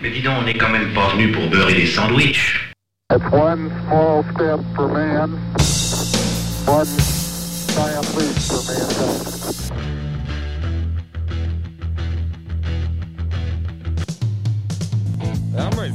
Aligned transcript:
Mais 0.00 0.10
dis 0.10 0.22
donc, 0.22 0.38
on 0.40 0.42
n'est 0.42 0.54
quand 0.54 0.70
même 0.70 0.92
pas 0.92 1.08
venu 1.10 1.30
pour 1.32 1.48
beurrer 1.48 1.74
des 1.74 1.86
sandwichs. 1.86 2.72
It's 3.12 3.24
one 3.30 3.70
small 3.86 4.24
step 4.34 4.60
for 4.74 4.88
man, 4.88 5.30
one 6.66 6.86
giant 7.68 8.16
leap 8.16 8.36
for 8.48 8.62
mankind. 8.66 9.34
I'm 15.56 15.70
ready. 15.78 15.94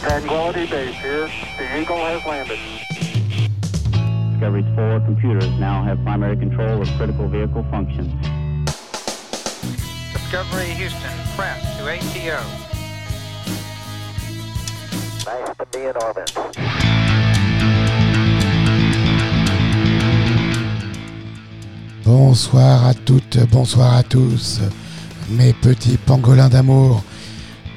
Tranquility 0.00 0.66
Base 0.70 0.94
here. 0.94 1.28
The 1.58 1.80
Eagle 1.80 1.98
has 1.98 2.24
landed. 2.24 2.58
Discovery's 4.30 4.64
four 4.74 5.00
computers 5.00 5.50
now 5.58 5.84
have 5.84 6.02
primary 6.04 6.36
control 6.36 6.80
of 6.80 6.88
critical 6.96 7.28
vehicle 7.28 7.66
functions. 7.70 8.27
Discovery 10.30 10.74
Houston, 10.74 11.16
press 11.36 11.78
to 11.78 11.88
ATO. 11.88 12.38
Nice 15.24 15.56
to 15.56 15.66
be 15.72 15.86
in 15.86 15.96
orbit. 15.96 16.30
Bonsoir 22.04 22.84
à 22.84 22.92
toutes, 22.92 23.38
bonsoir 23.50 23.94
à 23.94 24.02
tous, 24.02 24.60
mes 25.30 25.54
petits 25.54 25.96
pangolins 25.96 26.50
d'amour. 26.50 27.02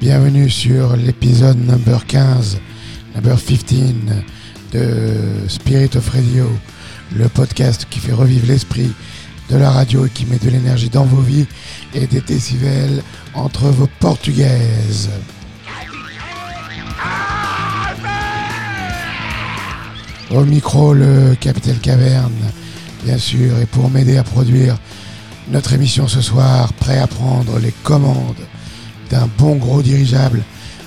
Bienvenue 0.01 0.49
sur 0.49 0.97
l'épisode 0.97 1.57
number 1.57 2.05
15, 2.05 2.59
number 3.15 3.37
15 3.41 4.25
de 4.73 5.47
Spirit 5.47 5.95
of 5.95 6.09
Radio, 6.09 6.49
le 7.15 7.29
podcast 7.29 7.87
qui 7.89 7.99
fait 7.99 8.11
revivre 8.11 8.47
l'esprit 8.47 8.91
de 9.51 9.57
la 9.57 9.69
radio 9.69 10.07
qui 10.13 10.25
met 10.25 10.37
de 10.37 10.49
l'énergie 10.49 10.89
dans 10.89 11.03
vos 11.03 11.19
vies 11.19 11.45
et 11.93 12.07
des 12.07 12.21
décibels 12.21 13.03
entre 13.33 13.65
vos 13.65 13.87
portugaises. 13.99 15.09
Au 20.29 20.45
micro, 20.45 20.93
le 20.93 21.35
Capitaine 21.37 21.79
Caverne, 21.79 22.31
bien 23.03 23.17
sûr, 23.17 23.59
et 23.59 23.65
pour 23.65 23.89
m'aider 23.89 24.15
à 24.15 24.23
produire 24.23 24.77
notre 25.49 25.73
émission 25.73 26.07
ce 26.07 26.21
soir, 26.21 26.71
prêt 26.73 26.99
à 26.99 27.07
prendre 27.07 27.59
les 27.59 27.73
commandes 27.83 28.47
d'un 29.09 29.27
bon 29.37 29.57
gros 29.57 29.81
dirigeable 29.81 30.43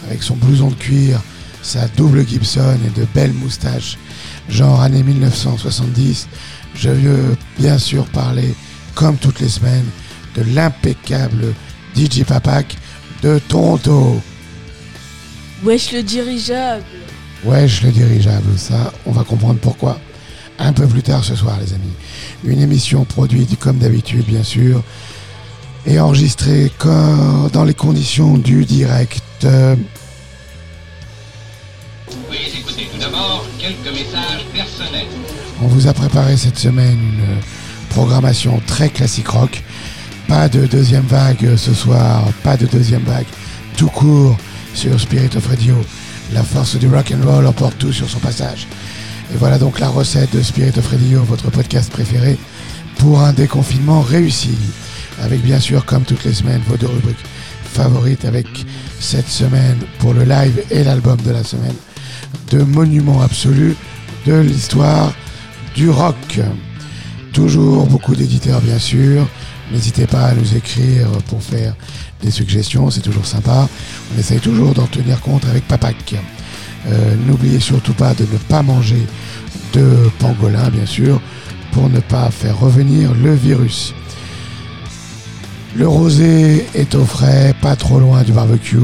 avec 0.08 0.22
son 0.22 0.36
blouson 0.36 0.68
de 0.68 0.74
cuir, 0.74 1.20
sa 1.60 1.86
double 1.88 2.26
Gibson 2.26 2.78
et 2.86 2.98
de 2.98 3.06
belles 3.14 3.34
moustaches, 3.34 3.98
genre 4.48 4.80
année 4.80 5.02
1970, 5.02 6.28
je 6.74 6.90
veux 6.90 7.36
bien 7.58 7.78
sûr 7.78 8.04
parler, 8.06 8.54
comme 8.94 9.16
toutes 9.16 9.40
les 9.40 9.48
semaines, 9.48 9.86
de 10.34 10.42
l'impeccable 10.54 11.54
DJ 11.96 12.24
Papak 12.24 12.76
de 13.22 13.38
Toronto. 13.48 14.20
Wesh 15.64 15.92
le 15.92 16.02
dirigeable 16.02 16.84
Wesh 17.44 17.82
le 17.82 17.90
dirigeable, 17.90 18.58
ça, 18.58 18.92
on 19.06 19.12
va 19.12 19.24
comprendre 19.24 19.58
pourquoi 19.60 19.98
un 20.58 20.72
peu 20.72 20.86
plus 20.86 21.02
tard 21.02 21.24
ce 21.24 21.34
soir, 21.34 21.58
les 21.60 21.72
amis. 21.74 21.92
Une 22.44 22.60
émission 22.60 23.04
produite 23.04 23.58
comme 23.58 23.78
d'habitude, 23.78 24.24
bien 24.24 24.42
sûr, 24.42 24.82
et 25.86 25.98
enregistrée 25.98 26.70
comme 26.78 27.50
dans 27.52 27.64
les 27.64 27.74
conditions 27.74 28.38
du 28.38 28.64
direct. 28.64 29.22
Euh, 29.44 29.76
Veuillez 32.30 32.58
écouter 32.58 32.88
tout 32.92 32.98
d'abord 32.98 33.44
quelques 33.58 33.92
messages 33.92 34.44
personnels. 34.52 35.08
On 35.62 35.66
vous 35.66 35.86
a 35.86 35.92
préparé 35.92 36.36
cette 36.36 36.58
semaine 36.58 36.98
une 36.98 37.40
programmation 37.90 38.60
très 38.66 38.88
classique 38.88 39.28
rock. 39.28 39.62
Pas 40.28 40.48
de 40.48 40.66
deuxième 40.66 41.04
vague 41.04 41.56
ce 41.56 41.72
soir, 41.72 42.24
pas 42.42 42.56
de 42.56 42.66
deuxième 42.66 43.02
vague. 43.02 43.26
Tout 43.76 43.88
court 43.88 44.36
sur 44.74 44.98
Spirit 44.98 45.36
of 45.36 45.46
Radio. 45.46 45.76
La 46.32 46.42
force 46.42 46.76
du 46.76 46.88
rock 46.88 47.12
and 47.12 47.26
roll 47.28 47.46
emporte 47.46 47.78
tout 47.78 47.92
sur 47.92 48.08
son 48.08 48.18
passage. 48.18 48.66
Et 49.32 49.36
voilà 49.36 49.58
donc 49.58 49.78
la 49.78 49.88
recette 49.88 50.34
de 50.34 50.42
Spirit 50.42 50.76
of 50.76 50.90
Radio, 50.90 51.22
votre 51.22 51.50
podcast 51.50 51.90
préféré, 51.90 52.36
pour 52.98 53.20
un 53.20 53.32
déconfinement 53.32 54.00
réussi. 54.00 54.56
Avec 55.22 55.42
bien 55.42 55.60
sûr, 55.60 55.84
comme 55.84 56.02
toutes 56.02 56.24
les 56.24 56.34
semaines, 56.34 56.62
vos 56.66 56.76
deux 56.76 56.88
rubriques 56.88 57.24
favorites, 57.64 58.24
avec 58.24 58.46
cette 59.00 59.28
semaine 59.28 59.78
pour 59.98 60.14
le 60.14 60.24
live 60.24 60.62
et 60.70 60.84
l'album 60.84 61.16
de 61.24 61.30
la 61.30 61.44
semaine, 61.44 61.76
de 62.50 62.62
monuments 62.62 63.22
absolus 63.22 63.76
de 64.26 64.34
l'histoire 64.34 65.12
du 65.74 65.90
rock. 65.90 66.40
Toujours 67.32 67.86
beaucoup 67.86 68.14
d'éditeurs, 68.14 68.60
bien 68.60 68.78
sûr. 68.78 69.26
N'hésitez 69.72 70.06
pas 70.06 70.26
à 70.26 70.34
nous 70.34 70.56
écrire 70.56 71.08
pour 71.28 71.42
faire 71.42 71.74
des 72.22 72.30
suggestions, 72.30 72.90
c'est 72.90 73.00
toujours 73.00 73.26
sympa. 73.26 73.68
On 74.14 74.18
essaye 74.18 74.38
toujours 74.38 74.72
d'en 74.74 74.86
tenir 74.86 75.20
compte 75.20 75.44
avec 75.46 75.66
Papak. 75.66 76.14
Euh, 76.86 77.14
N'oubliez 77.26 77.60
surtout 77.60 77.94
pas 77.94 78.14
de 78.14 78.22
ne 78.22 78.38
pas 78.48 78.62
manger 78.62 79.06
de 79.72 80.10
pangolin, 80.18 80.68
bien 80.70 80.86
sûr, 80.86 81.20
pour 81.72 81.88
ne 81.88 82.00
pas 82.00 82.30
faire 82.30 82.58
revenir 82.58 83.12
le 83.14 83.34
virus. 83.34 83.94
Le 85.74 85.88
rosé 85.88 86.66
est 86.74 86.94
au 86.94 87.04
frais, 87.04 87.52
pas 87.60 87.74
trop 87.74 87.98
loin 87.98 88.22
du 88.22 88.32
barbecue. 88.32 88.76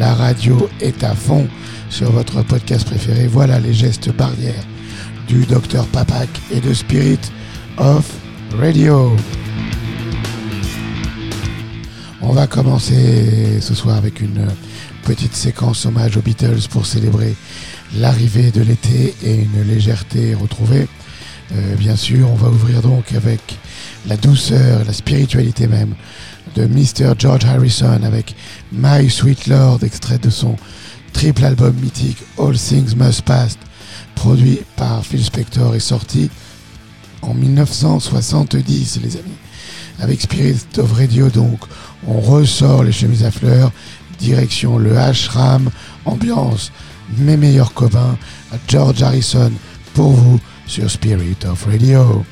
La 0.00 0.14
radio 0.14 0.68
est 0.80 1.04
à 1.04 1.14
fond 1.14 1.46
sur 1.90 2.10
votre 2.10 2.42
podcast 2.42 2.84
préféré. 2.86 3.28
Voilà 3.28 3.60
les 3.60 3.72
gestes 3.72 4.12
barrières 4.16 4.64
du 5.26 5.44
docteur 5.46 5.86
Papak 5.86 6.28
et 6.50 6.60
de 6.60 6.72
Spirit 6.72 7.18
of 7.78 8.04
Radio. 8.58 9.16
On 12.20 12.32
va 12.32 12.46
commencer 12.46 13.60
ce 13.60 13.74
soir 13.74 13.96
avec 13.96 14.20
une 14.20 14.46
petite 15.04 15.34
séquence 15.34 15.84
hommage 15.86 16.16
aux 16.16 16.22
Beatles 16.22 16.68
pour 16.70 16.86
célébrer 16.86 17.34
l'arrivée 17.96 18.50
de 18.50 18.62
l'été 18.62 19.14
et 19.22 19.34
une 19.34 19.62
légèreté 19.62 20.34
retrouvée. 20.34 20.88
Euh, 21.52 21.74
bien 21.76 21.96
sûr, 21.96 22.30
on 22.30 22.34
va 22.34 22.48
ouvrir 22.48 22.82
donc 22.82 23.12
avec 23.12 23.40
la 24.06 24.16
douceur, 24.16 24.84
la 24.86 24.92
spiritualité 24.92 25.66
même 25.66 25.94
de 26.54 26.66
Mr. 26.66 27.14
George 27.18 27.44
Harrison 27.44 28.00
avec 28.02 28.34
My 28.72 29.10
Sweet 29.10 29.46
Lord, 29.46 29.80
extrait 29.82 30.18
de 30.18 30.30
son 30.30 30.56
triple 31.12 31.44
album 31.44 31.74
mythique 31.80 32.18
All 32.38 32.56
Things 32.56 32.94
Must 32.96 33.22
Pass, 33.22 33.58
produit 34.14 34.60
par 34.76 35.04
Phil 35.04 35.22
Spector 35.24 35.74
et 35.74 35.80
sorti 35.80 36.30
en 37.22 37.34
1970, 37.34 39.00
les 39.02 39.16
amis. 39.16 39.38
Avec 40.00 40.20
Spirit 40.20 40.66
of 40.78 40.92
Radio, 40.92 41.28
donc, 41.28 41.60
on 42.06 42.20
ressort 42.20 42.82
les 42.82 42.92
chemises 42.92 43.24
à 43.24 43.30
fleurs, 43.30 43.72
direction 44.18 44.78
le 44.78 44.96
ashram, 44.98 45.70
ambiance, 46.04 46.72
mes 47.18 47.36
meilleurs 47.36 47.72
copains, 47.72 48.18
George 48.68 49.02
Harrison, 49.02 49.52
pour 49.94 50.12
vous, 50.12 50.40
sur 50.66 50.90
Spirit 50.90 51.36
of 51.46 51.64
Radio. 51.64 52.24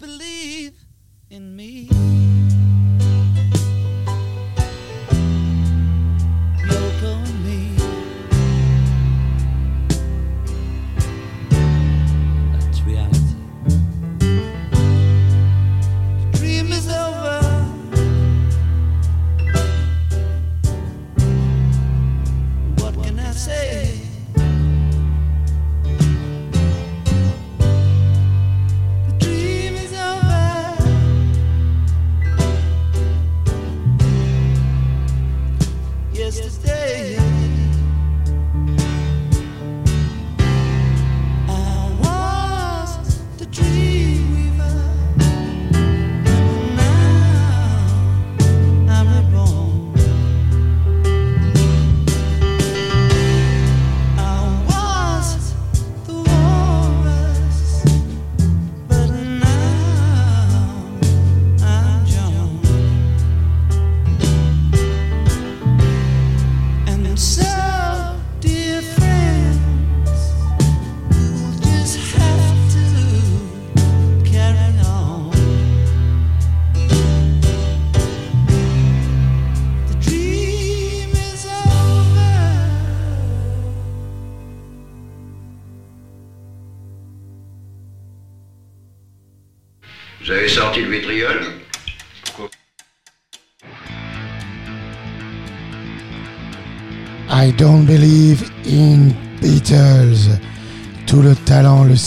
Believe 0.00 0.72
in 1.28 1.54
me. 1.54 2.19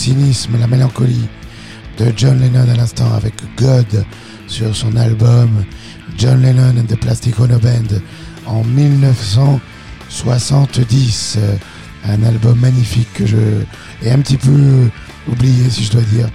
Cynisme, 0.04 0.60
la 0.60 0.66
mélancolie 0.66 1.28
de 1.98 2.12
John 2.14 2.38
Lennon 2.38 2.68
à 2.70 2.76
l'instant 2.76 3.10
avec 3.14 3.32
God 3.56 4.04
sur 4.46 4.76
son 4.76 4.94
album 4.96 5.64
John 6.18 6.42
Lennon 6.42 6.74
and 6.78 6.84
the 6.88 7.00
Plastic 7.00 7.40
Ono 7.40 7.58
Band 7.58 7.88
en 8.44 8.62
1970. 8.64 11.38
Un 12.06 12.22
album 12.22 12.60
magnifique 12.60 13.10
que 13.14 13.24
je 13.24 13.38
ai 14.02 14.10
un 14.10 14.18
petit 14.18 14.36
peu 14.36 14.90
oublié 15.26 15.70
si 15.70 15.84
je 15.84 15.92
dois 15.92 16.02
dire, 16.02 16.28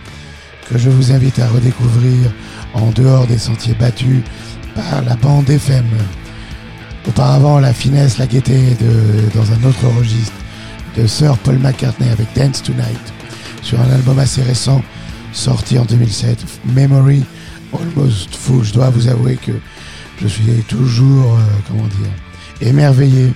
que 0.68 0.80
je 0.80 0.90
vous 0.90 1.12
invite 1.12 1.38
à 1.38 1.48
redécouvrir 1.50 2.34
en 2.74 2.90
dehors 2.90 3.28
des 3.28 3.38
sentiers 3.38 3.76
battus 3.76 4.24
par 4.74 5.04
la 5.04 5.16
bande 5.16 5.48
FM. 5.48 5.86
Auparavant, 7.08 7.60
la 7.60 7.74
finesse, 7.74 8.18
la 8.18 8.26
gaieté 8.26 8.76
de, 8.82 9.30
dans 9.36 9.52
un 9.52 9.64
autre 9.70 9.86
registre 9.96 10.34
de 10.98 11.06
Sir 11.06 11.38
Paul 11.38 11.60
McCartney 11.60 12.10
avec 12.10 12.26
Dance 12.36 12.64
Tonight 12.64 13.14
sur 13.62 13.80
un 13.80 13.90
album 13.92 14.20
assez 14.20 14.42
récent 14.42 14.82
sorti 15.34 15.78
en 15.78 15.86
2007, 15.86 16.44
Memory 16.66 17.24
Almost 17.74 18.36
Full. 18.36 18.64
Je 18.64 18.74
dois 18.74 18.90
vous 18.90 19.08
avouer 19.08 19.38
que 19.38 19.52
je 20.22 20.28
suis 20.28 20.44
toujours, 20.68 21.36
euh, 21.36 21.42
comment 21.68 21.88
dire, 21.88 22.68
émerveillé 22.68 23.34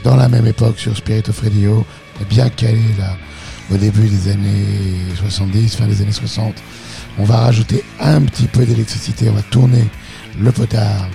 dans 0.05 0.17
la 0.17 0.29
même 0.29 0.47
époque 0.47 0.79
sur 0.79 0.97
Spirit 0.97 1.25
of 1.29 1.41
Radio, 1.41 1.85
bien 2.29 2.49
calé 2.49 2.83
là 2.99 3.17
au 3.73 3.76
début 3.76 4.09
des 4.09 4.31
années 4.31 4.97
70, 5.17 5.76
fin 5.76 5.87
des 5.87 6.03
années 6.03 6.12
60. 6.12 6.55
On 7.19 7.25
va 7.25 7.38
rajouter 7.38 7.83
un 8.00 8.21
petit 8.23 8.47
peu 8.47 8.65
d'électricité, 8.65 9.29
on 9.29 9.35
va 9.35 9.43
tourner 9.43 9.85
le 10.38 10.53
potard 10.53 11.09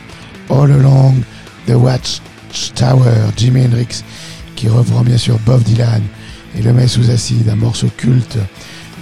all 0.50 0.72
along 0.72 1.22
the 1.68 1.76
Watchtower, 1.76 3.32
Jimi 3.38 3.66
Hendrix 3.66 4.04
qui 4.56 4.68
reprend 4.68 5.02
bien 5.02 5.18
sûr 5.18 5.38
Bob 5.46 5.64
Dylan 5.64 6.02
et 6.58 6.62
le 6.62 6.74
met 6.74 6.88
sous 6.88 7.10
acide, 7.10 7.48
un 7.50 7.56
morceau 7.56 7.88
culte, 7.98 8.38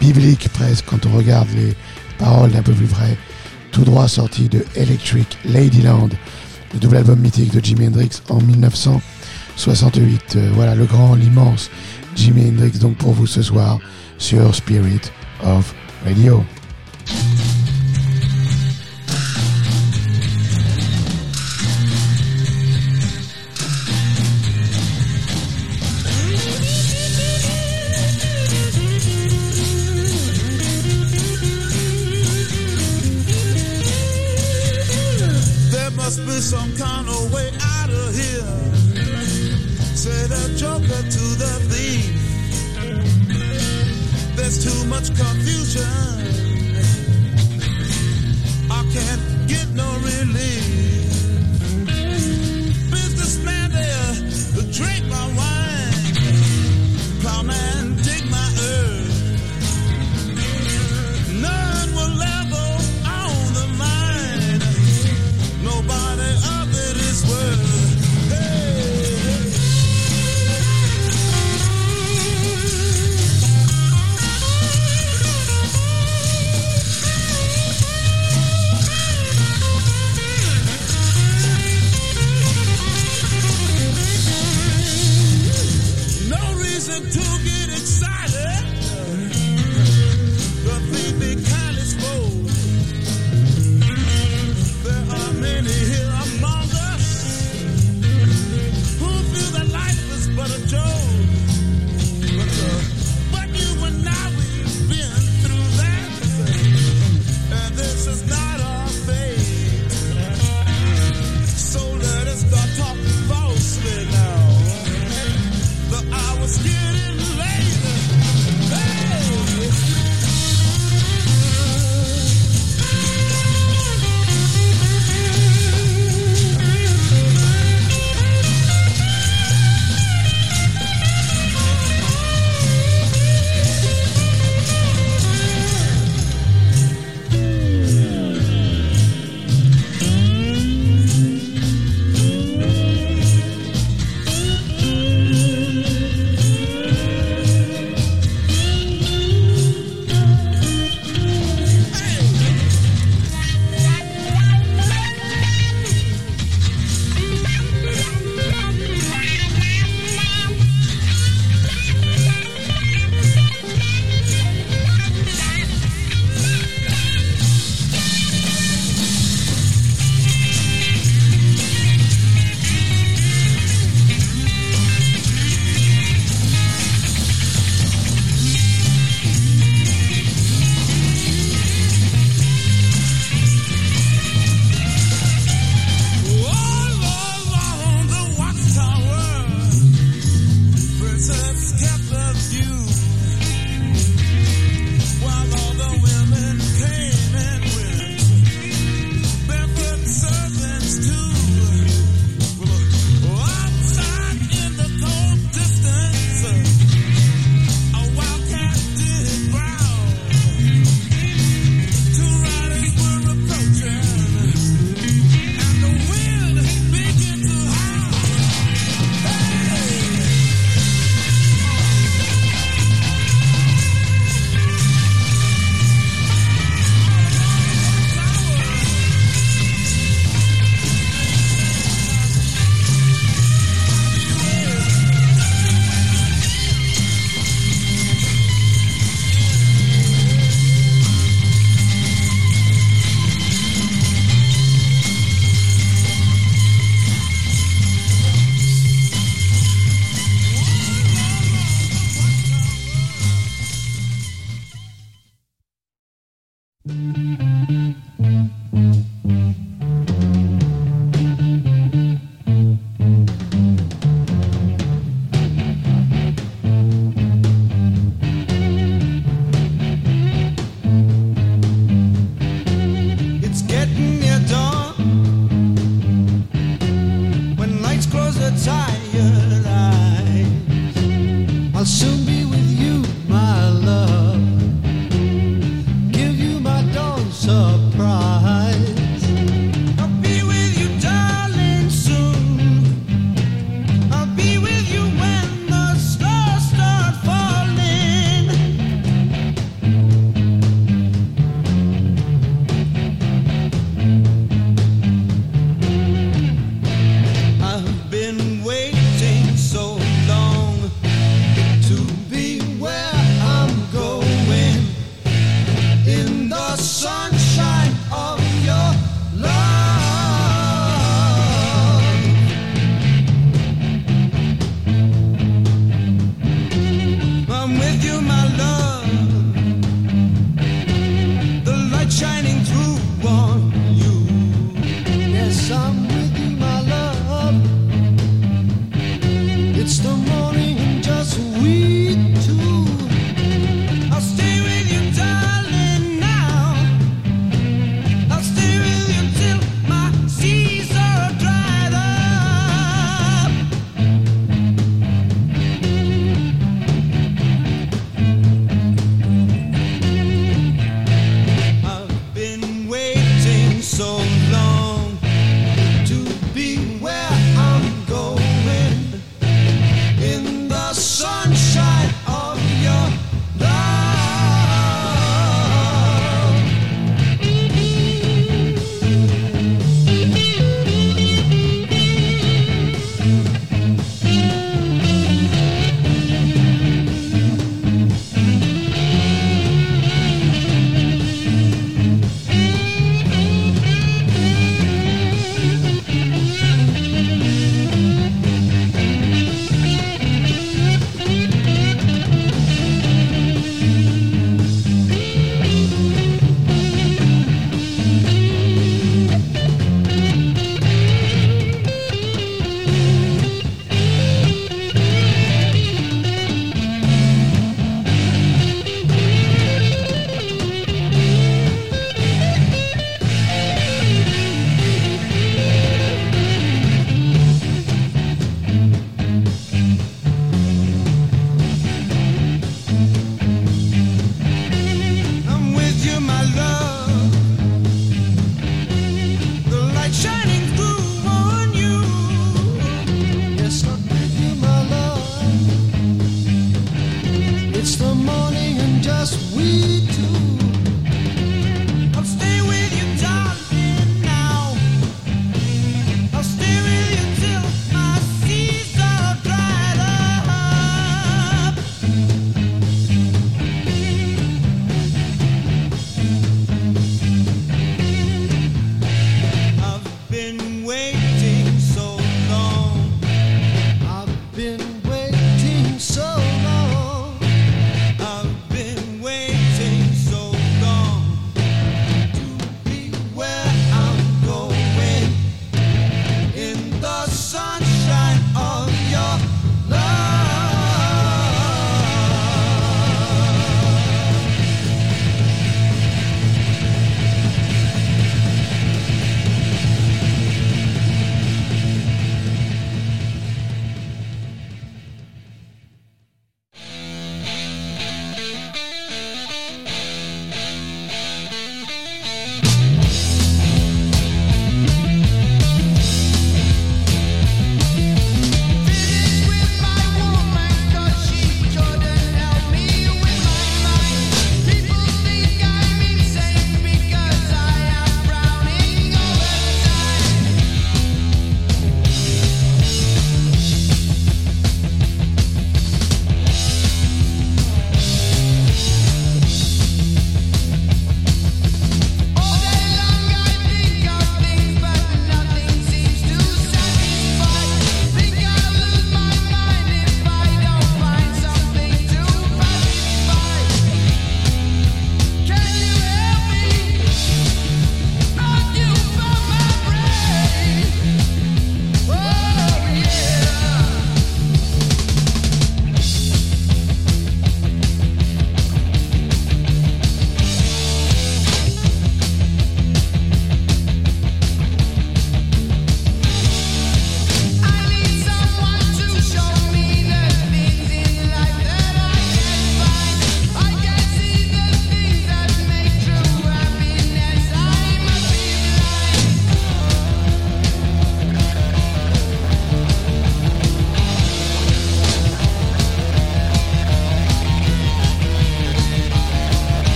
biblique 0.00 0.48
presque 0.52 0.86
quand 0.86 1.06
on 1.06 1.16
regarde 1.16 1.48
les 1.54 1.74
paroles 2.18 2.50
d'un 2.50 2.62
peu 2.62 2.72
plus 2.72 2.86
près, 2.86 3.16
tout 3.70 3.84
droit 3.84 4.08
sorti 4.08 4.48
de 4.48 4.64
Electric 4.74 5.38
Ladyland, 5.44 6.08
le 6.72 6.78
double 6.80 6.96
album 6.96 7.20
mythique 7.20 7.52
de 7.52 7.64
Jimi 7.64 7.86
Hendrix 7.88 8.22
en 8.28 8.40
1968. 8.40 10.36
Euh, 10.36 10.50
voilà 10.54 10.74
le 10.74 10.84
grand, 10.84 11.14
l'immense 11.14 11.70
Jimi 12.16 12.48
Hendrix 12.48 12.78
donc 12.78 12.96
pour 12.96 13.12
vous 13.12 13.26
ce 13.26 13.42
soir 13.42 13.78
sur 14.18 14.54
Spirit 14.54 15.00
of 15.44 15.74
Radio. 16.04 16.44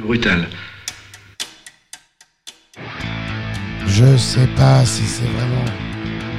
Du 0.00 0.06
brutal. 0.06 0.48
Je 3.86 4.16
sais 4.16 4.46
pas 4.56 4.84
si 4.84 5.02
c'est 5.02 5.24
vraiment 5.24 5.64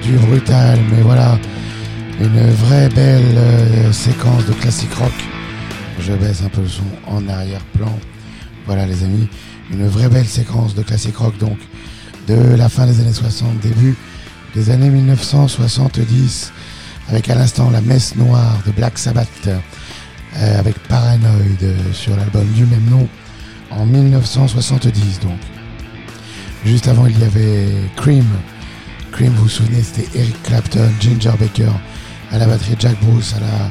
du 0.03 0.13
brutal, 0.25 0.79
mais 0.91 1.01
voilà, 1.01 1.37
une 2.19 2.49
vraie 2.51 2.89
belle 2.89 3.37
euh, 3.37 3.91
séquence 3.91 4.45
de 4.45 4.53
classique 4.53 4.93
rock. 4.93 5.13
Je 5.99 6.13
baisse 6.13 6.41
un 6.43 6.49
peu 6.49 6.61
le 6.61 6.67
son 6.67 6.83
en 7.07 7.27
arrière-plan. 7.27 7.97
Voilà 8.65 8.85
les 8.85 9.03
amis, 9.03 9.27
une 9.71 9.87
vraie 9.87 10.09
belle 10.09 10.27
séquence 10.27 10.73
de 10.73 10.81
classique 10.81 11.17
rock 11.17 11.37
donc 11.37 11.57
de 12.27 12.55
la 12.55 12.69
fin 12.69 12.85
des 12.85 12.99
années 12.99 13.13
60, 13.13 13.59
début 13.59 13.95
des 14.55 14.69
années 14.69 14.89
1970, 14.89 16.51
avec 17.09 17.29
à 17.29 17.35
l'instant 17.35 17.69
la 17.69 17.81
messe 17.81 18.15
noire 18.15 18.59
de 18.65 18.71
Black 18.71 18.97
Sabbath, 18.97 19.47
euh, 19.47 20.59
avec 20.59 20.77
Paranoid 20.87 21.63
euh, 21.63 21.75
sur 21.93 22.15
l'album 22.15 22.47
du 22.53 22.65
même 22.65 22.85
nom 22.89 23.07
en 23.71 23.85
1970 23.85 25.19
donc. 25.21 25.39
Juste 26.65 26.87
avant, 26.87 27.07
il 27.07 27.19
y 27.19 27.23
avait 27.23 27.69
Cream. 27.95 28.25
Cream, 29.11 29.33
vous 29.33 29.43
vous 29.43 29.49
souvenez, 29.49 29.81
c'était 29.81 30.19
Eric 30.19 30.43
Clapton, 30.43 30.91
Ginger 30.99 31.33
Baker, 31.39 31.71
à 32.31 32.37
la 32.37 32.45
batterie 32.45 32.75
Jack 32.79 32.97
Bruce, 33.01 33.33
à 33.33 33.39
la 33.39 33.69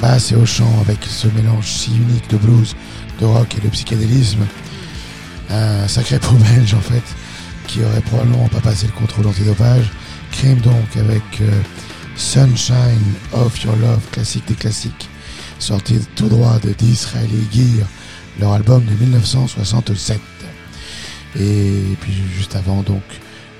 basse 0.00 0.32
et 0.32 0.36
au 0.36 0.44
chant, 0.44 0.70
avec 0.82 0.98
ce 1.04 1.26
mélange 1.28 1.66
si 1.66 1.90
unique 1.96 2.28
de 2.28 2.36
blues, 2.36 2.76
de 3.18 3.24
rock 3.24 3.56
et 3.56 3.60
de 3.60 3.68
psychédélisme. 3.68 4.44
Un 5.48 5.88
sacré 5.88 6.18
pro 6.18 6.36
belge, 6.54 6.74
en 6.74 6.80
fait, 6.80 7.02
qui 7.66 7.82
aurait 7.82 8.02
probablement 8.02 8.48
pas 8.48 8.60
passé 8.60 8.86
le 8.86 8.92
contrôle 8.92 9.26
antidopage. 9.26 9.90
Cream, 10.32 10.58
donc, 10.60 10.96
avec 10.96 11.22
euh, 11.40 11.60
Sunshine 12.16 13.14
of 13.32 13.58
Your 13.64 13.76
Love, 13.76 14.02
classique 14.12 14.46
des 14.48 14.54
classiques, 14.54 15.08
sorti 15.58 15.98
tout 16.14 16.28
droit 16.28 16.58
de 16.58 16.72
Disraeli 16.72 17.48
Gear, 17.52 17.86
leur 18.40 18.52
album 18.52 18.84
de 18.84 18.92
1967. 19.04 20.20
Et 21.38 21.96
puis 22.00 22.12
juste 22.36 22.56
avant, 22.56 22.82
donc, 22.82 23.02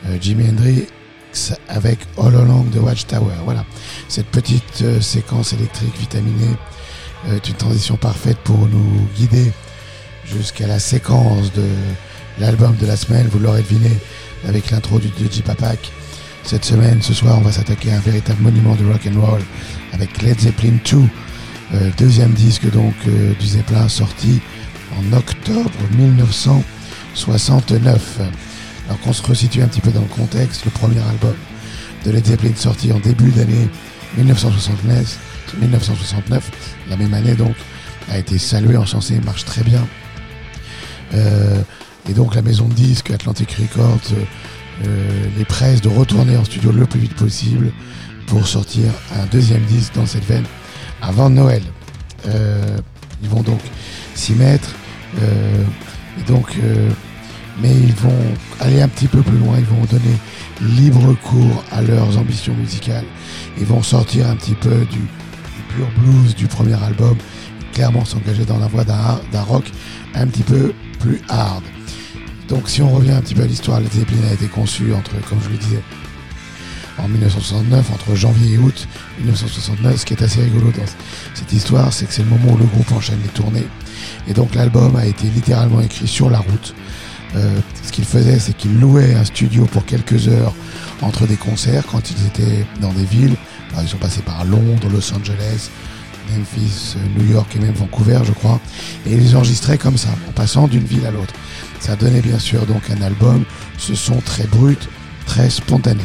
euh, 0.07 0.17
Jimi 0.21 0.49
Hendrix 0.49 0.87
avec 1.69 2.01
All 2.19 2.35
Along 2.35 2.67
the 2.73 2.77
Watchtower. 2.77 3.35
Voilà, 3.45 3.65
cette 4.09 4.27
petite 4.27 4.83
euh, 4.83 5.01
séquence 5.01 5.53
électrique 5.53 5.97
vitaminée 5.99 6.57
est 7.31 7.49
une 7.49 7.55
transition 7.55 7.97
parfaite 7.97 8.39
pour 8.39 8.59
nous 8.59 9.09
guider 9.17 9.53
jusqu'à 10.25 10.67
la 10.67 10.81
séquence 10.81 11.53
de 11.53 11.65
l'album 12.41 12.75
de 12.77 12.85
la 12.85 12.97
semaine. 12.97 13.29
Vous 13.31 13.39
l'aurez 13.39 13.63
deviné 13.63 13.93
avec 14.49 14.73
l'intro 14.73 14.99
du 14.99 15.07
de 15.07 15.33
J 15.33 15.41
Papak. 15.41 15.79
Cette 16.43 16.65
semaine, 16.65 17.01
ce 17.01 17.15
soir, 17.15 17.39
on 17.39 17.43
va 17.43 17.53
s'attaquer 17.53 17.93
à 17.93 17.99
un 17.99 18.01
véritable 18.01 18.43
monument 18.43 18.75
du 18.75 18.85
rock 18.85 19.07
and 19.07 19.21
roll 19.21 19.41
avec 19.93 20.21
Led 20.21 20.41
Zeppelin 20.41 20.79
2, 20.85 20.99
euh, 21.75 21.91
deuxième 21.97 22.33
disque 22.33 22.69
donc 22.73 22.95
du 23.39 23.47
Zeppelin 23.47 23.89
sorti 23.89 24.41
en 24.99 25.13
octobre 25.17 25.71
1969. 25.97 28.21
Alors 28.87 29.01
qu'on 29.01 29.13
se 29.13 29.23
resitue 29.23 29.63
un 29.63 29.69
petit 29.69 29.81
peu 29.81 29.91
dans 29.91 30.01
le 30.01 30.07
contexte, 30.07 30.65
le 30.65 30.71
premier 30.71 31.01
album 31.01 31.35
de 32.05 32.11
Led 32.11 32.27
Zeppelin 32.27 32.55
sorti 32.57 32.93
en 32.93 32.99
début 32.99 33.31
d'année 33.31 33.69
1969, 34.17 35.19
1969, 35.61 36.51
la 36.91 36.97
même 36.97 37.15
année 37.15 37.35
donc, 37.35 37.55
a 38.11 38.19
été 38.19 38.39
salué, 38.39 38.77
encensé, 38.77 39.21
marche 39.21 39.45
très 39.45 39.63
bien. 39.63 39.87
Euh, 41.15 41.63
et 42.09 42.15
donc 42.15 42.35
la 42.35 42.43
maison 42.43 42.67
de 42.67 42.75
disques 42.75 43.11
Atlantic 43.11 43.53
Records 43.53 44.13
euh, 44.85 45.27
les 45.37 45.45
presse 45.45 45.81
de 45.81 45.89
retourner 45.89 46.37
en 46.37 46.45
studio 46.45 46.73
le 46.73 46.87
plus 46.87 47.01
vite 47.01 47.15
possible 47.15 47.73
pour 48.27 48.47
sortir 48.47 48.85
un 49.15 49.27
deuxième 49.27 49.63
disque 49.65 49.95
dans 49.95 50.07
cette 50.07 50.25
veine 50.25 50.45
avant 51.01 51.31
Noël. 51.31 51.63
Euh, 52.27 52.79
ils 53.23 53.29
vont 53.29 53.43
donc 53.43 53.61
s'y 54.15 54.33
mettre. 54.33 54.71
Euh, 55.21 55.65
donc, 56.27 56.57
euh, 56.63 56.91
mais 57.61 57.75
ils 57.75 57.95
vont 57.95 58.35
aller 58.61 58.81
un 58.81 58.89
petit 58.89 59.09
peu 59.09 59.23
plus 59.23 59.39
loin. 59.39 59.57
Ils 59.59 59.65
vont 59.65 59.85
donner 59.85 60.17
libre 60.61 61.15
cours 61.23 61.65
à 61.71 61.83
leurs 61.83 62.19
ambitions 62.19 62.55
musicales. 62.55 63.05
Ils 63.59 63.67
vont 63.67 63.83
sortir 63.83 64.29
un 64.29 64.37
petit 64.37 64.55
peu 64.55 64.87
du, 64.91 65.01
pur 65.75 65.87
blues 65.99 66.35
du 66.35 66.47
premier 66.47 66.83
album. 66.83 67.17
Clairement 67.73 68.05
s'engager 68.05 68.45
dans 68.45 68.59
la 68.59 68.67
voie 68.67 68.85
d'un 68.85 69.43
rock 69.43 69.71
un 70.15 70.27
petit 70.27 70.43
peu 70.43 70.73
plus 70.99 71.21
hard. 71.29 71.63
Donc 72.49 72.69
si 72.69 72.83
on 72.83 72.91
revient 72.91 73.13
un 73.13 73.23
petit 73.23 73.35
peu 73.35 73.43
à 73.43 73.47
l'histoire, 73.47 73.81
Led 73.81 73.93
Zeppelin 73.93 74.29
a 74.31 74.35
été 74.35 74.47
conçu 74.47 74.93
entre, 74.93 75.13
comme 75.29 75.39
je 75.43 75.49
le 75.49 75.57
disais, 75.57 75.81
en 76.99 77.09
1969, 77.09 77.91
entre 77.93 78.15
janvier 78.15 78.55
et 78.55 78.59
août 78.59 78.87
1969. 79.21 79.97
Ce 79.97 80.05
qui 80.05 80.15
est 80.15 80.23
assez 80.23 80.43
rigolo 80.43 80.71
dans 80.71 80.85
cette 81.35 81.53
histoire, 81.53 81.93
c'est 81.93 82.07
que 82.07 82.13
c'est 82.13 82.23
le 82.23 82.29
moment 82.29 82.53
où 82.53 82.59
le 82.59 82.67
groupe 82.67 82.93
enchaîne 82.93 83.21
les 83.23 83.31
tournées. 83.31 83.67
Et 84.29 84.35
donc 84.35 84.55
l'album 84.55 84.97
a 84.97 85.07
été 85.07 85.29
littéralement 85.29 85.81
écrit 85.81 86.09
sur 86.09 86.31
la 86.31 86.39
route. 86.39 86.75
Euh, 87.35 87.59
ce 87.83 87.93
qu'il 87.93 88.05
faisait, 88.05 88.39
c'est 88.39 88.55
qu'il 88.57 88.79
louait 88.79 89.15
un 89.15 89.25
studio 89.25 89.65
pour 89.65 89.85
quelques 89.87 90.29
heures 90.29 90.55
entre 91.01 91.27
des 91.27 91.37
concerts 91.37 91.85
quand 91.91 92.11
ils 92.11 92.27
étaient 92.27 92.67
dans 92.81 92.93
des 92.93 93.05
villes. 93.05 93.37
Ils 93.81 93.89
sont 93.89 93.97
passés 93.97 94.21
par 94.21 94.45
Londres, 94.45 94.89
Los 94.93 95.15
Angeles, 95.15 95.71
Memphis, 96.31 96.97
New 97.17 97.33
York 97.33 97.55
et 97.57 97.59
même 97.59 97.73
Vancouver, 97.73 98.21
je 98.25 98.33
crois. 98.33 98.61
Et 99.07 99.15
ils 99.15 99.35
enregistraient 99.37 99.79
comme 99.79 99.97
ça, 99.97 100.11
en 100.29 100.33
passant 100.33 100.69
d'une 100.69 100.85
ville 100.85 101.07
à 101.07 101.11
l'autre. 101.11 101.35
Ça 101.81 101.97
donnait 101.97 102.21
bien 102.21 102.39
sûr 102.39 102.67
donc 102.67 102.83
un 102.91 103.03
album, 103.03 103.45
ce 103.79 103.95
son 103.95 104.21
très 104.21 104.45
brut, 104.45 104.89
très 105.27 105.49
spontané. 105.49 106.05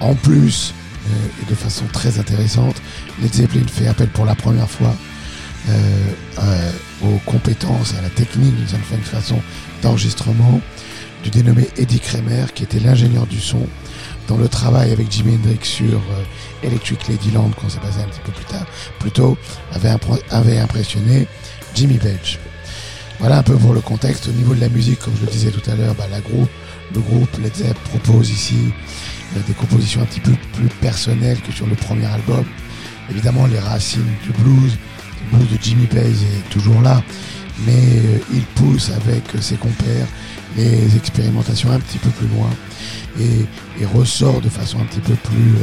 En 0.00 0.14
plus, 0.14 0.74
euh, 1.06 1.42
et 1.42 1.50
de 1.50 1.54
façon 1.54 1.84
très 1.92 2.18
intéressante, 2.18 2.76
Led 3.20 3.32
Zeppelin 3.34 3.66
fait 3.66 3.86
appel 3.86 4.08
pour 4.08 4.24
la 4.24 4.34
première 4.34 4.70
fois 4.70 4.94
euh, 5.68 6.72
aux 7.02 7.18
compétences 7.24 7.94
et 7.94 7.98
à 7.98 8.02
la 8.02 8.10
technique 8.10 8.54
d'une 8.56 8.68
certaine 8.68 9.02
façon 9.02 9.40
d'enregistrement 9.82 10.60
du 11.22 11.30
dénommé 11.30 11.68
Eddie 11.76 12.00
Kramer, 12.00 12.46
qui 12.54 12.64
était 12.64 12.80
l'ingénieur 12.80 13.26
du 13.26 13.40
son, 13.40 13.66
dans 14.28 14.36
le 14.36 14.48
travail 14.48 14.92
avec 14.92 15.10
Jimi 15.10 15.36
Hendrix 15.36 15.58
sur 15.62 15.98
euh, 15.98 16.24
Electric 16.64 17.08
Ladyland, 17.08 17.50
qu'on 17.50 17.68
s'est 17.68 17.78
passé 17.78 18.00
un 18.00 18.08
petit 18.08 18.20
peu 18.24 18.32
plus 18.32 18.44
tard, 18.44 18.66
plus 18.98 19.10
tôt, 19.10 19.36
avait 19.72 20.58
impressionné 20.58 21.26
Jimmy 21.74 21.98
Page. 21.98 22.38
Voilà 23.18 23.38
un 23.38 23.42
peu 23.42 23.56
pour 23.56 23.72
le 23.72 23.80
contexte. 23.80 24.26
Au 24.28 24.32
niveau 24.32 24.54
de 24.54 24.60
la 24.60 24.68
musique, 24.68 24.98
comme 24.98 25.14
je 25.20 25.24
le 25.26 25.30
disais 25.30 25.50
tout 25.50 25.70
à 25.70 25.76
l'heure, 25.76 25.94
bah, 25.94 26.06
la 26.10 26.20
groupe, 26.20 26.50
le 26.92 27.00
groupe 27.00 27.30
Led 27.40 27.54
Zepp 27.54 27.78
propose 27.84 28.30
ici 28.30 28.56
euh, 29.36 29.40
des 29.46 29.54
compositions 29.54 30.02
un 30.02 30.06
petit 30.06 30.20
peu 30.20 30.32
plus 30.54 30.68
personnelles 30.80 31.40
que 31.40 31.52
sur 31.52 31.66
le 31.66 31.76
premier 31.76 32.06
album. 32.06 32.44
Évidemment, 33.10 33.46
les 33.46 33.58
racines 33.58 34.12
du 34.24 34.30
blues, 34.42 34.76
le 35.30 35.36
blues 35.36 35.50
de 35.50 35.58
Jimmy 35.62 35.86
Page 35.86 36.22
est 36.22 36.48
toujours 36.50 36.80
là, 36.80 37.02
mais 37.66 37.72
euh, 37.72 38.18
il 38.32 38.42
pousse 38.54 38.90
avec 38.90 39.34
euh, 39.34 39.40
ses 39.40 39.56
compères 39.56 40.06
les 40.56 40.96
expérimentations 40.96 41.70
un 41.70 41.80
petit 41.80 41.98
peu 41.98 42.10
plus 42.10 42.28
loin 42.28 42.50
et, 43.18 43.46
ressort 43.94 44.40
de 44.40 44.48
façon 44.48 44.78
un 44.80 44.84
petit 44.84 45.00
peu 45.00 45.14
plus 45.14 45.54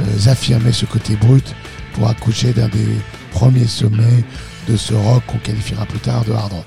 euh, 0.00 0.30
affirmée 0.30 0.72
ce 0.72 0.84
côté 0.86 1.16
brut 1.16 1.54
pour 1.94 2.08
accoucher 2.08 2.52
d'un 2.52 2.68
des 2.68 2.98
premiers 3.30 3.66
sommets 3.66 4.24
de 4.68 4.76
ce 4.76 4.92
rock 4.92 5.22
qu'on 5.26 5.38
qualifiera 5.38 5.86
plus 5.86 6.00
tard 6.00 6.24
de 6.24 6.32
hard 6.32 6.52
rock. 6.52 6.66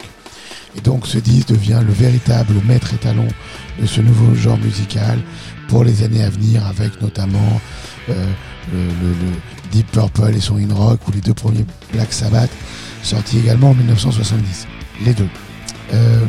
Et 0.77 0.81
donc 0.81 1.07
ce 1.07 1.17
disque 1.17 1.49
devient 1.49 1.81
le 1.85 1.91
véritable 1.93 2.53
maître 2.67 2.93
étalon 2.93 3.27
de 3.81 3.85
ce 3.85 4.01
nouveau 4.01 4.33
genre 4.35 4.57
musical 4.59 5.19
pour 5.67 5.83
les 5.83 6.03
années 6.03 6.23
à 6.23 6.29
venir 6.29 6.65
avec 6.65 7.01
notamment 7.01 7.59
euh, 8.09 8.25
le, 8.73 8.79
le- 8.79 9.09
le 9.09 9.71
Deep 9.71 9.91
Purple 9.91 10.33
et 10.35 10.39
son 10.39 10.57
In 10.57 10.73
Rock 10.73 10.99
ou 11.07 11.11
les 11.11 11.19
deux 11.21 11.33
premiers 11.33 11.65
Black 11.93 12.13
Sabbath 12.13 12.49
sortis 13.03 13.39
également 13.39 13.71
en 13.71 13.73
1970. 13.73 14.67
Les 15.05 15.13
deux. 15.13 15.27
Euh, 15.93 16.25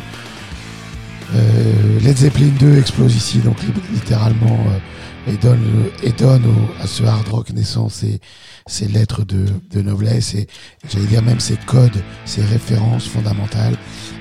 euh, 1.34 2.00
Led 2.00 2.16
Zeppelin 2.16 2.50
2 2.58 2.78
explose 2.78 3.14
ici 3.14 3.38
donc 3.38 3.60
li- 3.62 3.72
littéralement 3.92 4.58
euh, 4.68 5.30
et 5.32 5.36
donne, 5.36 5.60
et 6.02 6.12
donne 6.12 6.44
au- 6.46 6.82
à 6.82 6.86
ce 6.86 7.02
hard 7.04 7.28
rock 7.28 7.50
naissant 7.50 7.88
ses, 7.90 8.18
ses 8.66 8.88
lettres 8.88 9.24
de, 9.24 9.44
de 9.72 9.82
noblesse 9.82 10.34
et 10.34 10.46
j'allais 10.90 11.06
dire 11.06 11.22
même 11.22 11.40
ses 11.40 11.56
codes, 11.66 12.02
ses 12.24 12.42
références 12.42 13.06
fondamentales 13.06 13.76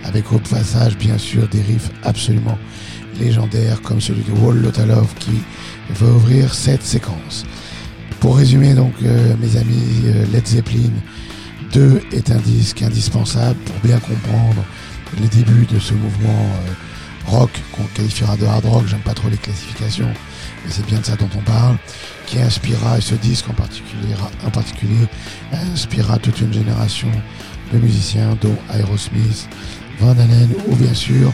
avec 0.07 0.31
au 0.31 0.39
passage 0.39 0.97
bien 0.97 1.17
sûr 1.17 1.47
des 1.47 1.61
riffs 1.61 1.91
absolument 2.03 2.57
légendaires 3.19 3.81
comme 3.81 4.01
celui 4.01 4.23
de 4.23 4.31
Wall 4.31 4.61
Lotta 4.61 4.85
Love 4.85 5.13
qui 5.19 5.43
va 5.89 6.07
ouvrir 6.07 6.53
cette 6.53 6.83
séquence. 6.83 7.45
Pour 8.19 8.37
résumer 8.37 8.73
donc 8.73 8.93
euh, 9.03 9.35
mes 9.39 9.57
amis, 9.57 10.03
euh, 10.05 10.25
Led 10.31 10.47
Zeppelin 10.47 10.91
2 11.73 12.01
est 12.11 12.31
un 12.31 12.39
disque 12.39 12.81
indispensable 12.81 13.59
pour 13.59 13.75
bien 13.83 13.99
comprendre 13.99 14.63
les 15.21 15.27
débuts 15.27 15.65
de 15.71 15.79
ce 15.79 15.93
mouvement 15.93 16.29
euh, 16.29 16.73
rock 17.27 17.51
qu'on 17.73 17.83
qualifiera 17.95 18.37
de 18.37 18.45
hard 18.45 18.65
rock, 18.65 18.87
j'aime 18.87 19.01
pas 19.01 19.13
trop 19.13 19.29
les 19.29 19.37
classifications, 19.37 20.11
mais 20.65 20.71
c'est 20.71 20.85
bien 20.85 20.99
de 20.99 21.05
ça 21.05 21.15
dont 21.15 21.29
on 21.35 21.41
parle, 21.41 21.77
qui 22.25 22.39
inspirera, 22.39 22.97
et 22.97 23.01
ce 23.01 23.15
disque 23.15 23.49
en 23.49 23.53
particulier, 23.53 24.13
en 24.45 24.49
particulier 24.49 25.07
inspirera 25.51 26.17
toute 26.17 26.39
une 26.39 26.53
génération 26.53 27.11
de 27.73 27.79
musiciens, 27.79 28.37
dont 28.41 28.55
Aerosmith, 28.73 29.49
Van 29.99 30.11
Halen 30.11 30.49
ou 30.67 30.75
bien 30.75 30.93
sûr 30.93 31.33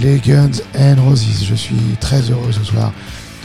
les 0.00 0.18
Guns 0.18 0.60
N' 0.74 1.00
Roses. 1.00 1.44
Je 1.44 1.54
suis 1.54 1.96
très 2.00 2.20
heureux 2.30 2.52
ce 2.52 2.64
soir 2.64 2.92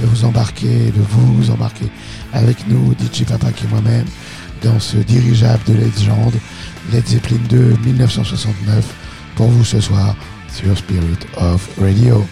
de 0.02 0.06
vous 0.06 0.26
embarquer, 0.26 0.91
de 0.91 1.02
vous 1.02 1.52
embarquer 1.52 1.86
avec 2.34 2.67
nous, 2.67 2.93
DJ 2.93 3.24
Papa 3.24 3.48
et 3.50 3.67
moi-même, 3.67 4.06
dans 4.62 4.80
ce 4.80 4.98
dirigeable 4.98 5.63
de 5.67 5.74
légende, 5.74 6.36
Led 6.91 7.08
Zeppelin 7.08 7.39
2 7.50 7.78
1969, 7.86 8.86
pour 9.36 9.48
vous 9.48 9.63
ce 9.63 9.80
soir 9.80 10.15
sur 10.54 10.78
Spirit 10.78 11.19
of 11.38 11.69
Radio. 11.80 12.26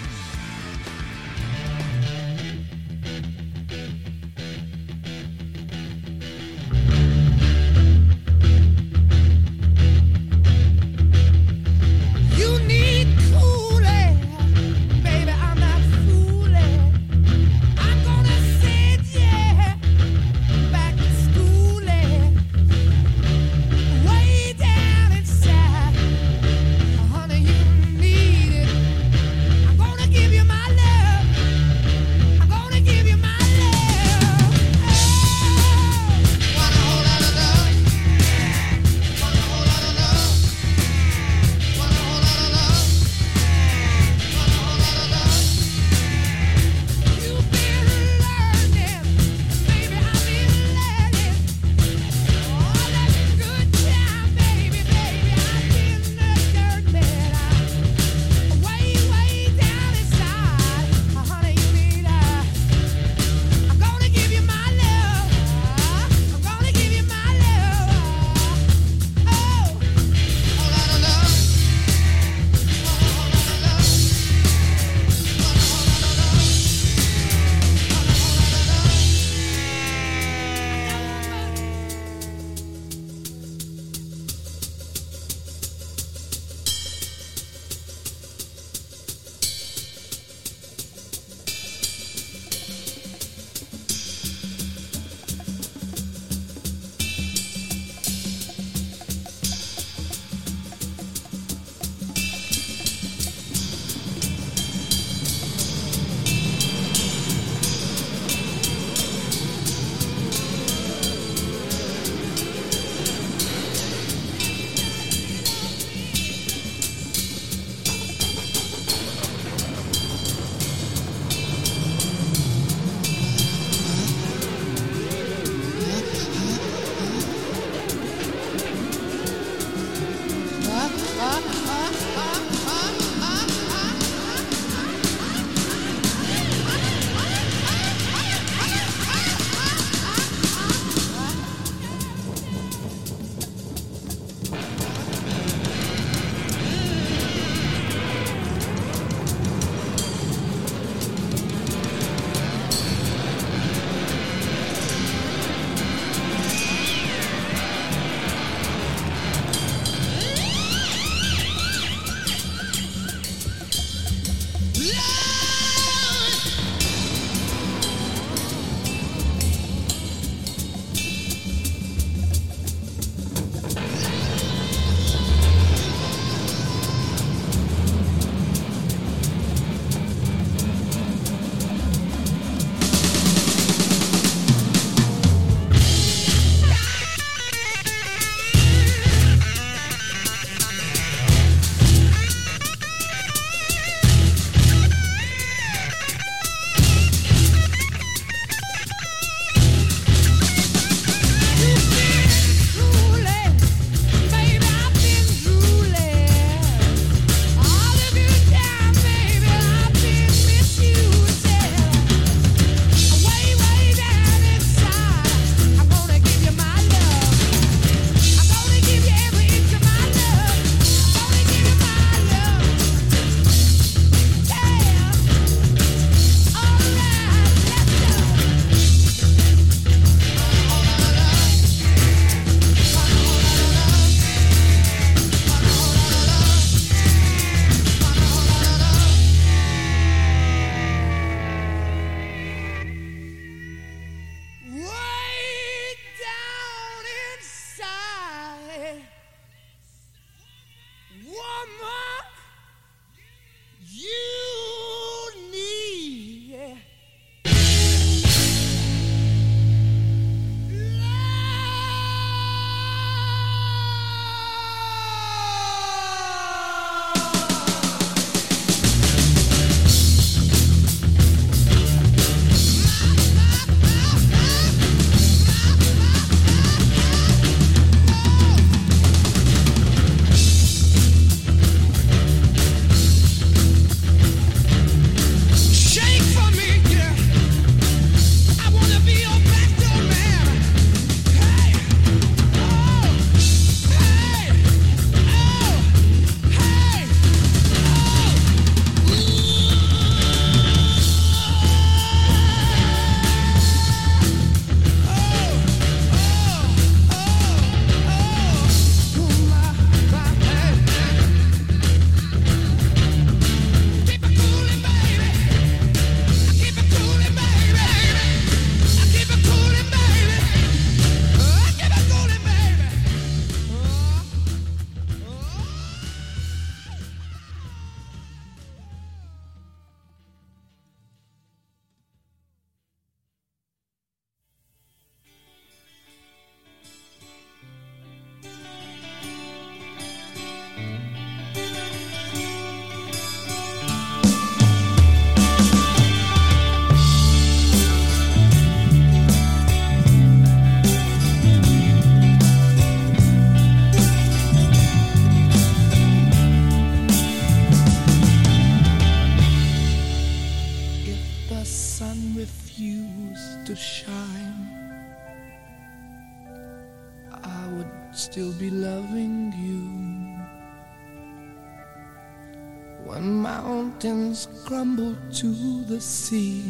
Crumble 374.65 375.15
to 375.33 375.83
the 375.85 376.00
sea, 376.00 376.63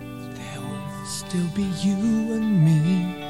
there 0.00 0.60
will 0.60 1.06
still 1.06 1.48
be 1.54 1.64
you 1.82 2.34
and 2.34 2.64
me. 2.64 3.21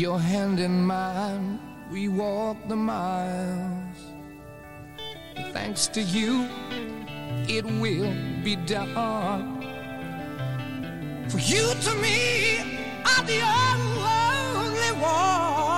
Your 0.00 0.18
hand 0.18 0.60
in 0.60 0.86
mine, 0.86 1.60
we 1.92 2.08
walk 2.08 2.56
the 2.68 2.74
miles. 2.74 3.98
Thanks 5.52 5.88
to 5.88 6.00
you, 6.00 6.48
it 7.46 7.66
will 7.66 8.10
be 8.42 8.56
done. 8.56 9.60
For 11.28 11.38
you 11.38 11.74
to 11.82 11.94
me 11.96 12.60
are 13.04 13.24
the 13.24 13.42
only 13.44 14.92
one. 15.02 15.69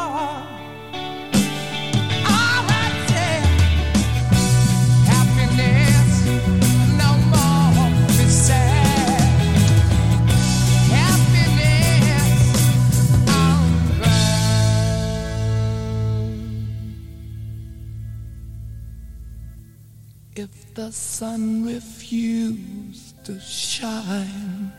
If 20.42 20.74
the 20.74 20.90
sun 20.90 21.64
refused 21.64 23.24
to 23.26 23.38
shine, 23.38 24.72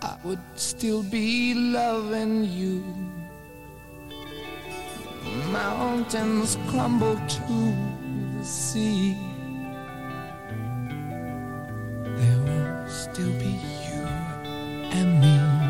I 0.00 0.16
would 0.24 0.40
still 0.54 1.02
be 1.02 1.52
loving 1.52 2.46
you. 2.46 2.82
Mountains 5.52 6.56
crumble 6.68 7.16
to 7.16 7.58
the 8.38 8.44
sea. 8.46 9.12
There 12.16 12.40
will 12.48 12.88
still 12.88 13.34
be 13.44 13.60
you 13.88 14.04
and 14.96 15.20
me. 15.20 15.69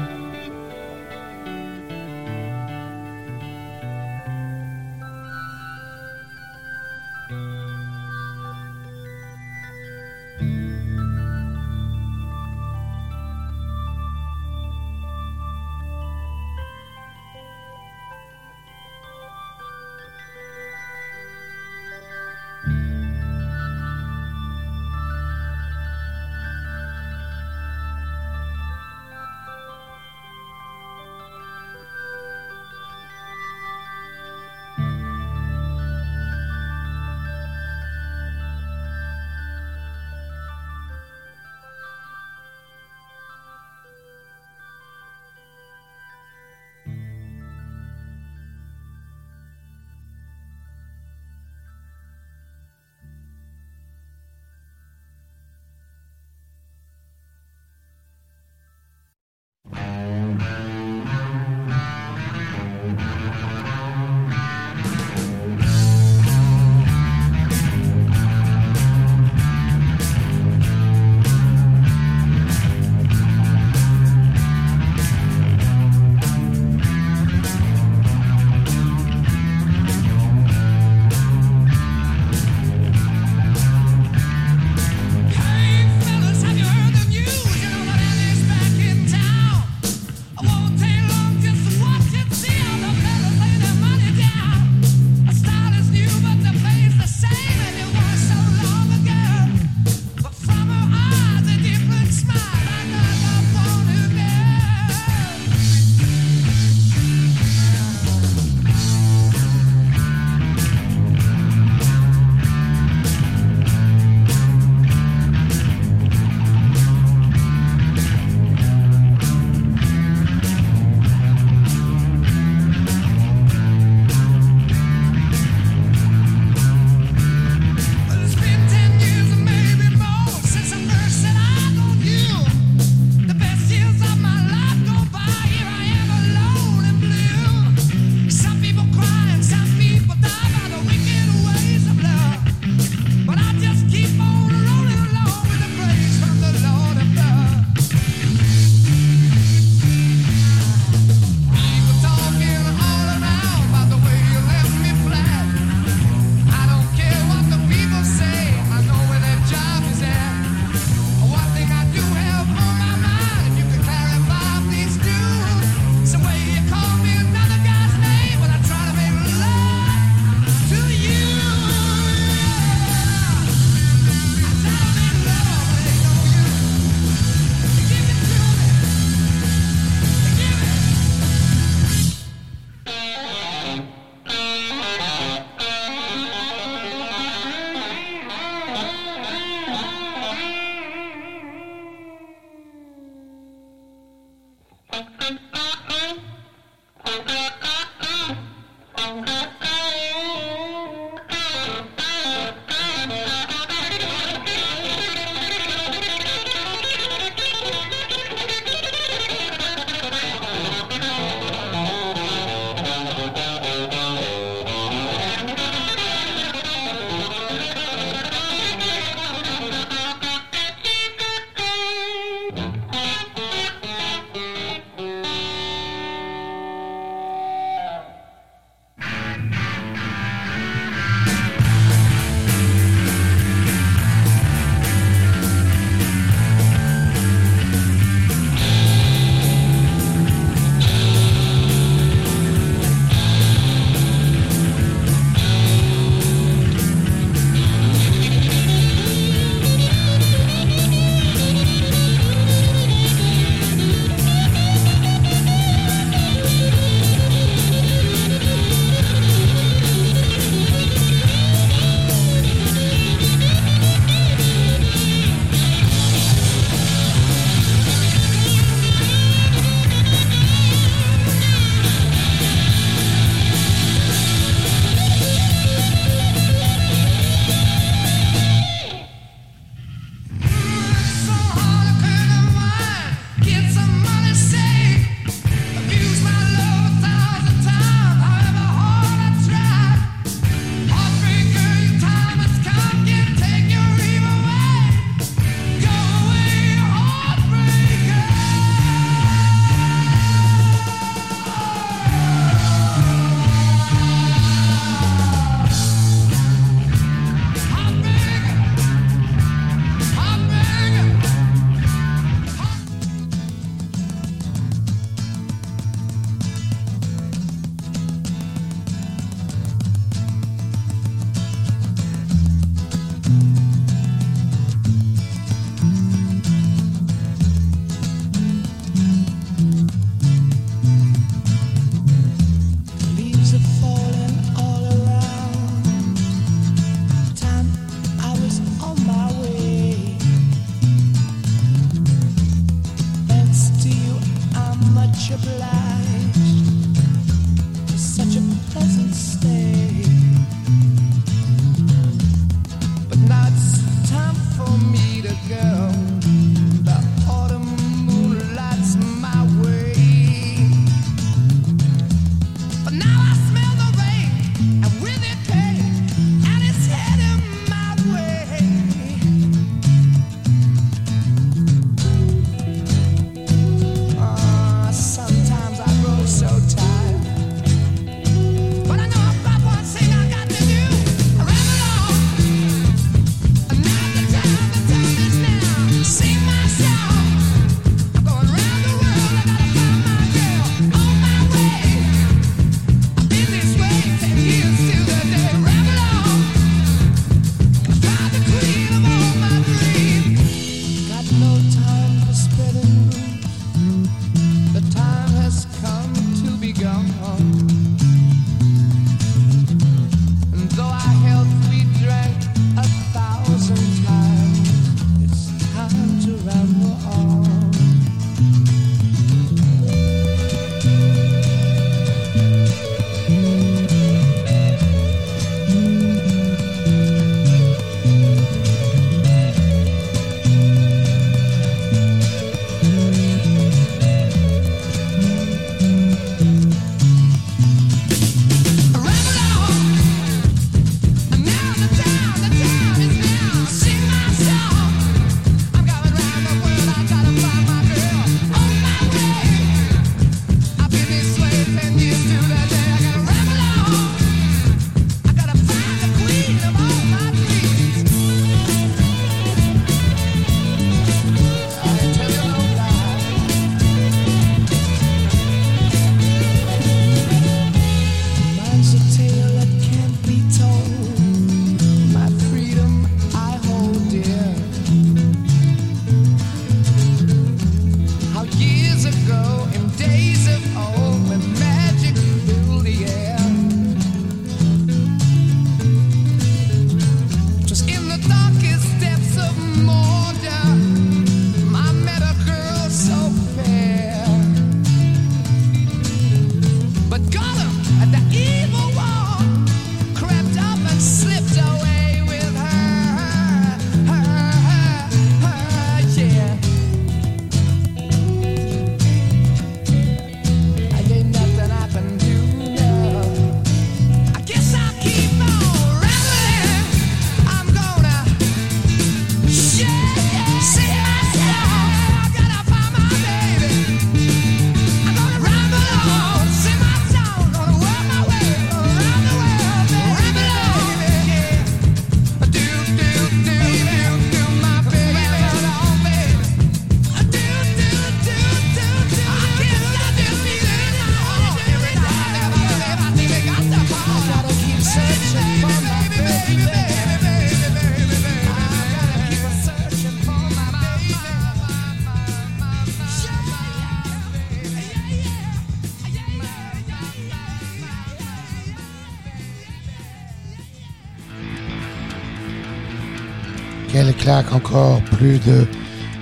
Encore 564.53 565.01
plus 565.17 565.39
de 565.41 565.67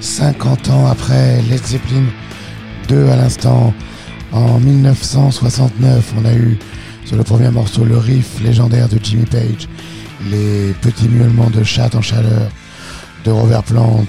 50 0.01 0.70
ans 0.70 0.87
après 0.87 1.43
Led 1.43 1.64
Zeppelin 1.64 2.05
2 2.89 3.09
à 3.09 3.16
l'instant. 3.16 3.74
En 4.33 4.59
1969, 4.59 6.14
on 6.18 6.24
a 6.24 6.35
eu 6.35 6.59
sur 7.05 7.16
le 7.16 7.24
premier 7.24 7.51
morceau 7.51 7.85
le 7.85 7.97
riff 7.97 8.41
légendaire 8.41 8.89
de 8.89 8.99
Jimmy 9.03 9.24
Page, 9.24 9.68
les 10.31 10.74
petits 10.83 11.09
miaulements 11.09 11.51
de 11.51 11.64
chat 11.64 11.95
en 11.95 12.03
chaleur 12.03 12.51
de 13.24 13.31
Robert 13.31 13.62
Plant 13.62 14.05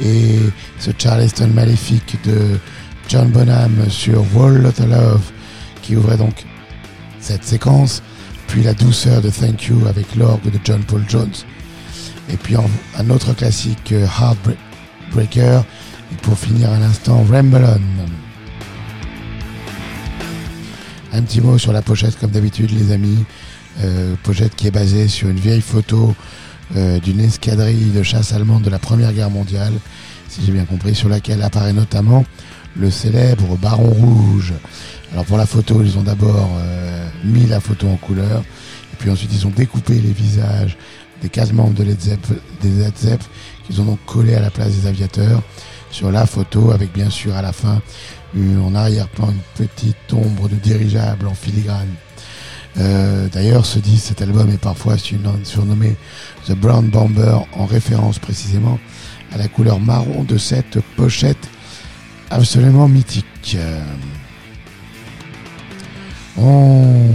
et 0.00 0.38
ce 0.78 0.90
Charleston 0.96 1.48
maléfique 1.48 2.16
de 2.24 2.58
John 3.08 3.28
Bonham 3.30 3.72
sur 3.88 4.24
Wall 4.34 4.64
of 4.64 4.78
Love 4.78 5.32
qui 5.82 5.96
ouvrait 5.96 6.16
donc 6.16 6.44
cette 7.20 7.44
séquence, 7.44 8.02
puis 8.46 8.62
la 8.62 8.74
douceur 8.74 9.20
de 9.20 9.30
Thank 9.30 9.64
You 9.64 9.86
avec 9.88 10.14
l'orgue 10.14 10.50
de 10.50 10.58
John 10.64 10.82
Paul 10.84 11.04
Jones, 11.08 11.34
et 12.32 12.36
puis 12.36 12.56
un 12.98 13.10
autre 13.10 13.34
classique 13.34 13.92
euh, 13.92 14.06
Heartbreaker, 14.06 15.64
et 16.12 16.16
pour 16.22 16.38
finir 16.38 16.72
à 16.72 16.78
l'instant 16.78 17.24
Ramble 17.30 17.66
On. 21.12 21.16
Un 21.16 21.22
petit 21.22 21.40
mot 21.40 21.58
sur 21.58 21.72
la 21.72 21.82
pochette 21.82 22.18
comme 22.18 22.30
d'habitude 22.30 22.70
les 22.70 22.92
amis, 22.92 23.24
Euh, 23.82 24.16
pochette 24.24 24.56
qui 24.56 24.66
est 24.66 24.74
basée 24.74 25.08
sur 25.08 25.28
une 25.30 25.38
vieille 25.38 25.62
photo 25.62 26.14
euh, 26.76 26.98
d'une 27.00 27.20
escadrille 27.20 27.92
de 27.94 28.02
chasse 28.02 28.32
allemande 28.32 28.62
de 28.62 28.68
la 28.68 28.80
Première 28.80 29.12
Guerre 29.12 29.30
mondiale, 29.30 29.72
si 30.28 30.42
j'ai 30.44 30.52
bien 30.52 30.66
compris, 30.66 30.94
sur 30.94 31.08
laquelle 31.08 31.40
apparaît 31.40 31.72
notamment 31.72 32.26
le 32.76 32.90
célèbre 32.90 33.56
Baron 33.56 33.88
Rouge. 33.88 34.52
Alors 35.12 35.24
pour 35.24 35.38
la 35.38 35.46
photo, 35.46 35.82
ils 35.82 35.96
ont 35.96 36.02
d'abord 36.02 36.50
mis 37.24 37.46
la 37.46 37.60
photo 37.60 37.88
en 37.88 37.96
couleur, 37.96 38.42
et 38.92 38.96
puis 38.98 39.08
ensuite 39.08 39.32
ils 39.32 39.46
ont 39.46 39.54
découpé 39.54 39.94
les 39.94 40.12
visages 40.12 40.76
des 41.22 41.28
quatre 41.28 41.52
membres 41.52 41.74
de 41.74 41.84
Led 41.84 41.98
des 42.62 42.70
Led 42.70 43.18
qu'ils 43.66 43.80
ont 43.80 43.84
donc 43.84 43.98
collé 44.06 44.34
à 44.34 44.40
la 44.40 44.50
place 44.50 44.72
des 44.72 44.86
aviateurs 44.86 45.42
sur 45.90 46.10
la 46.12 46.26
photo, 46.26 46.70
avec 46.70 46.92
bien 46.92 47.10
sûr 47.10 47.34
à 47.34 47.42
la 47.42 47.52
fin 47.52 47.80
une- 48.34 48.60
en 48.60 48.74
arrière-plan 48.74 49.30
une 49.30 49.66
petite 49.66 50.12
ombre 50.12 50.48
de 50.48 50.54
dirigeable 50.54 51.26
en 51.26 51.34
filigrane. 51.34 51.88
Euh, 52.78 53.26
D'ailleurs, 53.32 53.66
ce 53.66 53.80
disque, 53.80 54.06
cet 54.06 54.22
album 54.22 54.48
est 54.50 54.60
parfois 54.60 54.94
surnom- 54.96 55.44
surnommé 55.44 55.96
The 56.46 56.52
Brown 56.52 56.88
Bomber 56.88 57.38
en 57.54 57.66
référence 57.66 58.18
précisément 58.20 58.78
à 59.32 59.38
la 59.38 59.48
couleur 59.48 59.80
marron 59.80 60.22
de 60.24 60.38
cette 60.38 60.80
pochette 60.96 61.48
absolument 62.30 62.86
mythique. 62.88 63.56
Euh, 63.56 63.82
On 66.38 67.10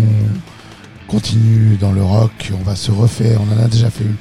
continue 1.07 1.77
dans 1.77 1.91
le 1.91 2.03
rock, 2.03 2.51
on 2.53 2.63
va 2.63 2.75
se 2.75 2.91
refaire, 2.91 3.39
on 3.41 3.53
en 3.53 3.63
a 3.63 3.67
déjà 3.67 3.89
fait 3.89 4.03
une, 4.03 4.15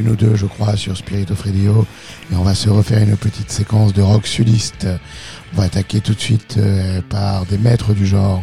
une 0.00 0.08
ou 0.10 0.16
deux 0.16 0.36
je 0.36 0.46
crois 0.46 0.76
sur 0.76 0.96
Spirit 0.96 1.26
of 1.30 1.42
Radio, 1.42 1.86
et 2.30 2.36
on 2.36 2.42
va 2.42 2.54
se 2.54 2.68
refaire 2.68 3.02
une 3.02 3.16
petite 3.16 3.50
séquence 3.50 3.92
de 3.92 4.02
rock 4.02 4.26
sudiste. 4.26 4.86
On 5.52 5.56
va 5.58 5.64
attaquer 5.64 6.00
tout 6.00 6.14
de 6.14 6.20
suite 6.20 6.56
euh, 6.58 7.00
par 7.08 7.46
des 7.46 7.58
maîtres 7.58 7.94
du 7.94 8.06
genre, 8.06 8.42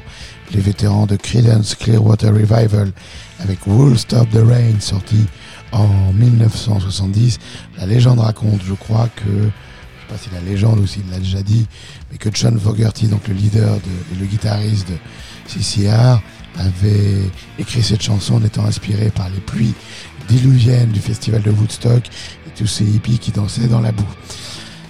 les 0.51 0.61
vétérans 0.61 1.05
de 1.05 1.15
Creedence 1.15 1.75
Clearwater 1.75 2.33
Revival 2.33 2.91
avec 3.39 3.65
Wool 3.67 3.97
Stop 3.97 4.29
the 4.31 4.43
Rain 4.45 4.79
sorti 4.79 5.25
en 5.71 6.13
1970. 6.13 7.39
La 7.77 7.85
légende 7.85 8.19
raconte, 8.19 8.61
je 8.63 8.73
crois 8.73 9.09
que, 9.15 9.29
je 9.29 9.45
sais 9.45 10.07
pas 10.09 10.17
si 10.17 10.29
la 10.33 10.41
légende 10.41 10.79
ou 10.79 10.87
s'il 10.87 11.09
l'a 11.11 11.19
déjà 11.19 11.41
dit, 11.41 11.67
mais 12.11 12.17
que 12.17 12.29
John 12.33 12.59
Fogerty, 12.59 13.07
donc 13.07 13.27
le 13.27 13.33
leader 13.33 13.75
de, 13.75 14.15
et 14.15 14.19
le 14.19 14.25
guitariste 14.25 14.89
de 14.89 14.95
CCR, 15.47 16.21
avait 16.57 17.21
écrit 17.59 17.81
cette 17.81 18.01
chanson 18.01 18.35
en 18.35 18.43
étant 18.43 18.65
inspiré 18.65 19.09
par 19.09 19.29
les 19.29 19.39
pluies 19.39 19.73
diluviennes 20.27 20.91
du 20.91 20.99
festival 20.99 21.41
de 21.41 21.51
Woodstock 21.51 22.03
et 22.47 22.49
tous 22.57 22.67
ces 22.67 22.85
hippies 22.85 23.19
qui 23.19 23.31
dansaient 23.31 23.67
dans 23.67 23.81
la 23.81 23.91
boue. 23.91 24.03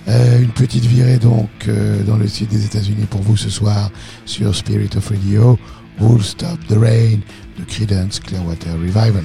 Euh, 0.08 0.42
une 0.42 0.52
petite 0.52 0.86
virée 0.86 1.18
donc 1.18 1.50
euh, 1.68 2.04
dans 2.04 2.18
le 2.18 2.28
sud 2.28 2.50
des 2.50 2.66
États-Unis 2.66 3.06
pour 3.10 3.22
vous 3.22 3.38
ce 3.38 3.50
soir 3.50 3.90
sur 4.26 4.54
Spirit 4.54 4.90
of 4.98 5.08
Radio, 5.10 5.58
Who'll 6.00 6.24
Stop 6.24 6.60
the 6.68 6.78
Rain 6.78 7.20
de 7.58 7.64
Creedence 7.66 8.20
Clearwater 8.20 8.74
Revival. 8.74 9.24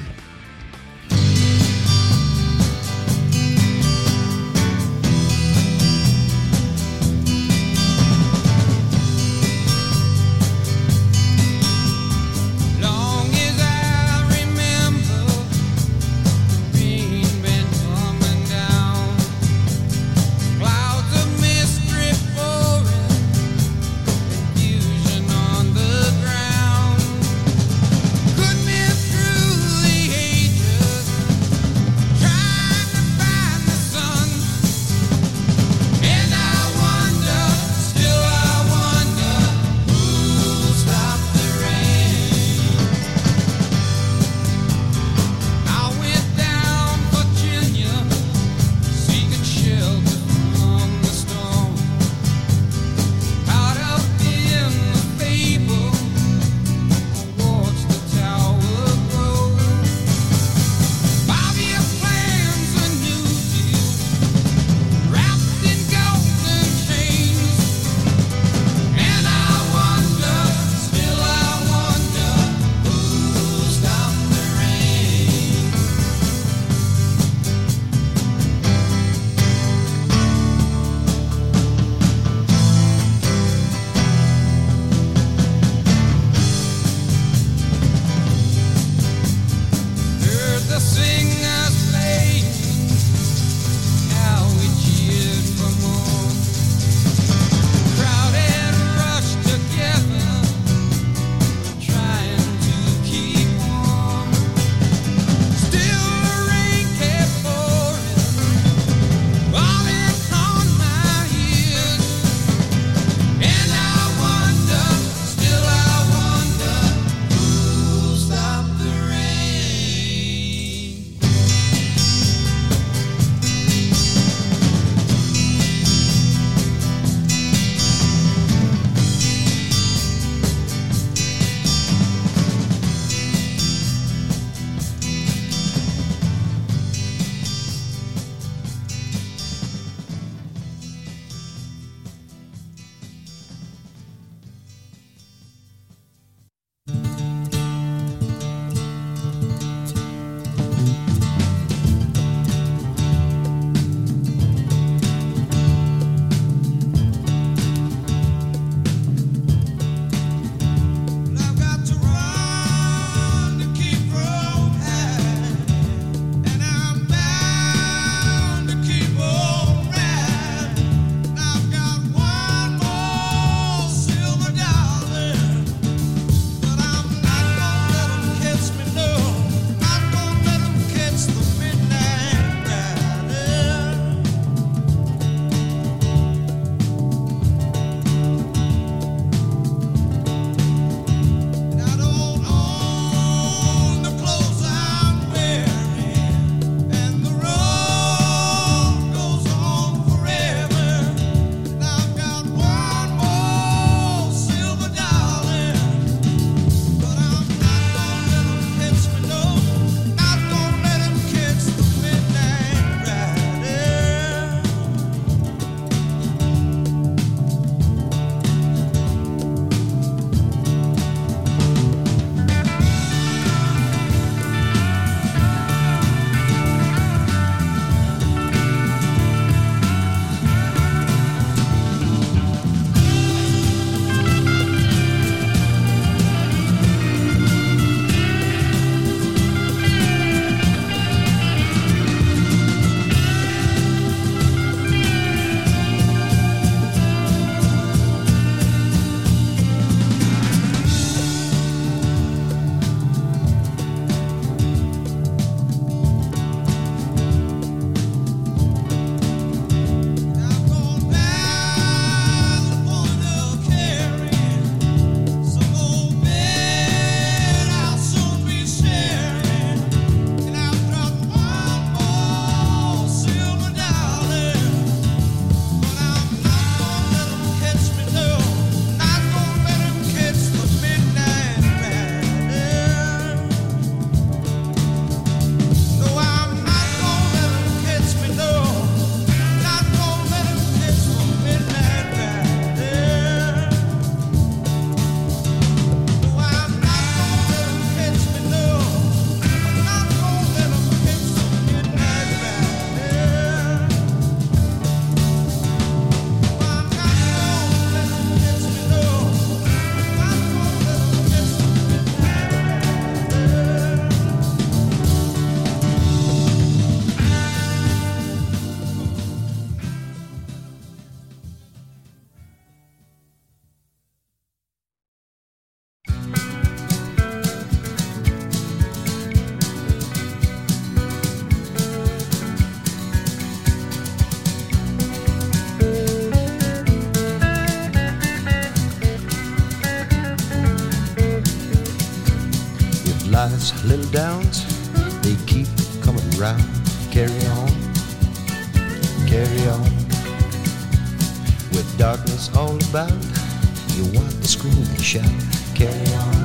Scream 355.09 355.25
and 355.25 355.41
shout. 355.43 355.75
Carry 355.75 356.15
on, 356.15 356.38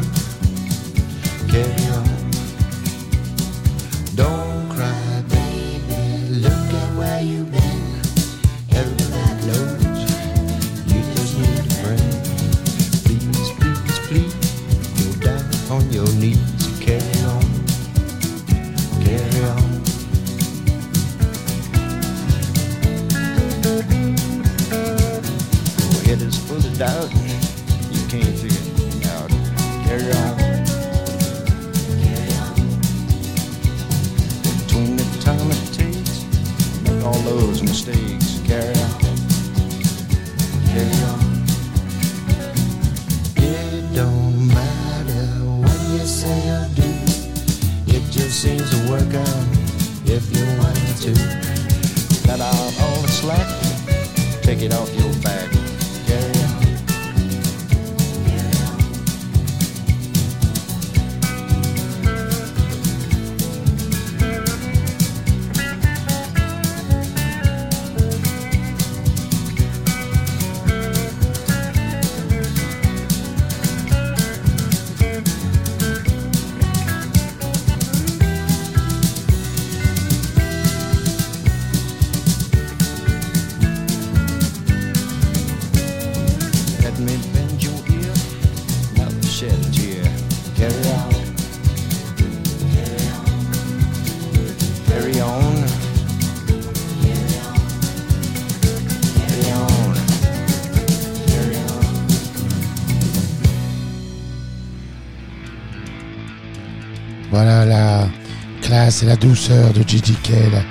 la 109.04 109.16
douceur 109.16 109.72
de 109.72 109.82
Gigi 109.86 110.14
Cale 110.22 110.62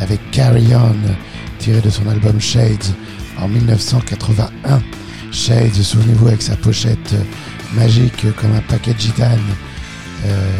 avec 0.00 0.18
Carry 0.30 0.74
On, 0.74 0.94
tiré 1.58 1.80
de 1.80 1.90
son 1.90 2.06
album 2.08 2.40
Shades 2.40 2.94
en 3.38 3.48
1981. 3.48 4.82
Shades, 5.32 5.74
souvenez-vous, 5.74 6.28
avec 6.28 6.42
sa 6.42 6.56
pochette 6.56 7.14
magique 7.74 8.26
comme 8.36 8.54
un 8.54 8.60
paquet 8.62 8.92
de 8.94 9.00
gitane. 9.00 9.38
Euh, 10.26 10.50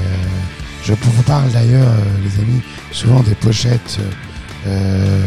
je 0.85 0.95
vous 0.95 1.23
parle 1.23 1.51
d'ailleurs, 1.53 1.93
les 2.25 2.43
amis, 2.43 2.63
souvent 2.93 3.21
des 3.21 3.35
pochettes 3.35 3.99
euh, 4.67 5.27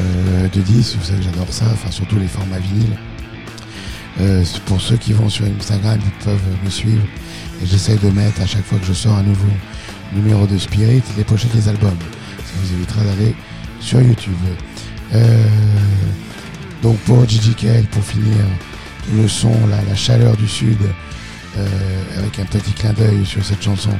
euh, 0.00 0.48
de 0.48 0.60
disques. 0.60 0.96
Vous 0.98 1.06
savez 1.06 1.18
que 1.18 1.24
j'adore 1.24 1.46
ça, 1.50 1.64
enfin 1.72 1.90
surtout 1.90 2.18
les 2.18 2.28
formats 2.28 2.58
vinyles. 2.58 2.98
Pour 4.66 4.80
ceux 4.80 4.96
qui 4.96 5.14
vont 5.14 5.28
sur 5.28 5.46
Instagram, 5.46 5.98
ils 6.04 6.24
peuvent 6.24 6.40
me 6.64 6.70
suivre. 6.70 7.04
Et 7.62 7.66
j'essaye 7.66 7.98
de 7.98 8.10
mettre 8.10 8.42
à 8.42 8.46
chaque 8.46 8.64
fois 8.64 8.78
que 8.78 8.86
je 8.86 8.92
sors 8.92 9.16
un 9.16 9.22
nouveau 9.22 9.48
numéro 10.14 10.46
de 10.46 10.58
Spirit 10.58 11.02
les 11.16 11.24
pochettes 11.24 11.54
des 11.54 11.68
albums. 11.68 11.98
Ça 12.38 12.52
vous 12.62 12.72
évitera 12.74 13.02
d'aller 13.04 13.34
sur 13.80 14.00
YouTube. 14.00 14.32
Euh, 15.14 15.46
donc 16.82 16.96
pour 17.00 17.28
Gigi 17.28 17.54
Kale, 17.54 17.84
pour 17.84 18.02
finir, 18.04 18.36
le 19.16 19.28
son, 19.28 19.52
la, 19.68 19.94
chaleur 19.94 20.36
du 20.36 20.48
Sud, 20.48 20.78
euh, 21.56 21.66
avec 22.18 22.38
un 22.38 22.44
petit 22.44 22.72
clin 22.72 22.92
d'œil 22.92 23.24
sur 23.24 23.44
cette 23.44 23.62
chanson 23.62 23.92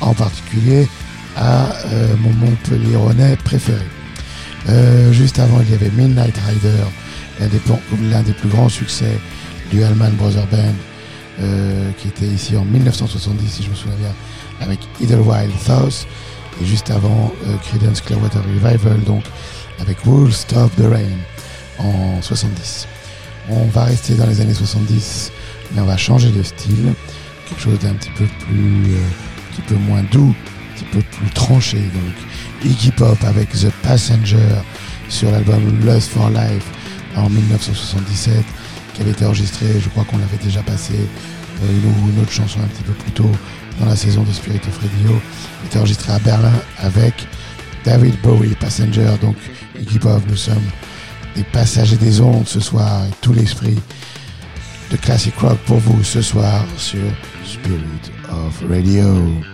en 0.00 0.14
particulier, 0.14 0.88
à 1.36 1.72
euh, 1.86 2.14
mon 2.18 2.32
Montpellieronais 2.32 3.36
préféré. 3.44 3.84
Euh, 4.68 5.12
juste 5.12 5.38
avant, 5.38 5.60
il 5.60 5.70
y 5.70 5.74
avait 5.74 5.90
Midnight 5.90 6.36
Rider, 6.48 6.84
l'un 7.40 8.22
des, 8.22 8.32
plus 8.32 8.48
grands 8.48 8.68
succès 8.68 9.18
du 9.70 9.82
Allman 9.82 10.10
Brothers 10.12 10.46
Band, 10.46 10.74
qui 11.98 12.08
était 12.08 12.26
ici 12.26 12.56
en 12.56 12.64
1970, 12.64 13.48
si 13.48 13.62
je 13.62 13.70
me 13.70 13.74
souviens 13.74 13.96
bien, 13.98 14.14
avec 14.60 14.78
Idlewild 15.00 15.52
Thoughts. 15.64 16.06
Et 16.60 16.64
juste 16.64 16.90
avant, 16.90 17.32
euh, 17.46 17.56
Creedence 17.58 18.00
Clearwater 18.00 18.42
Revival, 18.42 19.00
donc 19.04 19.24
avec 19.80 20.04
Wool 20.04 20.32
Stop 20.32 20.70
the 20.76 20.84
Rain 20.90 21.18
en 21.78 22.20
70. 22.20 22.86
On 23.48 23.64
va 23.66 23.84
rester 23.84 24.14
dans 24.14 24.26
les 24.26 24.40
années 24.40 24.54
70, 24.54 25.32
mais 25.72 25.80
on 25.80 25.86
va 25.86 25.96
changer 25.96 26.30
de 26.30 26.42
style, 26.42 26.92
quelque 27.48 27.60
chose 27.60 27.78
d'un 27.78 27.94
petit 27.94 28.10
peu 28.10 28.26
plus, 28.46 28.94
euh, 28.94 28.98
un 28.98 29.54
petit 29.54 29.62
peu 29.62 29.74
moins 29.76 30.02
doux, 30.12 30.34
un 30.34 30.74
petit 30.76 30.84
peu 30.92 31.00
plus 31.00 31.30
tranché. 31.30 31.78
Donc 31.78 32.14
Iggy 32.64 32.90
Pop 32.92 33.18
avec 33.24 33.50
The 33.50 33.70
Passenger 33.82 34.62
sur 35.08 35.30
l'album 35.30 35.80
Lust 35.84 36.10
for 36.10 36.28
Life 36.30 36.66
en 37.16 37.28
1977, 37.28 38.44
qui 38.94 39.02
avait 39.02 39.10
été 39.12 39.24
enregistré, 39.24 39.66
je 39.80 39.88
crois 39.88 40.04
qu'on 40.04 40.18
l'avait 40.18 40.42
déjà 40.42 40.62
passé, 40.62 40.94
euh, 41.62 42.12
une, 42.14 42.22
autre 42.22 42.32
chanson 42.32 42.60
un 42.60 42.66
petit 42.66 42.82
peu 42.82 42.92
plus 42.92 43.12
tôt 43.12 43.30
dans 43.78 43.86
la 43.86 43.96
saison 43.96 44.22
de 44.22 44.32
Spirit 44.32 44.60
of 44.68 44.78
Radio, 44.78 45.20
était 45.64 45.78
enregistré 45.78 46.12
à 46.12 46.18
Berlin 46.18 46.52
avec 46.78 47.14
David 47.84 48.14
Bowie, 48.22 48.54
Passenger, 48.58 49.12
donc 49.20 49.36
Iggy 49.80 49.98
Pop, 49.98 50.22
nous 50.28 50.36
sommes 50.36 50.62
des 51.34 51.44
passagers 51.44 51.96
des 51.96 52.20
ondes 52.20 52.46
ce 52.46 52.60
soir 52.60 53.04
et 53.06 53.14
tout 53.20 53.32
l'esprit 53.32 53.78
de 54.90 54.96
Classic 54.96 55.34
Rock 55.36 55.58
pour 55.66 55.78
vous 55.78 56.02
ce 56.02 56.20
soir 56.20 56.64
sur 56.76 57.00
Spirit 57.44 58.10
of 58.30 58.62
Radio. 58.68 59.49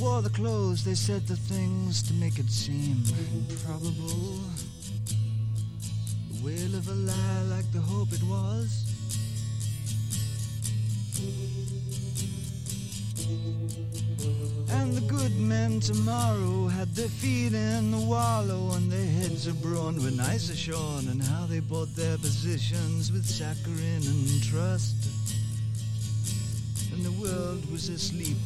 Wore 0.00 0.22
the 0.22 0.30
clothes, 0.30 0.82
they 0.82 0.94
said 0.94 1.26
the 1.26 1.36
things 1.36 2.02
to 2.02 2.14
make 2.14 2.38
it 2.38 2.48
seem 2.48 3.02
improbable. 3.34 4.40
The 6.30 6.44
wail 6.44 6.74
of 6.74 6.88
a 6.88 6.94
lie 6.94 7.42
like 7.50 7.70
the 7.72 7.80
hope 7.80 8.08
it 8.12 8.22
was. 8.22 8.86
And 14.70 14.94
the 14.94 15.02
good 15.06 15.36
men 15.38 15.80
tomorrow 15.80 16.68
had 16.68 16.94
their 16.94 17.08
feet 17.08 17.52
in 17.52 17.90
the 17.90 17.98
wallow 17.98 18.72
and 18.76 18.90
their 18.90 19.04
heads 19.04 19.48
abroad 19.48 19.96
with 19.96 20.16
nicer 20.16 20.56
shorn 20.56 21.08
and 21.08 21.22
how 21.22 21.44
they 21.44 21.60
bought 21.60 21.94
their 21.94 22.16
positions 22.16 23.12
with 23.12 23.26
saccharine 23.26 24.06
and 24.06 24.42
trust. 24.42 24.96
And 26.92 27.04
the 27.04 27.12
world 27.12 27.70
was 27.70 27.90
asleep 27.90 28.38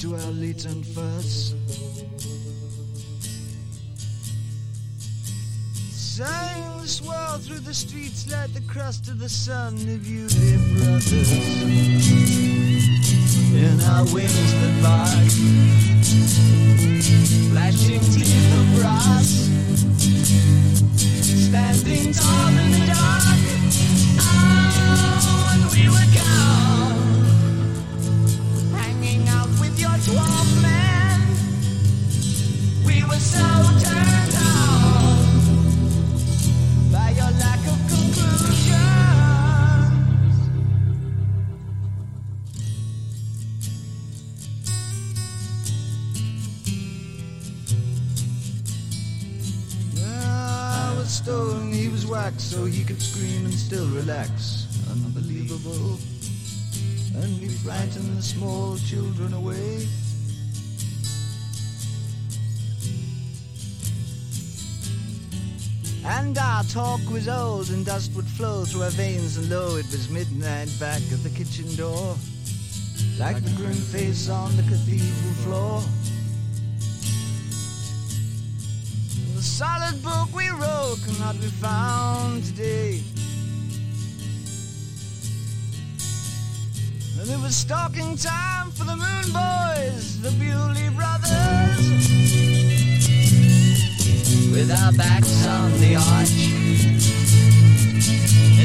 to 0.00 0.14
our 0.14 0.30
latent 0.32 0.86
fuss. 0.86 1.54
Sang 5.90 6.80
the 6.80 6.86
swell 6.86 7.38
through 7.38 7.60
the 7.60 7.74
streets 7.74 8.30
like 8.30 8.52
the 8.54 8.60
crust 8.72 9.08
of 9.08 9.18
the 9.18 9.28
sun 9.28 9.74
of 9.74 10.06
you, 10.06 10.28
dear 10.28 10.58
brothers 10.76 11.32
in 13.58 13.80
our 13.90 14.04
wings 14.14 14.52
that 14.60 14.82
bark, 14.82 15.30
flashing 17.50 18.00
teeth 18.12 18.54
of 18.60 18.66
brass, 18.78 19.50
standing 21.48 22.12
tall 22.12 22.48
in 22.48 22.70
the 22.70 22.86
dark. 22.86 23.38
Oh, 24.20 25.52
and 25.54 25.64
we 25.72 25.82
were 25.88 26.08
gone, 26.14 26.87
stone, 51.28 51.72
he 51.72 51.88
was 51.88 52.06
wax, 52.06 52.44
so 52.44 52.64
he 52.64 52.84
could 52.84 53.00
scream 53.02 53.44
and 53.44 53.54
still 53.54 53.86
relax. 53.88 54.66
Unbelievable. 54.90 55.98
And 57.20 57.40
we 57.40 57.48
frightened 57.48 58.16
the 58.16 58.22
small 58.22 58.76
children 58.78 59.32
away. 59.32 59.88
And 66.04 66.38
our 66.38 66.62
talk 66.64 67.00
was 67.10 67.28
old, 67.28 67.70
and 67.70 67.84
dust 67.84 68.12
would 68.14 68.24
flow 68.24 68.64
through 68.64 68.82
our 68.82 68.90
veins, 68.90 69.36
and 69.36 69.50
lo, 69.50 69.76
it 69.76 69.86
was 69.86 70.08
midnight 70.10 70.70
back 70.78 71.02
at 71.12 71.22
the 71.24 71.30
kitchen 71.30 71.74
door, 71.74 72.16
like 73.18 73.42
the 73.42 73.50
grim 73.56 73.74
face 73.74 74.28
on 74.28 74.56
the 74.56 74.62
cathedral 74.62 75.34
floor. 75.42 75.82
The 79.34 79.42
solid 79.42 80.00
book 80.04 80.32
we 80.36 80.48
wrote 80.50 80.98
cannot 81.04 81.40
be 81.40 81.48
found 81.48 82.44
today. 82.44 83.02
And 87.20 87.28
it 87.30 87.38
was 87.40 87.56
stalking 87.56 88.16
time 88.16 88.70
for 88.70 88.84
the 88.84 88.94
Moon 88.94 89.32
Boys, 89.32 90.20
the 90.22 90.30
Bewley 90.38 90.88
Brothers. 90.94 92.08
With 94.52 94.70
our 94.70 94.92
backs 94.92 95.44
on 95.44 95.72
the 95.80 95.96
arch. 95.96 96.30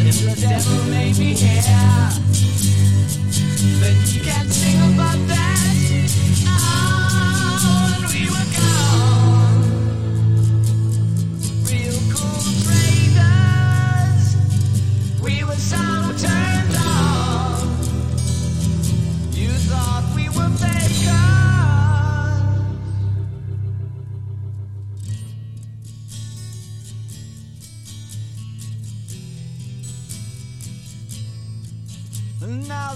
If 0.05 0.21
the 0.21 0.35
devil 0.39 0.83
may 0.91 1.13
be 1.13 1.33
here, 1.33 1.61
then 3.81 3.95
you 4.13 4.21
can't 4.21 4.51
sing 4.51 4.93
about 4.93 5.27
that. 5.29 6.42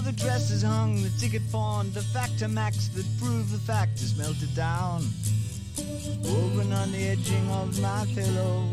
The 0.04 0.12
dress 0.12 0.50
is 0.50 0.62
hung, 0.62 1.02
the 1.02 1.10
ticket 1.20 1.42
pawned, 1.52 1.92
the 1.92 2.00
factor 2.00 2.48
max 2.48 2.88
that 2.88 3.04
prove 3.20 3.50
the 3.50 3.58
fact 3.58 4.00
is 4.00 4.16
melted 4.16 4.54
down. 4.54 5.02
Woven 6.22 6.72
on 6.72 6.92
the 6.92 7.08
edging 7.08 7.50
of 7.50 7.78
my 7.80 8.06
pillow. 8.14 8.64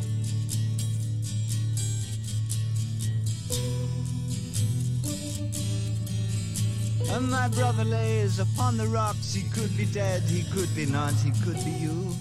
And 7.11 7.29
my 7.29 7.49
brother 7.49 7.83
lays 7.83 8.39
upon 8.39 8.77
the 8.77 8.87
rocks. 8.87 9.33
He 9.33 9.49
could 9.49 9.75
be 9.75 9.85
dead, 9.85 10.21
he 10.23 10.43
could 10.51 10.73
be 10.73 10.85
not, 10.85 11.13
he 11.15 11.31
could 11.43 11.61
be 11.65 11.71
you. 11.71 12.15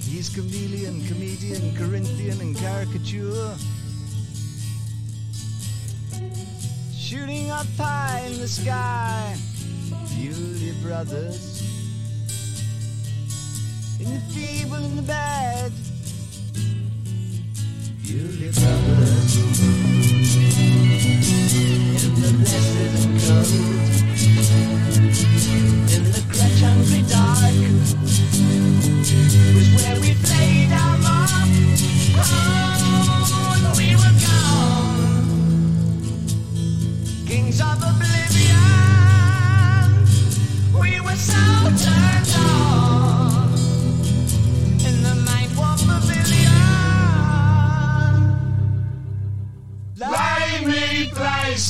He's 0.00 0.28
chameleon, 0.28 1.06
comedian, 1.06 1.76
Corinthian, 1.76 2.40
and 2.40 2.56
caricature. 2.56 3.54
Shooting 7.08 7.52
up 7.52 7.68
high 7.78 8.26
in 8.26 8.40
the 8.40 8.48
sky. 8.48 9.36
Beauty 10.16 10.72
brothers. 10.82 11.62
In 14.00 14.12
the 14.12 14.20
feeble, 14.34 14.84
in 14.84 14.96
the 14.96 15.02
bad. 15.02 15.70
Beauty 18.02 18.50
brothers. 18.50 19.36
In 22.02 22.14
the 22.22 22.30
blessed 22.40 23.06
and 23.06 23.20
cold. 23.22 23.54
In 25.94 26.02
the 26.10 26.22
crutch 26.26 26.60
hungry 26.60 27.02
dark. 27.06 27.54
Was 29.54 29.68
where 29.78 29.98
we 30.00 30.10
played 30.24 30.72
our 30.72 30.98
mark. 30.98 31.30
Oh, 32.18 32.65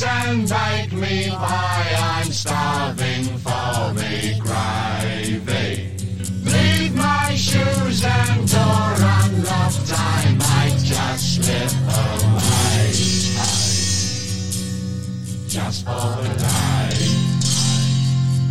and 0.05 0.49
bake 0.49 0.93
me 0.93 1.31
pie. 1.31 1.97
I'm 1.99 2.33
starving 2.33 3.25
for 3.39 3.95
me 3.95 4.41
gravy. 4.41 4.76
Just 15.67 15.85
for 15.85 16.23
the 16.23 16.29
day. 16.29 16.95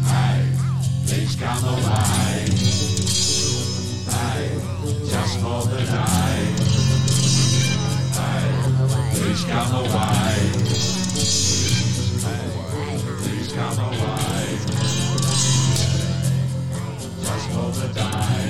Hey, 0.04 0.52
please 1.08 1.36
come 1.38 1.64
away. 1.64 2.44
Hey, 4.12 4.60
just 5.10 5.40
for 5.40 5.64
the 5.64 5.80
day. 5.80 6.40
Hey, 8.20 8.46
please 9.16 9.44
come 9.46 9.72
away. 9.76 10.36
Hey, 12.20 12.46
please 13.24 13.50
come 13.54 13.80
away. 13.80 14.46
Just 17.24 17.48
for 17.52 17.70
the 17.80 17.88
day. 17.94 18.46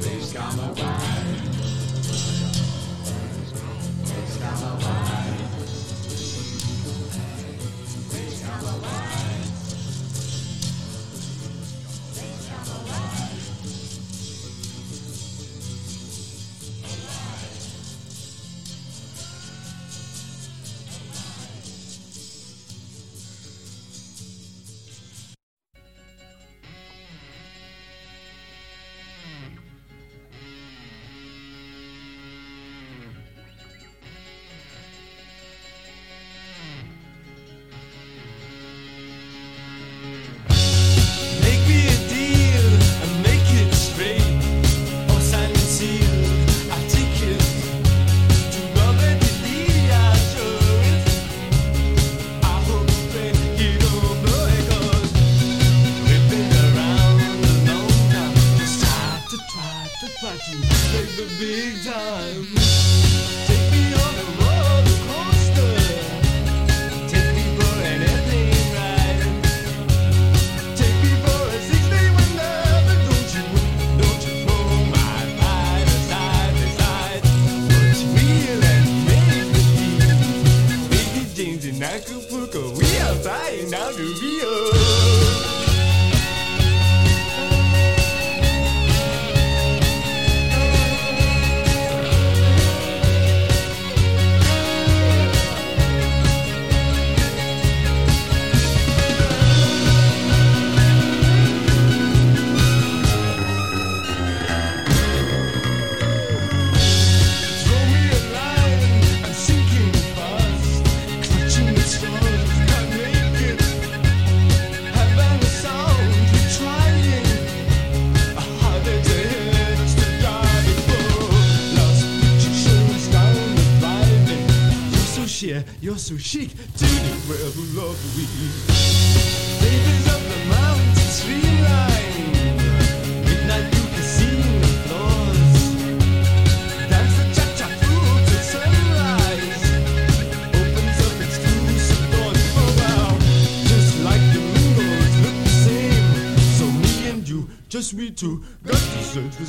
Please 0.00 0.32
come 0.32 0.58
away. 0.60 1.19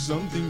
Something 0.01 0.40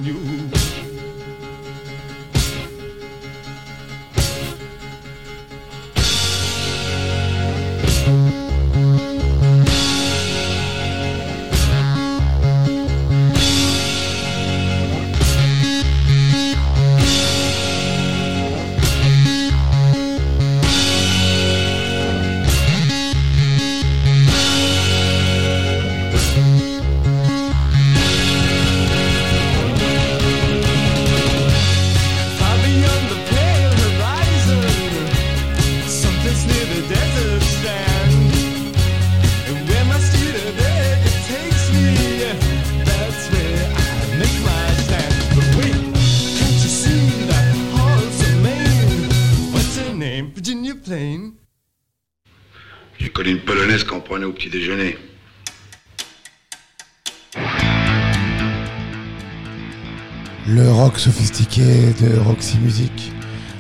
rock 60.81 60.97
sophistiqué 60.97 61.93
de 62.01 62.17
Roxy 62.21 62.57
Music. 62.57 63.11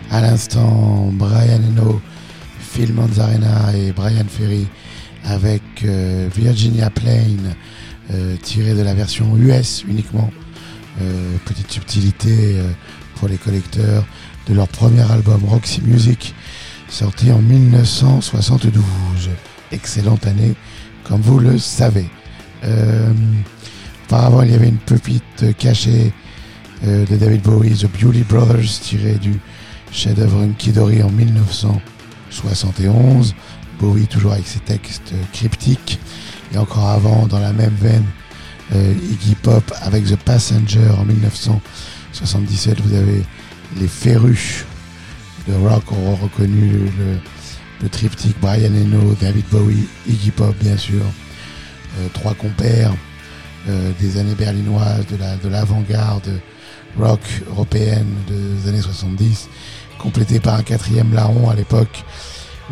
À 0.09 0.21
l'instant, 0.21 1.11
Brian 1.13 1.61
Eno, 1.69 2.01
Phil 2.59 2.91
Manzarena 2.93 3.77
et 3.77 3.91
Brian 3.91 4.25
Ferry 4.27 4.65
avec 5.23 5.61
euh, 5.83 6.27
Virginia 6.35 6.89
Plain 6.89 7.37
euh, 8.09 8.35
tiré 8.41 8.73
de 8.73 8.81
la 8.81 8.95
version 8.95 9.37
US 9.37 9.83
uniquement. 9.87 10.31
Euh, 10.99 11.37
petite 11.45 11.71
subtilité 11.71 12.59
pour 13.17 13.27
les 13.27 13.37
collecteurs 13.37 14.03
de 14.47 14.55
leur 14.55 14.67
premier 14.67 15.03
album 15.11 15.45
Roxy 15.45 15.81
Music 15.81 16.33
sorti 16.89 17.31
en 17.31 17.37
1972. 17.37 18.81
Excellente 19.71 20.25
année, 20.25 20.55
comme 21.03 21.21
vous 21.21 21.37
le 21.37 21.59
savez. 21.59 22.09
Auparavant, 24.07 24.41
il 24.41 24.51
y 24.51 24.55
avait 24.55 24.69
une 24.69 24.79
pépite 24.79 25.55
cachée 25.59 26.11
euh, 26.85 27.05
de 27.05 27.15
David 27.15 27.41
Bowie, 27.41 27.75
The 27.75 27.87
Beauty 27.87 28.23
Brothers, 28.23 28.81
tiré 28.81 29.13
du 29.15 29.39
chef-d'œuvre 29.91 30.45
Kidori 30.57 31.01
en 31.03 31.09
1971. 31.09 33.35
Bowie 33.79 34.07
toujours 34.07 34.33
avec 34.33 34.47
ses 34.47 34.59
textes 34.59 35.13
cryptiques. 35.33 35.99
Et 36.53 36.57
encore 36.57 36.89
avant, 36.89 37.27
dans 37.27 37.39
la 37.39 37.53
même 37.53 37.75
veine, 37.79 38.03
euh, 38.73 38.93
Iggy 39.11 39.35
Pop 39.35 39.71
avec 39.81 40.03
The 40.05 40.17
Passenger 40.17 40.89
en 40.97 41.05
1977. 41.05 42.81
Vous 42.81 42.95
avez 42.95 43.23
les 43.79 43.87
férus 43.87 44.65
de 45.47 45.53
rock 45.53 45.89
auront 45.91 46.15
reconnu 46.15 46.71
le, 46.99 47.17
le 47.81 47.89
triptyque 47.89 48.35
Brian 48.41 48.73
Eno, 48.73 49.15
David 49.19 49.45
Bowie, 49.51 49.87
Iggy 50.07 50.31
Pop 50.31 50.55
bien 50.61 50.77
sûr. 50.77 51.03
Euh, 51.99 52.07
trois 52.13 52.33
compères 52.33 52.93
euh, 53.67 53.91
des 53.99 54.17
années 54.17 54.35
berlinoises, 54.35 55.05
de 55.07 55.17
la 55.17 55.35
de 55.35 55.49
l'avant-garde 55.49 56.39
rock 56.99 57.21
européenne 57.49 58.07
des 58.27 58.69
années 58.69 58.81
70, 58.81 59.49
complété 59.97 60.39
par 60.39 60.55
un 60.55 60.63
quatrième 60.63 61.13
larron 61.13 61.49
à 61.49 61.55
l'époque, 61.55 62.03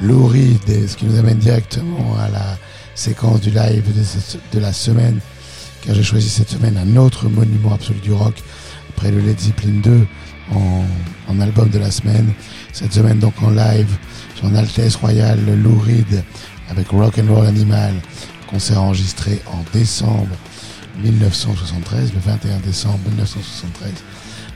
Lou 0.01 0.27
Reed, 0.27 0.69
et 0.69 0.87
ce 0.87 0.95
qui 0.95 1.05
nous 1.05 1.17
amène 1.17 1.37
directement 1.37 2.15
à 2.17 2.29
la 2.29 2.57
séquence 2.95 3.41
du 3.41 3.49
live 3.49 3.83
de, 4.51 4.59
la 4.59 4.73
semaine, 4.73 5.19
car 5.85 5.95
j'ai 5.95 6.03
choisi 6.03 6.29
cette 6.29 6.49
semaine 6.49 6.77
un 6.77 6.95
autre 6.97 7.27
monument 7.27 7.73
absolu 7.73 7.99
du 7.99 8.11
rock, 8.11 8.35
après 8.89 9.11
le 9.11 9.19
Led 9.19 9.39
Zeppelin 9.39 9.79
2 9.81 10.07
en, 10.53 10.83
en 11.27 11.41
album 11.41 11.69
de 11.69 11.79
la 11.79 11.91
semaine. 11.91 12.33
Cette 12.73 12.93
semaine 12.93 13.19
donc 13.19 13.33
en 13.41 13.51
live, 13.51 13.97
son 14.39 14.55
Altesse 14.55 14.95
Royale 14.95 15.39
Lou 15.61 15.79
Reed 15.79 16.23
avec 16.69 16.89
Rock 16.89 17.19
and 17.19 17.33
Roll 17.33 17.47
Animal, 17.47 17.93
concert 18.49 18.81
enregistré 18.81 19.41
en 19.47 19.63
décembre 19.77 20.35
1973, 21.03 22.13
le 22.13 22.19
21 22.19 22.59
décembre 22.59 22.99
1973, 23.09 23.91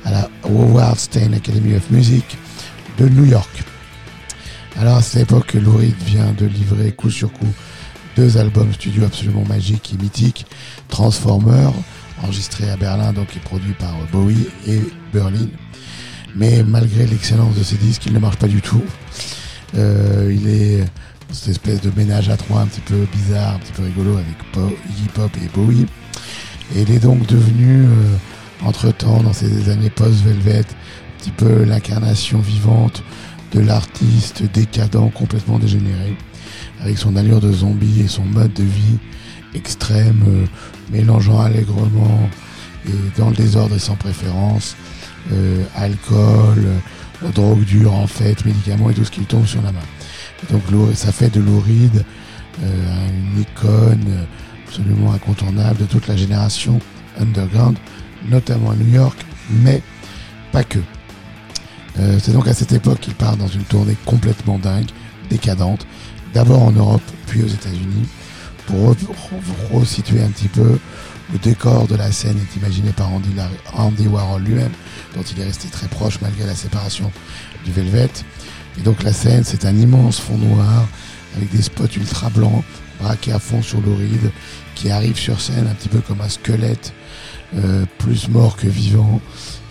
à 0.06 0.12
la 0.12 0.30
Howard 0.44 0.98
Stein 0.98 1.34
Academy 1.34 1.76
of 1.76 1.90
Music 1.90 2.38
de 2.98 3.08
New 3.10 3.26
York. 3.26 3.64
Alors 4.78 4.98
à 4.98 5.02
cette 5.02 5.24
époque, 5.24 5.54
Lou 5.54 5.78
Reed 5.78 5.96
vient 6.06 6.34
de 6.34 6.46
livrer 6.46 6.92
coup 6.92 7.10
sur 7.10 7.32
coup 7.32 7.48
deux 8.16 8.38
albums 8.38 8.72
studio 8.74 9.06
absolument 9.06 9.44
magiques 9.46 9.94
et 9.94 10.02
mythiques, 10.02 10.46
Transformer, 10.90 11.70
enregistré 12.22 12.70
à 12.70 12.78
Berlin 12.78 13.14
donc 13.14 13.36
et 13.36 13.40
produit 13.40 13.74
par 13.74 13.96
Bowie 14.12 14.48
et 14.68 14.82
Berlin. 15.14 15.48
Mais 16.36 16.64
malgré 16.64 17.06
l'excellence 17.06 17.56
de 17.56 17.64
ces 17.64 17.76
disques, 17.76 18.06
il 18.06 18.14
ne 18.14 18.20
marche 18.20 18.38
pas 18.38 18.48
du 18.48 18.62
tout. 18.62 18.84
Euh, 19.76 20.36
il 20.36 20.48
est 20.48 20.84
cette 21.32 21.50
espèce 21.50 21.82
de 21.82 21.92
ménage 21.96 22.30
à 22.30 22.38
trois 22.38 22.62
un 22.62 22.68
petit 22.68 22.82
peu 22.82 23.08
bizarre, 23.12 23.56
un 23.56 23.60
petit 23.60 23.74
peu 23.74 23.84
rigolo 23.84 24.18
avec 24.18 24.36
Iggy 24.90 25.08
Pop 25.14 25.32
et 25.44 25.48
Bowie. 25.56 25.86
Et 26.76 26.82
il 26.82 26.92
est 26.92 27.00
donc 27.00 27.26
devenu, 27.28 27.84
euh, 27.84 27.88
entre-temps, 28.66 29.22
dans 29.22 29.34
ces 29.34 29.70
années 29.70 29.90
post-Velvet, 29.90 30.60
un 30.60 31.20
petit 31.20 31.32
peu 31.32 31.64
l'incarnation 31.64 32.40
vivante 32.40 33.04
de 33.52 33.60
l'artiste 33.60 34.44
décadent, 34.52 35.12
complètement 35.14 35.60
dégénéré, 35.60 36.16
avec 36.82 36.98
son 36.98 37.16
allure 37.16 37.40
de 37.40 37.52
zombie 37.52 38.02
et 38.02 38.08
son 38.08 38.26
mode 38.26 38.54
de 38.54 38.64
vie 38.64 38.98
extrême, 39.54 40.24
euh, 40.28 40.46
mélangeant 40.92 41.40
allègrement 41.40 42.30
et 42.88 43.20
dans 43.20 43.30
le 43.30 43.36
désordre 43.36 43.76
et 43.76 43.80
sans 43.80 43.96
préférence, 43.96 44.76
euh, 45.32 45.64
alcool, 45.76 46.66
euh, 47.24 47.32
drogue 47.34 47.64
dure 47.64 47.94
en 47.94 48.08
fait, 48.08 48.44
médicaments 48.46 48.90
et 48.90 48.94
tout 48.94 49.06
ce 49.06 49.12
qui 49.12 49.22
tombe 49.22 49.46
sur 49.46 49.62
la 49.62 49.72
main. 49.72 49.80
Donc 50.52 50.64
ça 50.94 51.12
fait 51.14 51.30
de 51.30 51.40
Lou 51.40 51.62
Reed 51.62 52.04
euh, 52.62 53.08
une 53.08 53.42
icône 53.42 54.28
absolument 54.74 55.14
incontournable 55.14 55.78
de 55.78 55.86
toute 55.86 56.08
la 56.08 56.16
génération 56.16 56.80
underground, 57.20 57.78
notamment 58.30 58.72
à 58.72 58.76
New 58.76 58.92
York 58.92 59.18
mais 59.62 59.82
pas 60.52 60.64
que. 60.64 60.80
Euh, 62.00 62.18
c'est 62.22 62.32
donc 62.32 62.48
à 62.48 62.54
cette 62.56 62.72
époque 62.72 63.00
qu'il 63.02 63.14
part 63.14 63.38
dans 63.38 63.48
une 63.48 63.64
tournée 63.64 63.96
complètement 64.06 64.58
dingue, 64.58 64.90
décadente, 65.30 65.86
d'abord 66.34 66.64
en 66.64 66.72
Europe, 66.72 67.04
puis 67.28 67.44
aux 67.44 67.48
États-Unis, 67.48 68.08
pour 68.66 68.94
re- 68.94 68.96
re- 68.96 69.78
resituer 69.78 70.24
un 70.24 70.30
petit 70.30 70.48
peu. 70.48 70.80
Le 71.32 71.40
décor 71.40 71.88
de 71.88 71.96
la 71.96 72.12
scène 72.12 72.38
est 72.38 72.56
imaginé 72.58 72.92
par 72.92 73.12
Andy, 73.12 73.30
Andy 73.74 74.08
Warhol 74.08 74.42
lui-même, 74.44 74.72
dont 75.16 75.22
il 75.22 75.40
est 75.40 75.46
resté 75.46 75.68
très 75.68 75.88
proche 75.88 76.20
malgré 76.22 76.46
la 76.46 76.56
séparation 76.56 77.12
du 77.64 77.72
Velvet. 77.72 78.10
Et 78.80 78.82
donc 78.82 79.04
la 79.04 79.14
scène, 79.14 79.44
c'est 79.44 79.66
un 79.66 79.76
immense 79.78 80.20
fond 80.20 80.38
noir 80.38 80.88
avec 81.38 81.52
des 81.52 81.62
spots 81.62 81.86
ultra 81.96 82.30
blancs 82.30 82.64
braqués 83.04 83.34
à 83.34 83.40
fond 83.40 83.62
sur 83.62 83.82
l'oride 83.82 84.32
qui 84.76 84.90
arrive 84.90 85.18
sur 85.18 85.40
scène 85.42 85.68
un 85.70 85.74
petit 85.74 85.90
peu 85.90 86.00
comme 86.00 86.22
un 86.22 86.30
squelette, 86.30 86.94
euh, 87.56 87.86
plus 87.98 88.30
mort 88.30 88.56
que 88.56 88.68
vivant, 88.68 89.22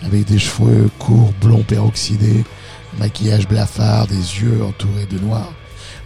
avec 0.03 0.25
des 0.25 0.39
cheveux 0.39 0.89
courts, 0.99 1.33
blonds 1.41 1.63
peroxydés, 1.63 2.43
maquillage 2.99 3.47
blafard, 3.47 4.07
des 4.07 4.15
yeux 4.15 4.63
entourés 4.63 5.07
de 5.07 5.19
noir. 5.19 5.51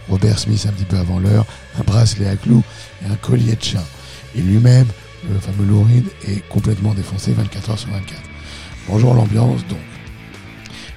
Robert 0.08 0.38
Smith 0.38 0.66
un 0.66 0.72
petit 0.72 0.84
peu 0.84 0.96
avant 0.96 1.18
l'heure, 1.18 1.44
un 1.78 1.82
bracelet 1.82 2.28
à 2.28 2.36
clous 2.36 2.64
et 3.02 3.12
un 3.12 3.16
collier 3.16 3.54
de 3.54 3.62
chien. 3.62 3.84
Et 4.34 4.40
lui-même, 4.40 4.86
le 5.30 5.38
fameux 5.38 5.66
Louride, 5.66 6.08
est 6.26 6.46
complètement 6.48 6.94
défoncé 6.94 7.32
24 7.32 7.70
heures 7.70 7.78
sur 7.78 7.90
24. 7.90 8.20
Bonjour 8.88 9.14
l'ambiance 9.14 9.66
donc. 9.68 9.78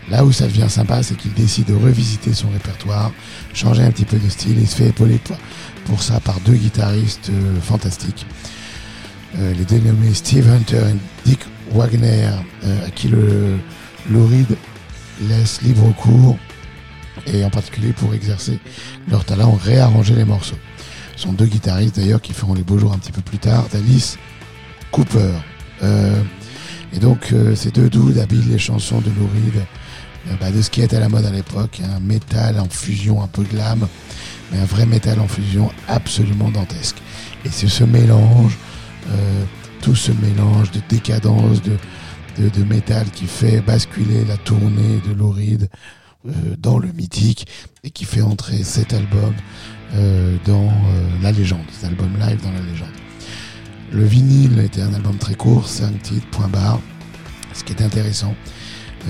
Là 0.09 0.25
où 0.25 0.31
ça 0.31 0.47
devient 0.47 0.69
sympa, 0.69 1.03
c'est 1.03 1.15
qu'il 1.15 1.33
décide 1.33 1.67
de 1.67 1.73
revisiter 1.73 2.33
son 2.33 2.49
répertoire, 2.49 3.11
changer 3.53 3.83
un 3.83 3.91
petit 3.91 4.05
peu 4.05 4.17
de 4.17 4.29
style 4.29 4.59
et 4.59 4.65
se 4.65 4.75
fait 4.75 4.87
épauler 4.87 5.19
pour, 5.85 6.01
ça 6.01 6.19
par 6.19 6.39
deux 6.41 6.53
guitaristes 6.53 7.29
euh, 7.29 7.59
fantastiques. 7.61 8.25
Euh, 9.39 9.53
les 9.53 9.65
dénommés 9.65 10.13
Steve 10.13 10.49
Hunter 10.49 10.81
et 10.89 11.29
Dick 11.29 11.39
Wagner, 11.73 12.29
euh, 12.63 12.87
à 12.87 12.89
qui 12.89 13.07
le 13.07 13.57
Louride 14.09 14.57
laisse 15.27 15.61
libre 15.61 15.93
cours 15.95 16.37
et 17.27 17.43
en 17.45 17.49
particulier 17.49 17.93
pour 17.93 18.13
exercer 18.13 18.59
leur 19.09 19.23
talent, 19.23 19.57
réarranger 19.63 20.15
les 20.15 20.25
morceaux. 20.25 20.57
Ce 21.15 21.23
sont 21.23 21.33
deux 21.33 21.45
guitaristes 21.45 21.97
d'ailleurs 21.97 22.21
qui 22.21 22.33
feront 22.33 22.53
les 22.53 22.63
beaux 22.63 22.79
jours 22.79 22.93
un 22.93 22.97
petit 22.97 23.11
peu 23.11 23.21
plus 23.21 23.37
tard, 23.37 23.65
d'Alice 23.71 24.17
Cooper. 24.91 25.33
Et 26.93 26.99
donc 26.99 27.33
ces 27.55 27.69
deux 27.69 27.89
dudes 27.89 28.17
habillent 28.17 28.49
les 28.49 28.57
chansons 28.57 28.99
de 28.99 29.09
Lou 29.09 29.27
bah, 30.39 30.51
de 30.51 30.61
ce 30.61 30.69
qui 30.69 30.81
était 30.81 30.97
à 30.97 30.99
la 30.99 31.09
mode 31.09 31.25
à 31.25 31.31
l'époque, 31.31 31.81
un 31.83 31.99
métal 31.99 32.59
en 32.59 32.69
fusion 32.69 33.23
un 33.23 33.27
peu 33.27 33.43
glam, 33.43 33.87
mais 34.51 34.59
un 34.59 34.65
vrai 34.65 34.85
métal 34.85 35.19
en 35.19 35.27
fusion 35.27 35.71
absolument 35.87 36.49
dantesque. 36.49 36.97
Et 37.45 37.49
c'est 37.49 37.67
ce 37.67 37.83
mélange, 37.83 38.57
euh, 39.09 39.43
tout 39.81 39.95
ce 39.95 40.11
mélange 40.11 40.71
de 40.71 40.81
décadence, 40.89 41.61
de, 41.61 41.77
de, 42.37 42.49
de 42.49 42.63
métal 42.63 43.09
qui 43.11 43.25
fait 43.25 43.61
basculer 43.61 44.25
la 44.25 44.37
tournée 44.37 45.01
de 45.07 45.23
Reed 45.23 45.69
euh, 46.27 46.55
dans 46.59 46.77
le 46.77 46.91
mythique 46.91 47.47
et 47.83 47.89
qui 47.89 48.05
fait 48.05 48.21
entrer 48.21 48.61
cet 48.63 48.93
album 48.93 49.33
euh, 49.95 50.37
dans 50.45 50.67
euh, 50.67 51.09
la 51.23 51.31
légende, 51.31 51.65
cet 51.71 51.85
album 51.85 52.11
live 52.19 52.39
dans 52.43 52.51
la 52.51 52.61
légende. 52.61 52.93
Le 53.91 54.05
vinyle 54.05 54.59
était 54.59 54.81
un 54.81 54.93
album 54.93 55.17
très 55.17 55.33
court, 55.33 55.67
5 55.67 55.99
titres, 56.03 56.27
point 56.27 56.47
barre. 56.47 56.79
Ce 57.53 57.63
qui 57.63 57.73
est 57.73 57.81
intéressant, 57.81 58.35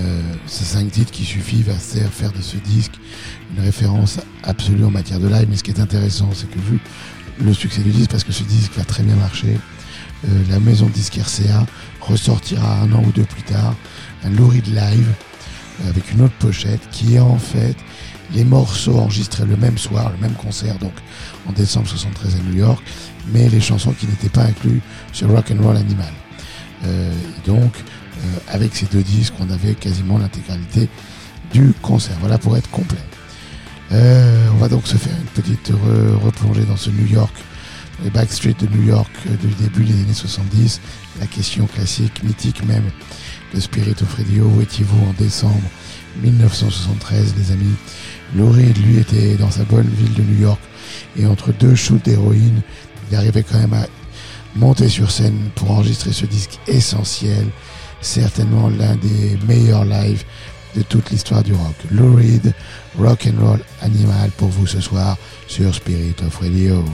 euh, 0.00 0.22
ces 0.46 0.64
5 0.64 0.90
titres 0.90 1.10
qui 1.10 1.24
suffisent 1.24 1.68
à 1.68 1.74
faire 1.74 2.32
de 2.32 2.40
ce 2.40 2.56
disque 2.56 2.92
une 3.56 3.62
référence 3.62 4.18
absolue 4.42 4.84
en 4.84 4.90
matière 4.90 5.20
de 5.20 5.28
live. 5.28 5.46
Mais 5.50 5.56
ce 5.56 5.62
qui 5.62 5.70
est 5.70 5.80
intéressant, 5.80 6.30
c'est 6.34 6.50
que 6.50 6.58
vu 6.58 6.78
le 7.40 7.52
succès 7.52 7.82
du 7.82 7.90
disque, 7.90 8.10
parce 8.10 8.24
que 8.24 8.32
ce 8.32 8.42
disque 8.42 8.72
va 8.76 8.84
très 8.84 9.02
bien 9.02 9.16
marcher, 9.16 9.58
euh, 10.24 10.28
la 10.50 10.60
maison 10.60 10.86
de 10.86 10.92
disque 10.92 11.16
RCA 11.16 11.66
ressortira 12.00 12.80
un 12.80 12.92
an 12.92 13.02
ou 13.04 13.12
deux 13.12 13.24
plus 13.24 13.42
tard 13.42 13.74
un 14.24 14.30
Lou 14.30 14.48
Reed 14.48 14.66
live 14.68 15.08
euh, 15.82 15.88
avec 15.88 16.12
une 16.12 16.22
autre 16.22 16.34
pochette 16.38 16.80
qui 16.90 17.16
est 17.16 17.20
en 17.20 17.38
fait 17.38 17.76
les 18.34 18.44
morceaux 18.44 18.98
enregistrés 18.98 19.44
le 19.44 19.56
même 19.56 19.76
soir, 19.76 20.10
le 20.10 20.20
même 20.26 20.36
concert, 20.36 20.78
donc 20.78 20.92
en 21.46 21.52
décembre 21.52 21.86
73 21.88 22.36
à 22.36 22.38
New 22.50 22.56
York, 22.56 22.82
mais 23.32 23.48
les 23.48 23.60
chansons 23.60 23.92
qui 23.92 24.06
n'étaient 24.06 24.30
pas 24.30 24.44
incluses 24.44 24.80
sur 25.12 25.28
Rock 25.28 25.50
and 25.50 25.62
Roll 25.62 25.76
Animal. 25.76 26.12
Euh, 26.84 27.12
donc, 27.46 27.72
avec 28.48 28.74
ces 28.74 28.86
deux 28.86 29.02
disques, 29.02 29.34
on 29.40 29.50
avait 29.50 29.74
quasiment 29.74 30.18
l'intégralité 30.18 30.88
du 31.52 31.72
concert. 31.82 32.16
Voilà 32.20 32.38
pour 32.38 32.56
être 32.56 32.70
complet. 32.70 32.98
Euh, 33.92 34.48
on 34.54 34.56
va 34.56 34.68
donc 34.68 34.86
se 34.86 34.96
faire 34.96 35.14
une 35.16 35.42
petite 35.42 35.70
re- 35.70 36.14
replongée 36.24 36.64
dans 36.64 36.76
ce 36.78 36.88
New 36.90 37.06
York, 37.06 37.34
les 38.02 38.10
backstreets 38.10 38.54
de 38.58 38.66
New 38.74 38.84
York 38.84 39.10
euh, 39.26 39.36
du 39.36 39.52
début 39.62 39.84
des 39.84 39.92
années 40.02 40.14
70. 40.14 40.80
La 41.20 41.26
question 41.26 41.66
classique, 41.66 42.22
mythique 42.22 42.64
même, 42.64 42.84
de 43.54 43.60
Spirit 43.60 43.96
of 44.00 44.14
Radio, 44.16 44.46
où 44.46 44.62
étiez-vous 44.62 44.98
en 45.06 45.12
décembre 45.22 45.60
1973, 46.22 47.34
les 47.38 47.52
amis? 47.52 47.74
Lou 48.34 48.50
Reed, 48.50 48.78
lui, 48.78 48.98
était 48.98 49.34
dans 49.36 49.50
sa 49.50 49.64
bonne 49.64 49.88
ville 49.88 50.14
de 50.14 50.22
New 50.22 50.40
York, 50.40 50.60
et 51.18 51.26
entre 51.26 51.52
deux 51.52 51.74
shoots 51.74 52.02
d'héroïne, 52.04 52.62
il 53.10 53.16
arrivait 53.16 53.42
quand 53.42 53.58
même 53.58 53.74
à 53.74 53.86
monter 54.56 54.88
sur 54.88 55.10
scène 55.10 55.36
pour 55.54 55.70
enregistrer 55.70 56.12
ce 56.12 56.24
disque 56.24 56.58
essentiel, 56.66 57.46
certainement 58.02 58.68
l'un 58.68 58.96
des 58.96 59.38
meilleurs 59.48 59.84
lives 59.84 60.24
de 60.74 60.82
toute 60.82 61.10
l'histoire 61.10 61.42
du 61.42 61.52
rock. 61.52 61.74
Lou 61.90 62.16
Reed, 62.16 62.52
Rock 62.98 63.26
and 63.26 63.44
Roll 63.44 63.60
Animal 63.80 64.30
pour 64.36 64.48
vous 64.48 64.66
ce 64.66 64.80
soir 64.80 65.16
sur 65.46 65.74
Spirit 65.74 66.16
of 66.26 66.36
Radio. 66.38 66.84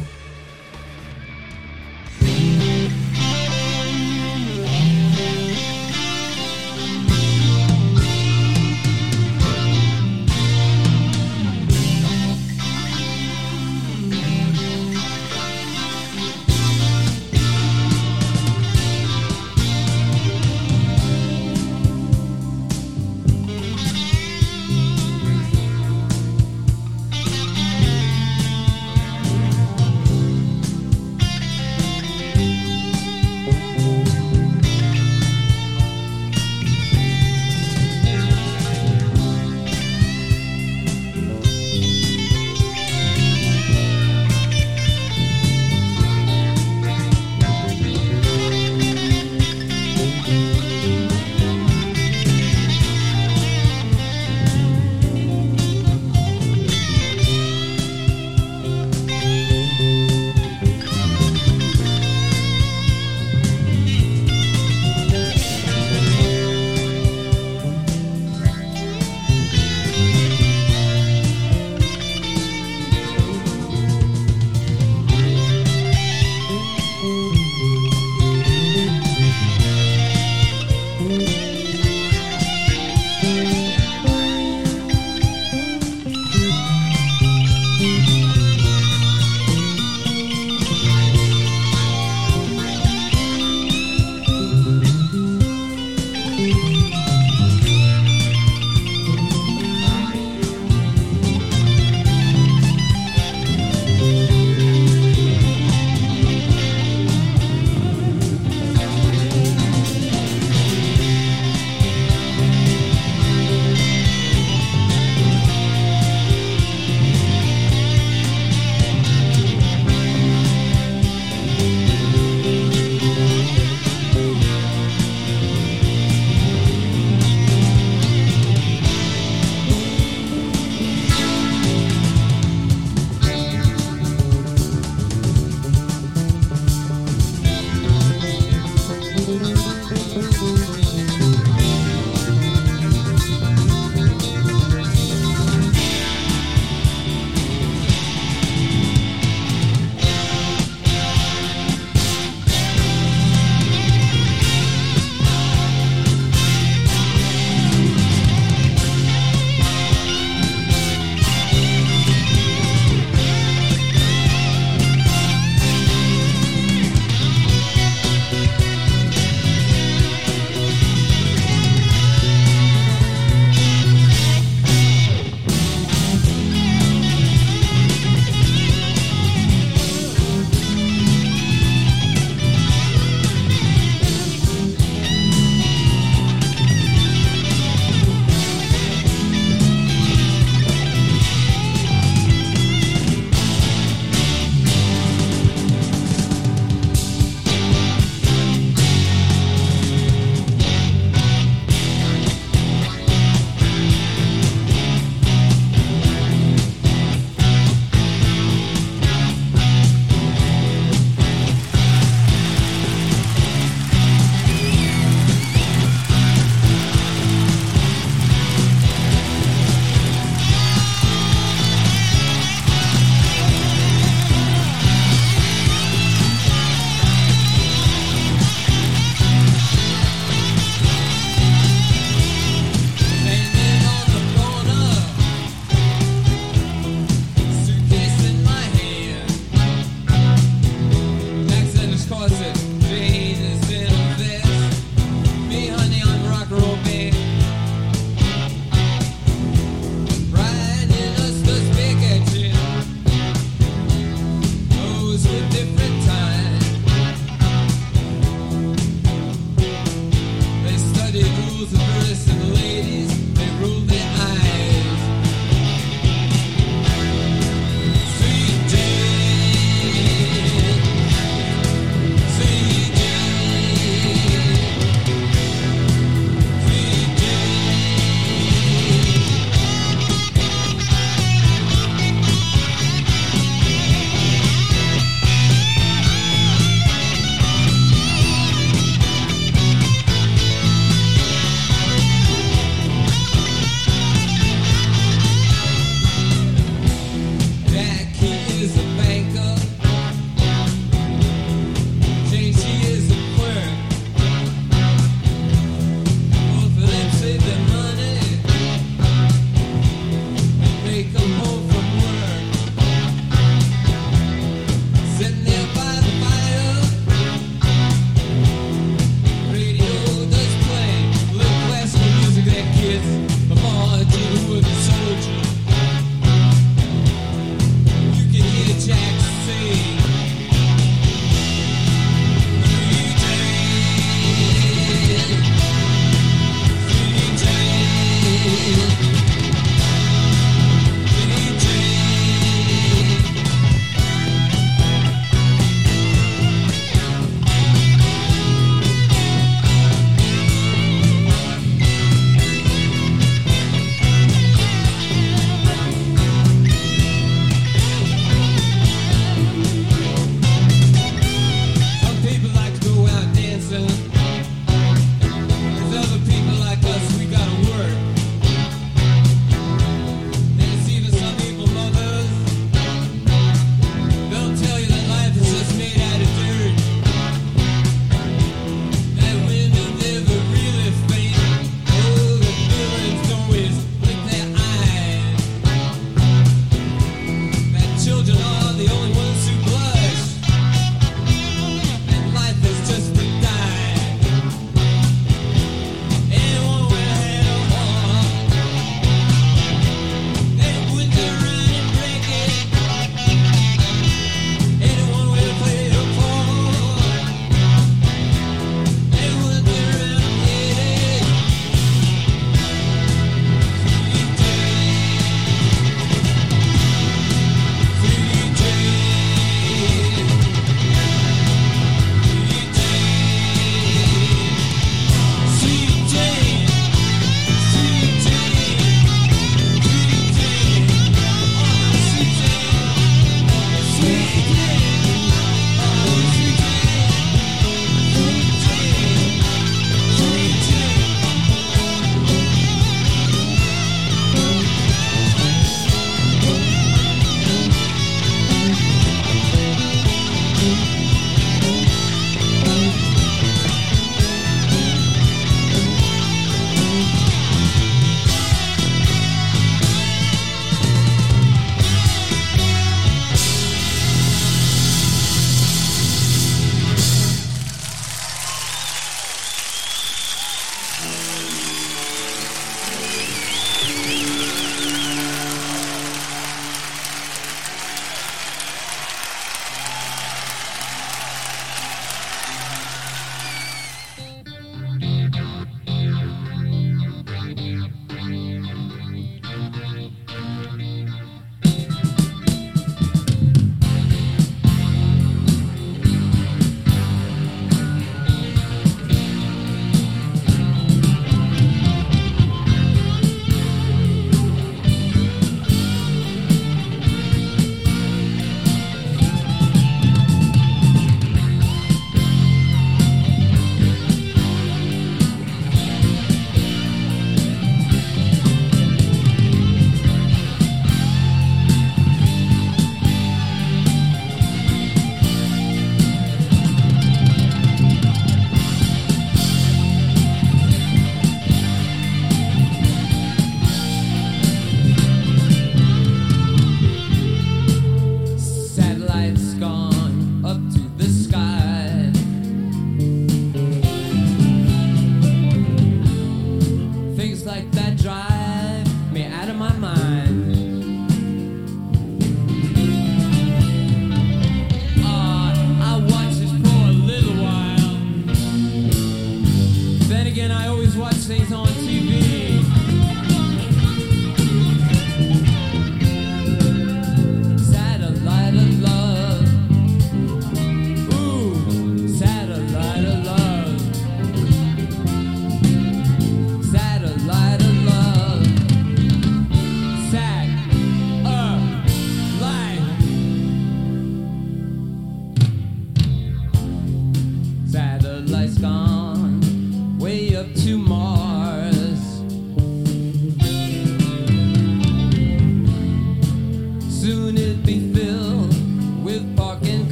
Watch 560.99 561.15
things 561.15 561.53
on 561.53 561.67
TV. 561.69 562.18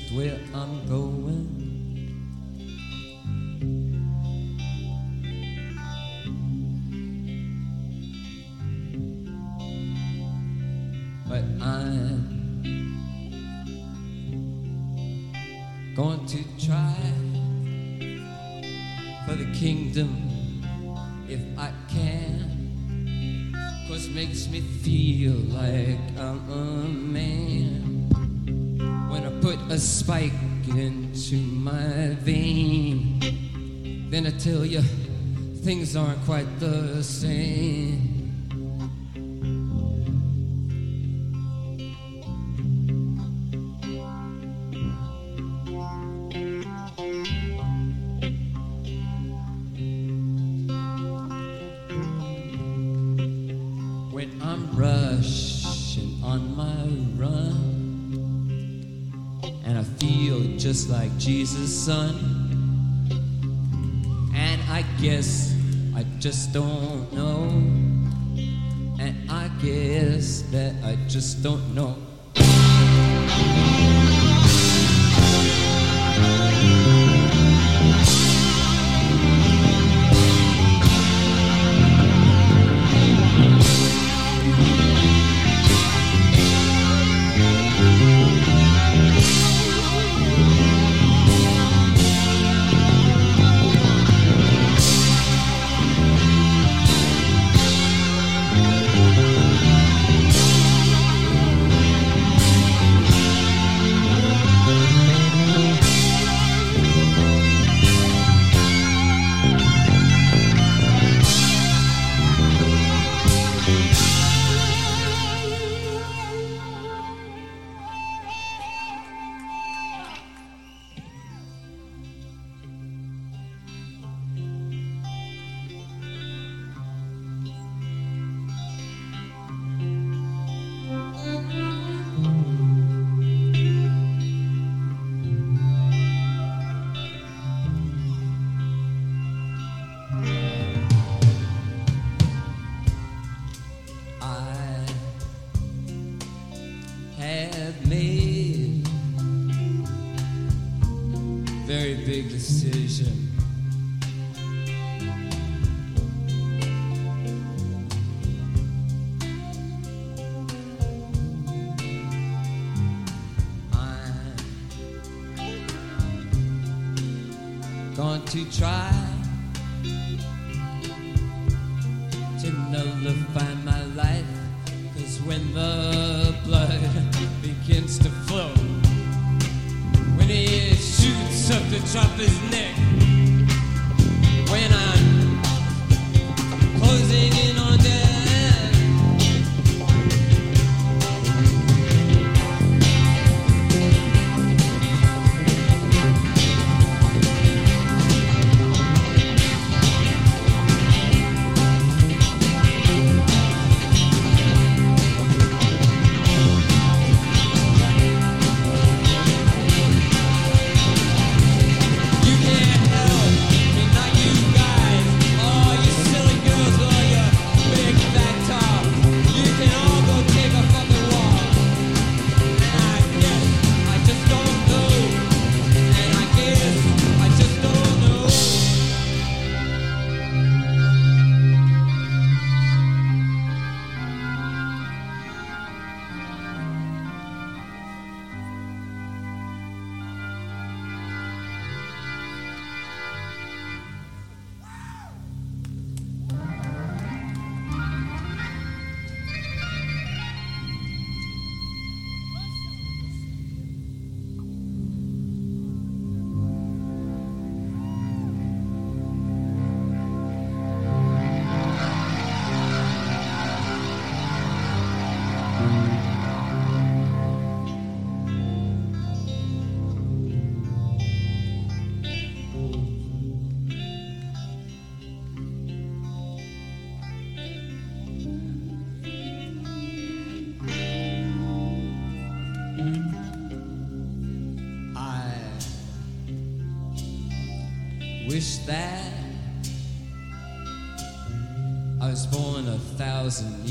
twist 0.00 0.12
we're 0.12 0.38
ungoing. 0.54 1.01
tell 34.42 34.66
you 34.66 34.82
things 35.62 35.94
aren't 35.94 36.20
quite 36.24 36.58
the 36.58 37.00
same. 37.00 38.08
When 54.10 54.42
I'm 54.42 54.76
rushing 54.76 56.20
on 56.24 56.56
my 56.56 56.84
run, 57.22 57.62
and 59.64 59.78
I 59.78 59.84
feel 59.84 60.58
just 60.58 60.90
like 60.90 61.16
Jesus' 61.16 61.72
son. 61.72 62.31
just 66.22 66.52
don't 66.52 67.12
know. 67.12 67.48
And 69.00 69.28
I 69.28 69.50
guess 69.60 70.42
that 70.52 70.72
I 70.84 70.94
just 71.08 71.42
don't 71.42 71.74
know. 71.74 71.96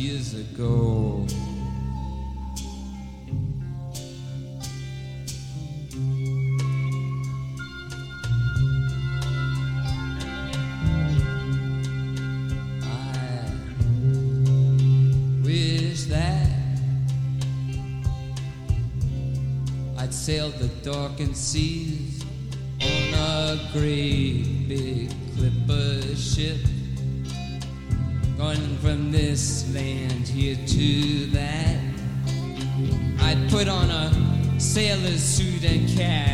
years 0.02 0.34
ago. 0.34 1.28
sailed 20.12 20.54
the 20.60 20.68
darkened 20.84 21.36
seas 21.36 22.24
on 22.80 23.14
a 23.16 23.60
great 23.74 24.68
big 24.68 25.10
clipper 25.36 26.16
ship 26.16 26.71
from 28.82 29.12
this 29.12 29.72
land 29.76 30.28
here 30.28 30.56
to 30.56 31.26
that. 31.28 31.78
I'd 33.20 33.48
put 33.52 33.68
on 33.68 33.92
a 33.92 34.60
sailor's 34.60 35.22
suit 35.22 35.64
and 35.64 35.88
cap. 35.88 36.31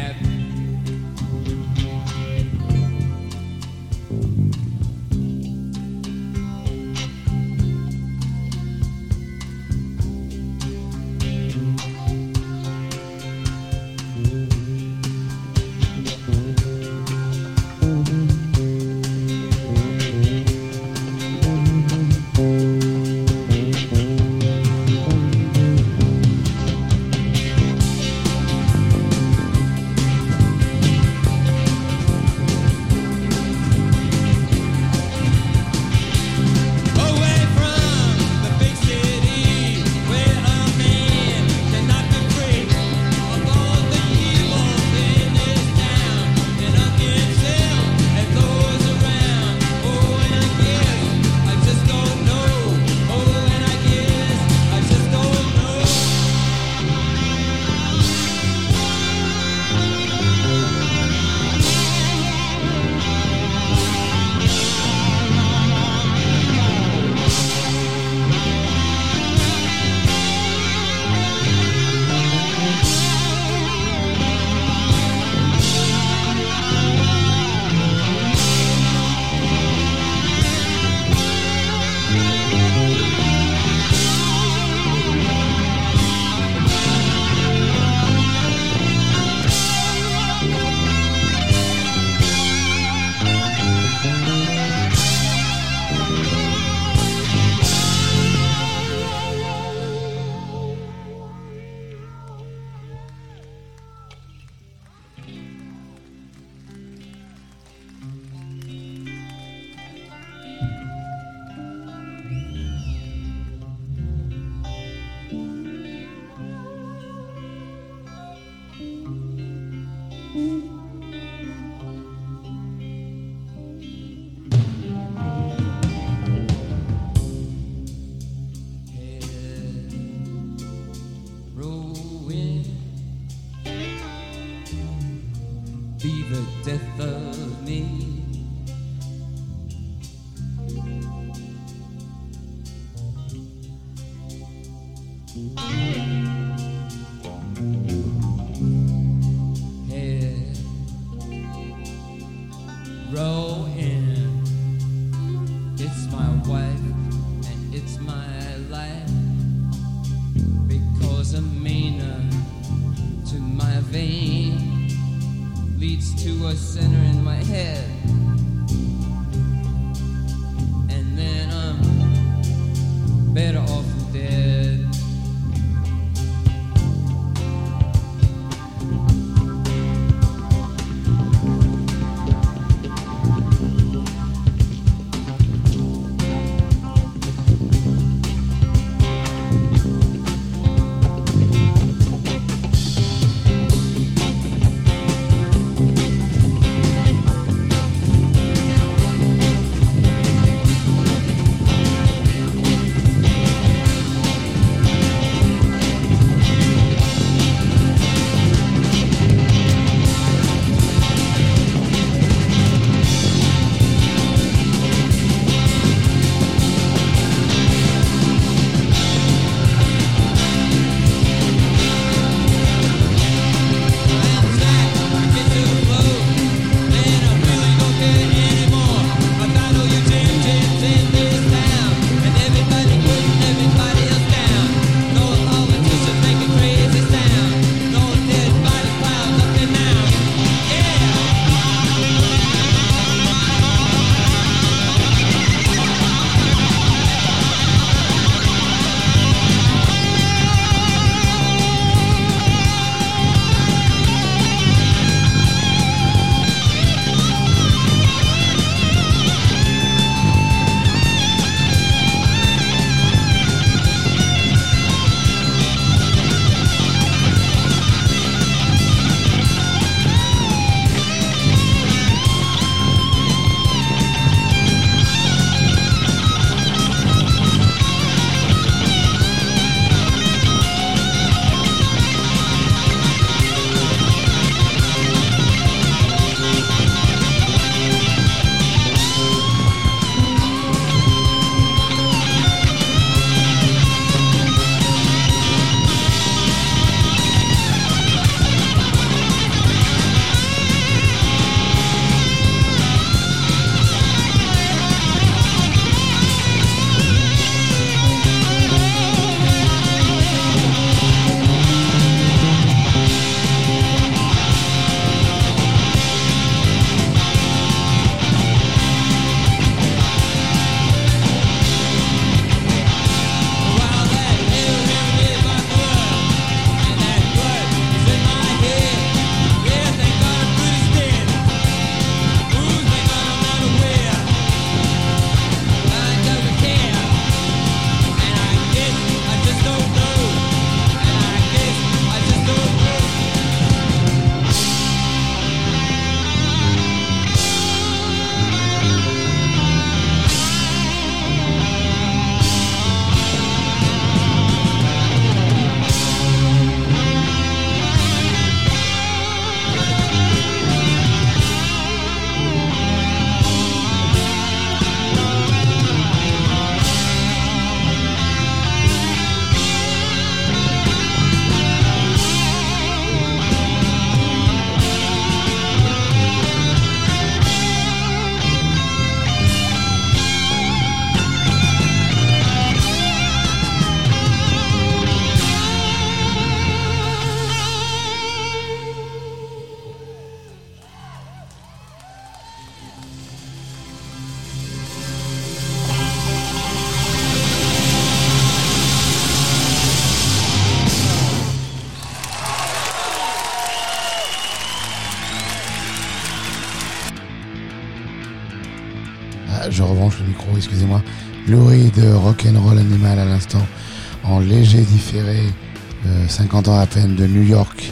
50 416.37 416.67
ans 416.67 416.79
à 416.79 416.85
peine 416.85 417.15
de 417.15 417.25
New 417.25 417.41
York, 417.41 417.91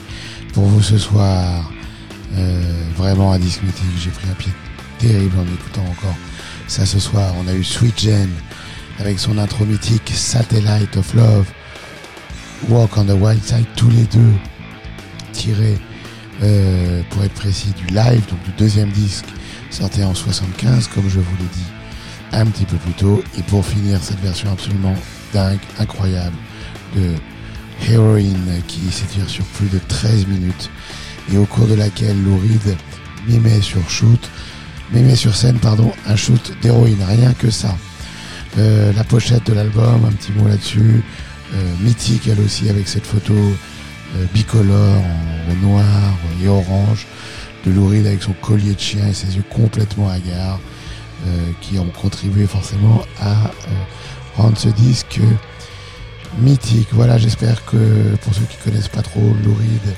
pour 0.53 0.65
vous 0.65 0.83
ce 0.83 0.99
soir. 0.99 1.71
Euh, 2.37 2.83
vraiment 2.95 3.31
un 3.31 3.39
disque 3.39 3.63
mythique, 3.63 3.85
j'ai 3.97 4.11
pris 4.11 4.29
un 4.29 4.35
pied 4.35 4.51
terrible 4.99 5.35
en 5.39 5.51
écoutant 5.51 5.81
encore 5.89 6.15
ça 6.67 6.85
ce 6.85 6.99
soir. 6.99 7.33
On 7.43 7.47
a 7.47 7.53
eu 7.53 7.63
Sweet 7.63 7.99
Jen 7.99 8.29
avec 8.99 9.17
son 9.17 9.39
intro 9.39 9.65
mythique 9.65 10.11
Satellite 10.13 10.95
of 10.95 11.11
Love, 11.15 11.47
Walk 12.69 12.95
on 12.97 13.05
the 13.05 13.19
Wild 13.19 13.43
Side, 13.43 13.65
tous 13.75 13.89
les 13.89 14.03
deux 14.03 14.33
tirés, 15.31 15.79
euh, 16.43 17.01
pour 17.09 17.23
être 17.23 17.33
précis, 17.33 17.73
du 17.75 17.87
live, 17.95 18.21
donc 18.29 18.43
du 18.43 18.51
deuxième 18.59 18.91
disque 18.91 19.25
sorti 19.71 20.03
en 20.03 20.13
75, 20.13 20.87
comme 20.89 21.09
je 21.09 21.19
vous 21.19 21.35
l'ai 21.39 21.49
dit 21.51 21.71
un 22.31 22.45
petit 22.45 22.65
peu 22.65 22.77
plus 22.77 22.93
tôt. 22.93 23.23
Et 23.39 23.41
pour 23.41 23.65
finir, 23.65 23.97
cette 24.03 24.19
version 24.19 24.51
absolument 24.51 24.93
dingue, 25.33 25.59
incroyable 25.79 26.35
de 26.95 27.15
Heroin 27.89 28.61
qui 28.67 28.79
s'étire 28.91 29.29
sur 29.29 29.45
plus 29.45 29.67
de 29.67 29.79
13 29.87 30.27
minutes 30.27 30.69
et 31.31 31.37
au 31.37 31.45
cours 31.45 31.67
de 31.67 31.75
laquelle 31.75 32.21
Lou 32.23 32.37
Reed 32.37 32.75
mimait 33.27 33.61
sur 33.61 33.89
shoot, 33.89 34.29
mimait 34.93 35.15
sur 35.15 35.35
scène 35.35 35.57
pardon, 35.59 35.91
un 36.07 36.15
shoot 36.15 36.53
d'héroïne, 36.61 37.03
rien 37.07 37.33
que 37.33 37.49
ça. 37.49 37.75
Euh, 38.57 38.93
la 38.93 39.03
pochette 39.03 39.45
de 39.47 39.53
l'album, 39.53 40.05
un 40.05 40.11
petit 40.11 40.31
mot 40.31 40.47
là-dessus, 40.47 41.03
euh, 41.53 41.73
mythique 41.81 42.27
elle 42.27 42.39
aussi 42.39 42.69
avec 42.69 42.87
cette 42.87 43.05
photo 43.05 43.33
euh, 43.33 44.25
bicolore 44.33 45.03
en 45.49 45.67
noir 45.67 45.83
et 46.41 46.47
orange 46.47 47.07
de 47.65 47.71
Lou 47.71 47.87
Reed 47.87 48.07
avec 48.07 48.23
son 48.23 48.33
collier 48.33 48.73
de 48.73 48.79
chien 48.79 49.07
et 49.07 49.13
ses 49.13 49.35
yeux 49.35 49.43
complètement 49.49 50.09
hagards 50.09 50.59
qui 51.59 51.79
ont 51.79 51.89
contribué 51.89 52.45
forcément 52.45 53.01
à 53.19 53.49
rendre 54.35 54.59
ce 54.59 54.69
disque 54.69 55.19
mythique. 56.39 56.89
Voilà, 56.91 57.17
j'espère 57.17 57.63
que 57.65 58.15
pour 58.21 58.33
ceux 58.33 58.43
qui 58.43 58.57
connaissent 58.57 58.87
pas 58.87 59.01
trop 59.01 59.21
Lou 59.43 59.53
Reed 59.53 59.95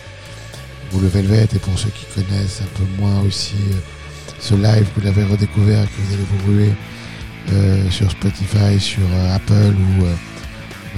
ou 0.94 1.00
le 1.00 1.08
Velvet 1.08 1.48
et 1.54 1.60
pour 1.60 1.78
ceux 1.78 1.90
qui 1.90 2.06
connaissent 2.14 2.62
un 2.62 2.78
peu 2.78 3.02
moins 3.02 3.22
aussi 3.22 3.56
euh, 3.72 3.76
ce 4.40 4.56
live, 4.56 4.86
vous 4.96 5.02
l'avez 5.02 5.24
redécouvert, 5.24 5.86
que 5.86 6.02
vous 6.02 6.14
allez 6.14 6.24
vous 6.24 6.52
ruer 6.52 6.74
euh, 7.52 7.90
sur 7.90 8.10
Spotify, 8.12 8.80
sur 8.80 9.04
euh, 9.12 9.36
Apple 9.36 9.74
ou 9.76 10.06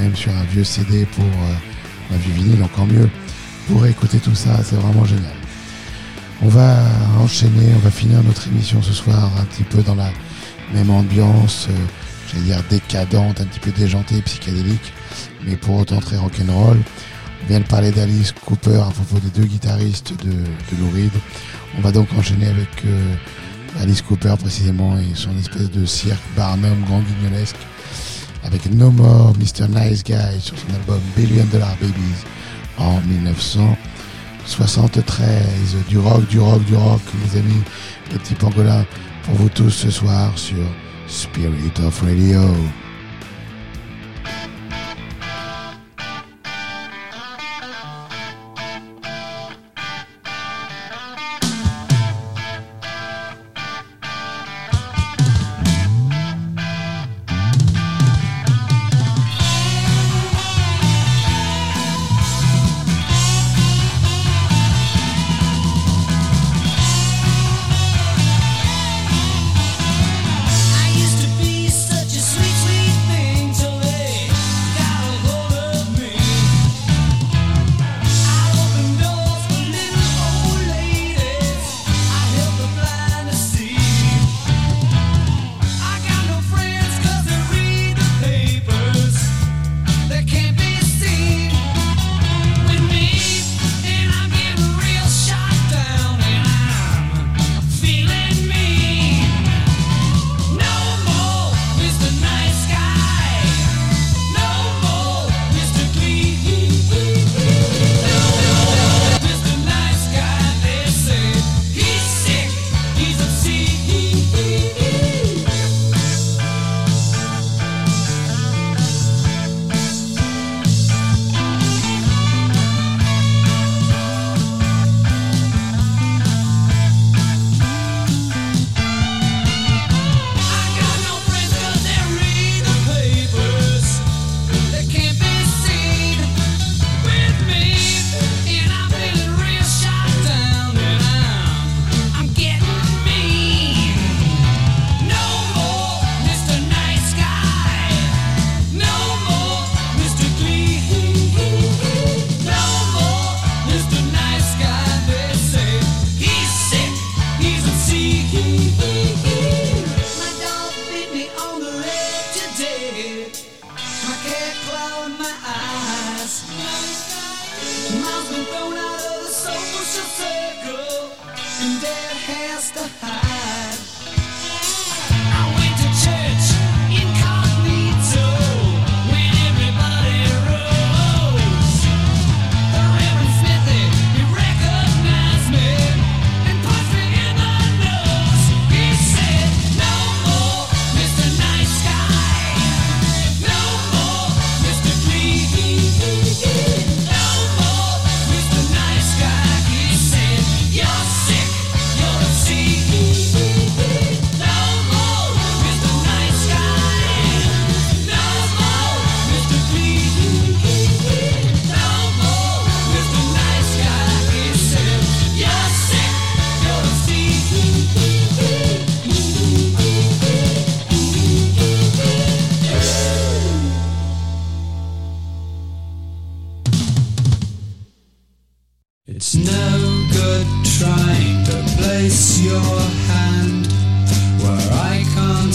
même 0.02 0.16
sur 0.16 0.32
un 0.32 0.44
vieux 0.44 0.64
CD 0.64 1.06
pour 1.06 1.26
un 1.26 2.18
vieux 2.18 2.34
vinyle, 2.34 2.64
encore 2.64 2.86
mieux, 2.86 3.10
pour 3.68 3.86
écouter 3.86 4.20
tout 4.20 4.36
ça, 4.36 4.60
c'est 4.64 4.76
vraiment 4.76 5.04
génial. 5.04 5.34
On 6.42 6.48
va 6.48 6.78
enchaîner, 7.20 7.74
on 7.76 7.80
va 7.80 7.92
finir 7.92 8.24
notre 8.24 8.48
émission 8.48 8.82
ce 8.82 8.94
soir 8.94 9.30
un 9.40 9.44
petit 9.46 9.64
peu 9.64 9.82
dans 9.82 9.96
la 9.96 10.10
même 10.74 10.90
ambiance, 10.90 11.68
j'allais 12.28 12.46
dire 12.46 12.64
décadente, 12.70 13.42
un 13.42 13.46
petit 13.46 13.60
peu 13.60 13.72
déjantée, 13.72 14.22
psychédélique, 14.22 14.94
mais 15.46 15.56
pour 15.56 15.80
autant 15.80 16.00
très 16.00 16.18
rock'n'roll. 16.18 16.80
On 17.44 17.48
vient 17.48 17.60
de 17.60 17.66
parler 17.66 17.92
d'Alice 17.92 18.34
Cooper 18.46 18.82
à 18.82 18.92
propos 18.92 19.20
des 19.20 19.30
deux 19.30 19.46
guitaristes 19.48 20.14
de, 20.24 20.32
de 20.32 20.78
Lou 20.80 20.90
Reed. 20.94 21.12
On 21.78 21.82
va 21.82 21.92
donc 21.92 22.08
enchaîner 22.18 22.48
avec 22.48 22.70
euh, 22.86 23.16
Alice 23.82 24.02
Cooper 24.02 24.36
précisément 24.40 24.98
et 24.98 25.14
son 25.16 25.38
espèce 25.38 25.70
de 25.72 25.86
cirque 25.86 26.22
Barnum 26.36 26.84
grand 26.86 27.02
guignolesque 27.02 27.56
avec 28.44 28.70
No 28.72 28.92
More 28.92 29.34
Mr. 29.38 29.68
Nice 29.70 30.04
Guy 30.04 30.40
sur 30.40 30.58
son 30.58 30.74
album 30.74 31.00
Billion 31.16 31.46
Dollar 31.46 31.78
Babies 31.82 32.26
en 32.78 33.00
1973. 33.02 35.78
Du 35.88 36.00
rock, 36.00 36.28
du 36.28 36.40
rock, 36.40 36.66
du 36.66 36.76
rock, 36.76 37.02
les 37.26 37.38
amis, 37.40 37.64
les 38.12 38.20
petits 38.20 38.36
pangolins 38.36 38.86
pour 39.24 39.36
vous 39.36 39.50
tous 39.50 39.70
ce 39.70 39.92
soir 39.92 40.38
sur 40.38 40.58
Spirit 41.08 41.72
of 41.86 42.02
Radio. 42.02 42.42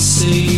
See 0.05 0.54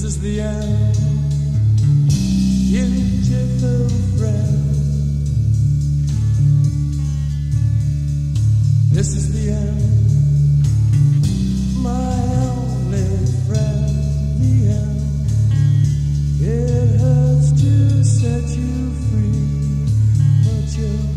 This 0.00 0.14
is 0.14 0.20
the 0.20 0.40
end, 0.40 0.94
beautiful 2.70 3.88
friend. 4.16 4.62
This 8.94 9.16
is 9.16 9.32
the 9.32 9.50
end, 9.50 9.82
my 11.82 12.14
only 12.46 13.10
friend. 13.48 13.90
The 14.38 14.54
end. 14.78 15.02
It 16.42 17.00
hurts 17.00 17.50
to 17.60 18.04
set 18.04 18.46
you 18.56 18.94
free, 19.10 19.42
but 20.44 20.66
you 20.78 21.07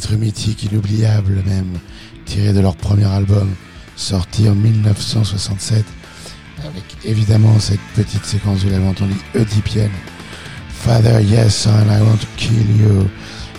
titre 0.00 0.16
mythique, 0.16 0.62
inoubliable 0.62 1.42
même, 1.44 1.78
tiré 2.24 2.54
de 2.54 2.60
leur 2.60 2.74
premier 2.74 3.04
album 3.04 3.50
sorti 3.96 4.48
en 4.48 4.54
1967, 4.54 5.84
avec 6.64 6.84
évidemment 7.04 7.58
cette 7.58 7.80
petite 7.94 8.24
séquence, 8.24 8.60
vous 8.60 8.70
l'avez 8.70 8.88
entendu, 8.88 9.12
oedipienne. 9.34 9.90
Father, 10.70 11.22
yes, 11.22 11.54
son, 11.54 11.70
I 11.70 12.00
want 12.00 12.16
to 12.16 12.26
kill 12.38 12.80
you. 12.80 13.10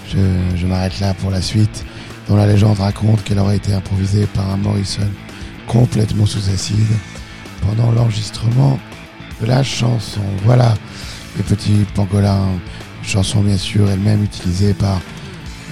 Je, 0.10 0.18
je 0.58 0.66
m'arrête 0.66 1.00
là 1.00 1.14
pour 1.14 1.30
la 1.30 1.44
suite, 1.44 1.86
dont 2.28 2.38
la 2.38 2.48
légende 2.48 2.80
raconte 2.80 3.24
qu'elle 3.24 3.38
aurait 3.38 3.58
été 3.58 3.74
improvisée 3.74 4.26
par 4.34 4.50
un 4.50 4.58
Morrison 4.58 5.08
complètement 5.68 6.26
sous 6.26 6.50
acide 6.52 6.96
pendant 7.68 7.92
l'enregistrement 7.92 8.80
de 9.42 9.46
la 9.46 9.62
chanson. 9.62 10.22
Voilà, 10.44 10.74
les 11.38 11.44
petits 11.44 11.86
pangolins, 11.94 12.50
chanson 13.04 13.42
bien 13.42 13.58
sûr 13.58 13.88
elle-même 13.92 14.24
utilisée 14.24 14.74
par 14.74 15.00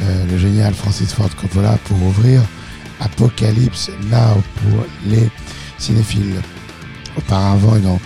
euh, 0.01 0.25
le 0.31 0.37
génial 0.37 0.73
Francis 0.73 1.13
Ford 1.13 1.29
Coppola 1.35 1.77
pour 1.85 2.01
ouvrir 2.03 2.41
Apocalypse 2.99 3.89
Now 4.09 4.41
pour 4.55 4.85
les 5.05 5.29
cinéphiles. 5.77 6.41
Auparavant 7.17 7.75
et 7.75 7.81
dans 7.81 7.99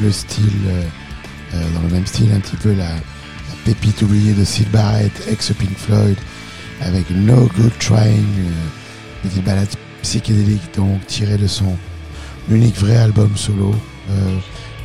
le 0.00 0.10
style, 0.10 0.44
euh, 0.66 0.82
euh, 1.54 1.74
dans 1.74 1.82
le 1.82 1.88
même 1.88 2.06
style 2.06 2.30
un 2.32 2.40
petit 2.40 2.56
peu 2.56 2.72
la, 2.74 2.88
pépite 3.64 4.02
oubliée 4.02 4.34
de 4.34 4.44
Sid 4.44 4.70
Barrett, 4.70 5.12
ex 5.26 5.50
Pink 5.58 5.76
Floyd, 5.78 6.16
avec 6.82 7.08
No 7.10 7.48
Good 7.56 7.72
Trying, 7.78 8.26
euh, 8.38 9.22
petite 9.22 9.42
balade 9.42 9.68
psychédélique 10.02 10.74
donc 10.76 11.06
tirée 11.06 11.38
de 11.38 11.46
son 11.46 11.74
unique 12.50 12.76
vrai 12.76 12.96
album 12.96 13.34
solo. 13.36 13.74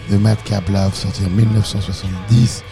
de 0.09 0.17
Madcap 0.17 0.67
Love, 0.69 0.95
sorti 0.95 1.23
en 1.25 1.29
1970, 1.29 2.63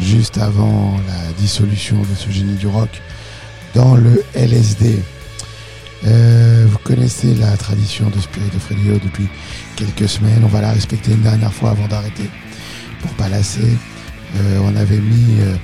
juste 0.00 0.38
avant 0.38 0.96
la 1.06 1.32
dissolution 1.34 2.00
de 2.00 2.14
ce 2.16 2.30
génie 2.30 2.56
du 2.56 2.66
rock 2.66 2.90
dans 3.74 3.96
le 3.96 4.22
LSD. 4.34 5.02
Euh, 6.04 6.66
vous 6.68 6.78
connaissez 6.78 7.34
la 7.34 7.56
tradition 7.56 8.10
de 8.10 8.20
Spirit 8.20 8.50
of 8.56 8.68
Radio 8.68 8.94
depuis 9.02 9.28
quelques 9.76 10.08
semaines. 10.08 10.42
On 10.44 10.48
va 10.48 10.60
la 10.60 10.72
respecter 10.72 11.12
une 11.12 11.22
dernière 11.22 11.52
fois 11.52 11.70
avant 11.70 11.86
d'arrêter 11.86 12.28
pour 13.00 13.10
pas 13.12 13.28
lasser. 13.28 13.76
Euh, 14.36 14.58
on 14.64 14.76
avait 14.76 14.98
mis, 14.98 15.40
euh, 15.40 15.54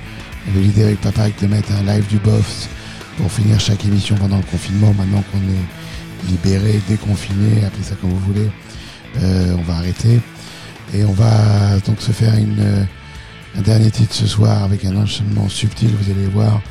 l'idée 0.55 0.83
avec 0.83 1.01
Papa 1.01 1.27
de 1.29 1.47
mettre 1.47 1.71
un 1.73 1.83
live 1.83 2.07
du 2.07 2.17
Boss 2.17 2.69
pour 3.17 3.31
finir 3.31 3.59
chaque 3.59 3.83
émission 3.85 4.15
pendant 4.15 4.37
le 4.37 4.43
confinement. 4.43 4.93
Maintenant 4.93 5.23
qu'on 5.31 5.39
est 5.39 6.29
libéré, 6.31 6.79
déconfiné, 6.87 7.65
appelez 7.65 7.83
ça 7.83 7.95
comme 7.95 8.11
vous 8.11 8.19
voulez, 8.19 8.49
euh, 9.21 9.55
on 9.57 9.61
va 9.63 9.75
arrêter. 9.75 10.19
Et 10.93 11.03
on 11.03 11.11
va 11.11 11.79
donc 11.85 12.01
se 12.01 12.11
faire 12.11 12.35
une, 12.35 12.59
euh, 12.59 12.83
un 13.57 13.61
dernier 13.61 13.91
titre 13.91 14.13
ce 14.13 14.27
soir 14.27 14.63
avec 14.63 14.85
un 14.85 14.95
enchaînement 14.95 15.49
subtil, 15.49 15.89
vous 15.99 16.11
allez 16.11 16.27
voir, 16.27 16.61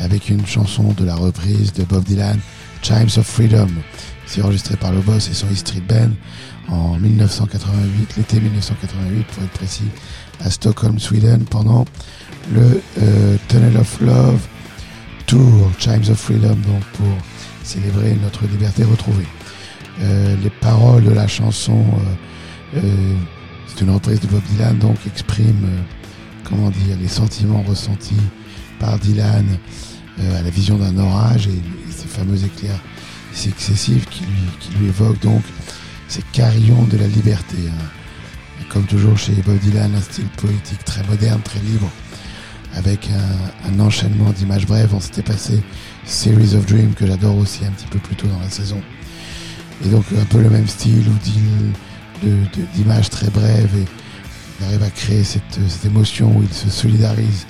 avec 0.00 0.28
une 0.28 0.46
chanson 0.46 0.92
de 0.92 1.04
la 1.04 1.14
reprise 1.14 1.72
de 1.72 1.84
Bob 1.84 2.04
Dylan, 2.04 2.38
Chimes 2.82 3.08
of 3.16 3.26
Freedom. 3.26 3.68
C'est 4.26 4.42
enregistré 4.42 4.76
par 4.76 4.92
le 4.92 5.00
boss 5.00 5.28
et 5.28 5.34
son 5.34 5.46
E 5.46 5.54
Street 5.54 5.82
Band 5.88 6.10
en 6.68 6.96
1988, 6.98 8.16
l'été 8.16 8.40
1988 8.40 9.26
pour 9.26 9.42
être 9.42 9.52
précis, 9.52 9.88
à 10.40 10.50
Stockholm, 10.50 10.98
Sweden, 10.98 11.44
pendant 11.44 11.84
le 12.52 12.82
euh, 13.02 13.36
Tunnel 13.48 13.76
of 13.76 14.00
Love 14.00 14.40
Tour, 15.26 15.70
Chimes 15.78 16.10
of 16.10 16.18
Freedom, 16.18 16.56
donc 16.66 16.82
pour 16.94 17.16
célébrer 17.62 18.16
notre 18.22 18.46
liberté 18.46 18.84
retrouvée. 18.84 19.26
Euh, 20.00 20.36
les 20.42 20.50
paroles 20.50 21.04
de 21.04 21.12
la 21.12 21.26
chanson, 21.26 21.84
euh, 22.74 22.78
euh, 22.78 23.14
c'est 23.66 23.82
une 23.82 23.90
reprise 23.90 24.20
de 24.20 24.26
Bob 24.26 24.42
Dylan, 24.50 24.78
donc 24.78 24.96
exprime, 25.06 25.64
euh, 25.64 25.80
comment 26.44 26.70
dire, 26.70 26.96
les 27.00 27.08
sentiments 27.08 27.62
ressentis 27.62 28.14
par 28.78 28.98
Dylan 28.98 29.46
à 30.20 30.42
la 30.42 30.50
vision 30.50 30.76
d'un 30.78 30.96
orage 30.98 31.46
et, 31.48 31.60
ces 31.90 32.06
fameux 32.08 32.42
éclairs 32.44 32.80
successifs 33.32 34.06
qui 34.10 34.20
lui, 34.24 34.48
qui 34.60 34.70
évoquent 34.86 35.20
donc 35.22 35.42
ces 36.08 36.22
carillons 36.32 36.84
de 36.84 36.96
la 36.96 37.06
liberté. 37.06 37.56
hein. 37.68 38.64
Comme 38.68 38.84
toujours 38.84 39.16
chez 39.16 39.32
Bob 39.46 39.58
Dylan, 39.58 39.94
un 39.94 40.00
style 40.00 40.26
poétique 40.36 40.84
très 40.84 41.02
moderne, 41.04 41.40
très 41.42 41.60
libre, 41.60 41.88
avec 42.74 43.08
un, 43.10 43.70
un 43.72 43.80
enchaînement 43.80 44.30
d'images 44.30 44.66
brèves. 44.66 44.92
On 44.94 45.00
s'était 45.00 45.22
passé 45.22 45.62
Series 46.04 46.54
of 46.56 46.66
Dreams 46.66 46.94
que 46.94 47.06
j'adore 47.06 47.36
aussi 47.36 47.64
un 47.64 47.70
petit 47.70 47.86
peu 47.86 47.98
plus 48.00 48.16
tôt 48.16 48.26
dans 48.26 48.40
la 48.40 48.50
saison. 48.50 48.80
Et 49.84 49.88
donc 49.88 50.04
un 50.20 50.24
peu 50.24 50.40
le 50.40 50.50
même 50.50 50.66
style 50.66 51.04
de- 52.22 52.64
d'images 52.74 53.10
très 53.10 53.28
brèves 53.28 53.70
et 53.76 53.84
il 54.60 54.66
arrive 54.66 54.82
à 54.82 54.90
créer 54.90 55.24
cette 55.24 55.58
émotion 55.84 56.36
où 56.36 56.42
il 56.42 56.52
se 56.54 56.70
solidarise 56.70 57.46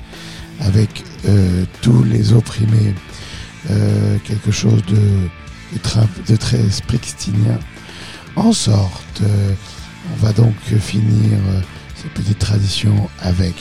avec 0.60 1.04
euh, 1.26 1.64
tous 1.82 2.02
les 2.04 2.32
opprimés, 2.32 2.94
euh, 3.70 4.18
quelque 4.24 4.50
chose 4.50 4.82
de, 4.86 6.36
très 6.36 6.70
springstinien 6.70 7.58
en 8.36 8.52
sorte. 8.52 9.22
Euh, 9.22 9.52
on 10.12 10.24
va 10.24 10.32
donc 10.32 10.54
finir 10.80 11.38
euh, 11.48 11.60
cette 11.94 12.12
petite 12.12 12.38
tradition 12.38 13.08
avec 13.20 13.54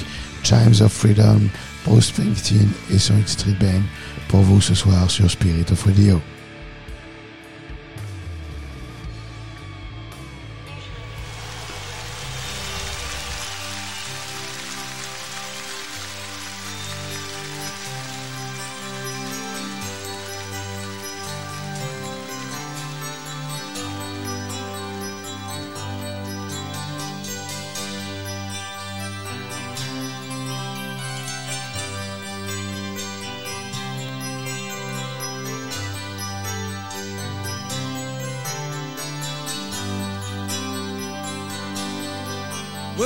Chimes 0.43 0.81
of 0.81 0.91
Freedom, 0.91 1.39
Bruce 1.85 2.07
Springsteen 2.07 2.67
et 2.91 2.99
son 2.99 3.17
X 3.19 3.33
Street 3.33 3.55
Band 3.59 3.81
pour 4.27 4.41
vous 4.41 4.61
ce 4.61 4.75
soir 4.75 5.09
sur 5.09 5.29
Spirit 5.31 5.65
of 5.71 5.83
Radio. 5.85 6.21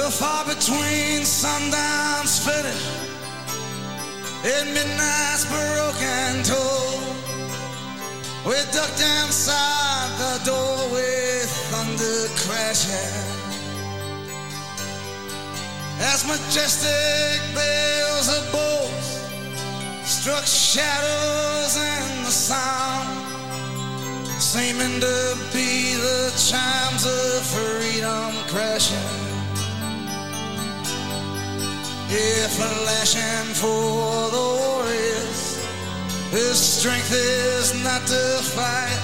Far 0.10 0.46
between 0.46 1.26
sundown's 1.26 2.40
finish 2.40 2.88
and 4.46 4.74
midnight's 4.74 5.46
broken 5.46 6.44
toll. 6.44 7.00
We 8.46 8.56
ducked 8.72 9.02
inside 9.02 10.10
the 10.18 10.46
door 10.46 10.92
with 10.94 11.50
thunder 11.70 12.30
crashing. 12.40 13.14
As 16.00 16.26
majestic 16.26 17.42
bells 17.54 18.30
of 18.30 18.52
bolts 18.54 19.20
struck 20.10 20.46
shadows 20.46 21.76
in 21.76 22.24
the 22.24 22.32
sound, 22.32 23.10
seeming 24.42 25.02
to 25.02 25.38
be 25.52 25.96
the 25.96 26.32
chimes 26.50 27.06
of 27.06 27.44
freedom 27.46 28.34
crashing. 28.48 29.27
If 32.10 32.58
a 32.60 32.86
lashing 32.86 33.54
for 33.54 34.32
the 34.32 34.40
warriors, 34.40 35.60
his 36.32 36.58
strength 36.58 37.12
is 37.12 37.74
not 37.84 38.08
to 38.08 38.40
fight. 38.56 39.02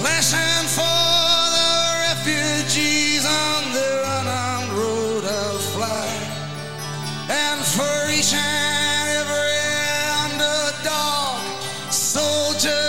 Flashing 0.00 0.66
for 0.66 0.82
the 1.54 1.70
refugees 2.10 3.24
on 3.24 3.72
their 3.72 4.02
unarmed 4.18 4.72
road 4.72 5.24
of 5.24 5.62
flight. 5.70 6.26
And 7.30 7.60
for 7.70 8.10
each 8.10 8.34
and 8.34 9.08
every 9.22 9.62
underdog, 10.26 11.38
soldier 11.92 12.88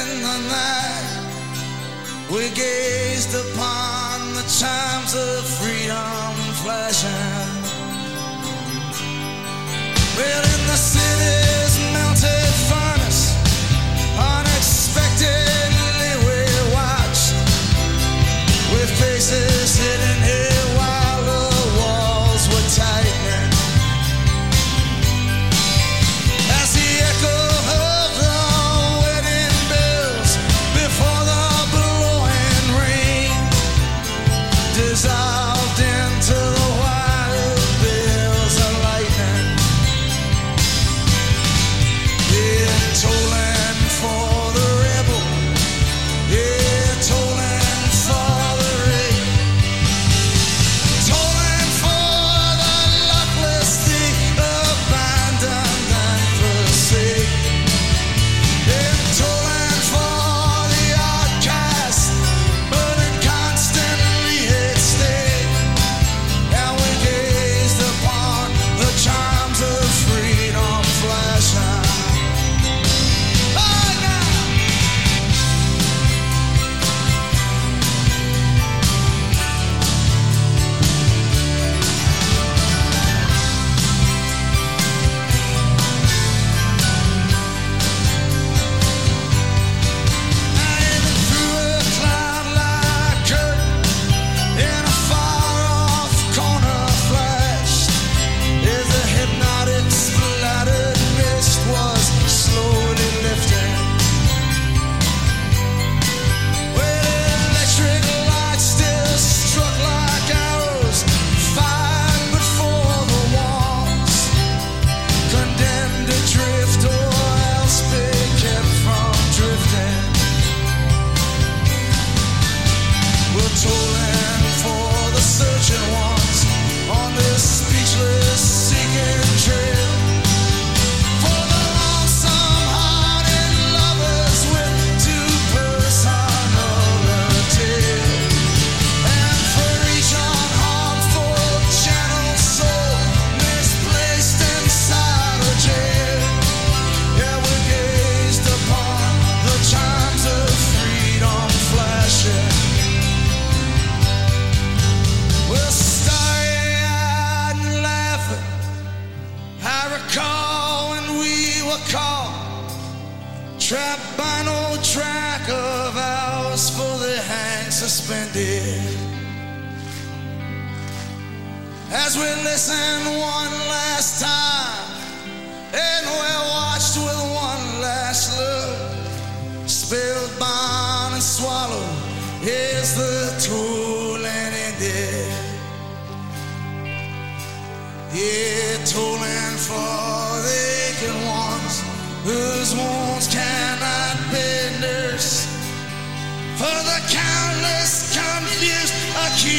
in 0.00 0.22
the 0.22 0.38
night, 0.48 1.04
we 2.32 2.48
gazed 2.54 3.34
upon 3.34 4.32
the 4.32 4.44
chimes 4.48 5.14
of 5.14 5.44
freedom 5.60 6.32
flashing. 6.64 7.43
Well, 10.16 10.44
in 10.54 10.66
the 10.66 10.76
city's 10.76 11.63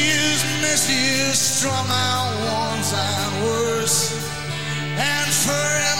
is 0.08 0.44
messy 0.62 0.92
is 1.28 1.38
strung 1.38 1.88
out 1.90 2.32
one 2.46 2.82
time 2.82 3.44
worse 3.44 4.12
and 4.98 5.32
forever. 5.32 5.95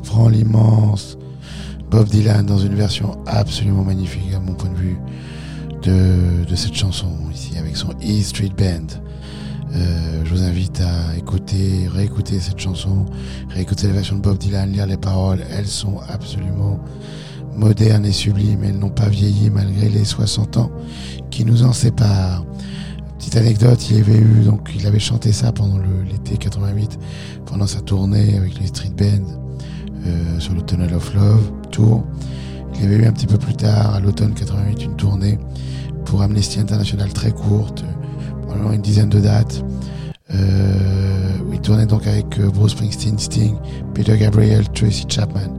Reprend 0.00 0.30
l'immense 0.30 1.18
Bob 1.90 2.08
Dylan 2.08 2.46
dans 2.46 2.56
une 2.56 2.74
version 2.74 3.18
absolument 3.26 3.84
magnifique 3.84 4.32
à 4.34 4.40
mon 4.40 4.54
point 4.54 4.70
de 4.70 4.76
vue 4.76 4.98
de, 5.82 6.54
cette 6.54 6.74
chanson 6.74 7.12
ici 7.30 7.58
avec 7.58 7.76
son 7.76 7.90
E 8.02 8.22
Street 8.22 8.52
Band. 8.56 8.86
Euh, 9.74 10.22
je 10.24 10.34
vous 10.34 10.42
invite 10.42 10.80
à 10.80 11.16
écouter, 11.18 11.86
réécouter 11.92 12.40
cette 12.40 12.58
chanson, 12.58 13.04
réécouter 13.50 13.88
la 13.88 13.92
version 13.92 14.16
de 14.16 14.22
Bob 14.22 14.38
Dylan, 14.38 14.72
lire 14.72 14.86
les 14.86 14.96
paroles. 14.96 15.44
Elles 15.50 15.66
sont 15.66 15.98
absolument 16.08 16.80
modernes 17.54 18.06
et 18.06 18.12
sublimes. 18.12 18.64
Elles 18.64 18.78
n'ont 18.78 18.88
pas 18.88 19.08
vieilli 19.08 19.50
malgré 19.50 19.90
les 19.90 20.06
60 20.06 20.56
ans 20.56 20.70
qui 21.30 21.44
nous 21.44 21.62
en 21.62 21.74
séparent. 21.74 22.46
Petite 23.18 23.36
anecdote, 23.36 23.90
il 23.90 23.98
avait 23.98 24.16
eu 24.16 24.44
donc 24.46 24.70
il 24.74 24.86
avait 24.86 24.98
chanté 24.98 25.30
ça 25.30 25.52
pendant 25.52 25.78
l'été 26.10 26.38
88, 26.38 26.98
pendant 27.44 27.66
sa 27.66 27.82
tournée 27.82 28.38
avec 28.38 28.58
les 28.58 28.68
Street 28.68 28.92
Band 28.96 29.49
euh, 30.06 30.38
sur 30.40 30.54
le 30.54 30.62
Tunnel 30.62 30.94
of 30.94 31.14
Love 31.14 31.50
tour. 31.70 32.04
Il 32.74 32.82
y 32.82 32.86
avait 32.86 32.96
eu 32.96 33.06
un 33.06 33.12
petit 33.12 33.26
peu 33.26 33.36
plus 33.38 33.54
tard, 33.54 33.94
à 33.94 34.00
l'automne 34.00 34.32
88, 34.32 34.84
une 34.84 34.96
tournée 34.96 35.38
pour 36.04 36.22
Amnesty 36.22 36.58
International 36.60 37.12
très 37.12 37.30
courte, 37.32 37.84
probablement 38.42 38.72
une 38.72 38.80
dizaine 38.82 39.08
de 39.08 39.20
dates. 39.20 39.62
Euh, 40.32 41.38
où 41.48 41.52
il 41.52 41.60
tournait 41.60 41.86
donc 41.86 42.06
avec 42.06 42.38
euh, 42.38 42.48
Bruce 42.50 42.70
Springsteen, 42.72 43.18
Sting, 43.18 43.54
Peter 43.94 44.16
Gabriel, 44.16 44.68
Tracy 44.70 45.04
Chapman, 45.08 45.52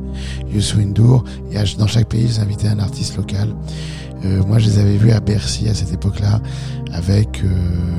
Youssou 0.50 0.80
N'Dour. 0.80 1.26
Et 1.52 1.58
à- 1.58 1.64
dans 1.78 1.88
chaque 1.88 2.08
pays, 2.08 2.24
ils 2.26 2.40
invitaient 2.40 2.70
un 2.70 2.80
artiste 2.80 3.18
local. 3.18 3.54
Euh, 4.24 4.42
moi, 4.46 4.60
je 4.60 4.68
les 4.70 4.80
avais 4.80 4.96
vus 4.96 5.12
à 5.12 5.20
Bercy 5.20 5.68
à 5.68 5.74
cette 5.74 5.92
époque-là 5.94 6.40
avec 6.94 7.42
euh, 7.44 7.48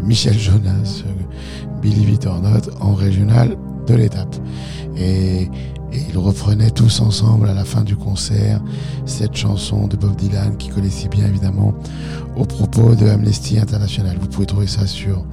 Michel 0.02 0.38
Jonas, 0.38 1.02
euh, 1.06 1.78
Billy 1.82 2.10
It 2.14 2.24
or 2.26 2.40
Not 2.40 2.70
en 2.80 2.94
régional 2.94 3.56
de 3.86 3.94
l'étape. 3.94 4.34
Et, 4.96 5.50
et 5.92 6.02
ils 6.08 6.18
reprenaient 6.18 6.70
tous 6.70 7.00
ensemble 7.00 7.48
à 7.48 7.54
la 7.54 7.64
fin 7.64 7.82
du 7.82 7.96
concert 7.96 8.60
cette 9.06 9.36
chanson 9.36 9.86
de 9.86 9.96
Bob 9.96 10.16
Dylan 10.16 10.56
qui 10.56 10.68
collait 10.68 10.90
si 10.90 11.08
bien 11.08 11.26
évidemment 11.26 11.74
aux 12.36 12.44
propos 12.44 12.94
de 12.94 13.06
Amnesty 13.06 13.58
International. 13.58 14.16
Vous 14.20 14.28
pouvez 14.28 14.46
trouver 14.46 14.66
ça 14.66 14.86
sur 14.86 15.24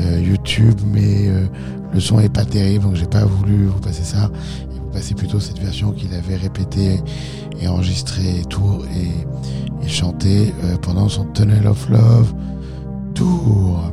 euh, 0.00 0.20
YouTube, 0.20 0.78
mais 0.86 1.28
euh, 1.28 1.46
le 1.92 2.00
son 2.00 2.20
est 2.20 2.32
pas 2.32 2.44
terrible, 2.44 2.84
donc 2.84 2.96
j'ai 2.96 3.06
pas 3.06 3.24
voulu 3.24 3.66
vous 3.66 3.80
passer 3.80 4.04
ça. 4.04 4.30
Et 4.74 4.78
vous 4.78 4.90
passez 4.92 5.14
plutôt 5.14 5.40
cette 5.40 5.58
version 5.58 5.92
qu'il 5.92 6.12
avait 6.14 6.36
répétée 6.36 7.00
et 7.60 7.68
enregistrée 7.68 8.40
et 8.40 8.44
tout 8.44 8.82
et, 8.94 9.84
et 9.84 9.88
chantée 9.88 10.52
euh, 10.64 10.76
pendant 10.76 11.08
son 11.08 11.24
Tunnel 11.32 11.66
of 11.66 11.88
Love 11.88 12.34
tour. 13.14 13.90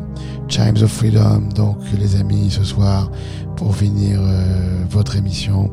Chimes 0.48 0.84
of 0.84 0.92
Freedom, 0.92 1.50
donc 1.56 1.78
les 2.00 2.16
amis, 2.18 2.52
ce 2.52 2.64
soir, 2.64 3.10
pour 3.56 3.76
finir 3.76 4.20
euh, 4.22 4.84
votre 4.90 5.16
émission, 5.16 5.72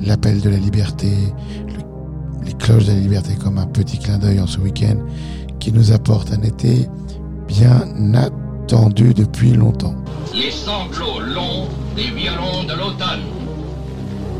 l'appel 0.00 0.40
de 0.40 0.48
la 0.50 0.56
liberté, 0.58 1.08
le- 1.66 2.46
les 2.46 2.52
cloches 2.54 2.86
de 2.86 2.92
la 2.92 2.98
liberté 3.00 3.34
comme 3.42 3.58
un 3.58 3.66
petit 3.66 3.98
clin 3.98 4.18
d'œil 4.18 4.40
en 4.40 4.46
ce 4.46 4.58
week-end 4.60 4.96
qui 5.58 5.72
nous 5.72 5.92
apporte 5.92 6.32
un 6.32 6.42
été 6.42 6.88
bien 7.48 7.84
attendu 8.14 9.14
depuis 9.14 9.52
longtemps. 9.52 9.94
Les 10.34 10.50
sanglots 10.50 11.20
longs 11.20 11.68
des 11.96 12.10
violons 12.10 12.64
de 12.68 12.74
l'automne 12.78 13.22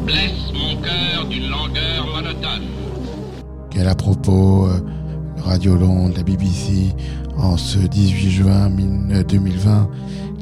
blessent 0.04 0.52
mon 0.52 0.80
cœur 0.82 1.26
d'une 1.28 1.48
langueur 1.48 2.06
monotone. 2.14 2.66
Quel 3.70 3.88
à 3.88 3.94
propos, 3.94 4.66
euh, 4.66 4.80
Radio 5.42 5.76
Londres, 5.76 6.14
la 6.16 6.22
BBC, 6.22 6.94
en 7.36 7.56
ce 7.56 7.78
18 7.78 8.30
juin 8.30 8.70
2020, 8.70 9.88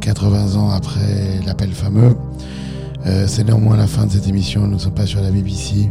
80 0.05 0.57
ans 0.57 0.69
après 0.69 1.41
l'appel 1.47 1.71
fameux. 1.71 2.15
Euh, 3.07 3.25
c'est 3.27 3.45
néanmoins 3.45 3.75
la 3.79 3.87
fin 3.87 4.05
de 4.05 4.13
cette 4.13 4.29
émission, 4.29 4.67
nous 4.67 4.75
ne 4.75 4.79
sommes 4.79 4.93
pas 4.93 5.07
sur 5.07 5.23
la 5.23 5.31
BBC. 5.31 5.91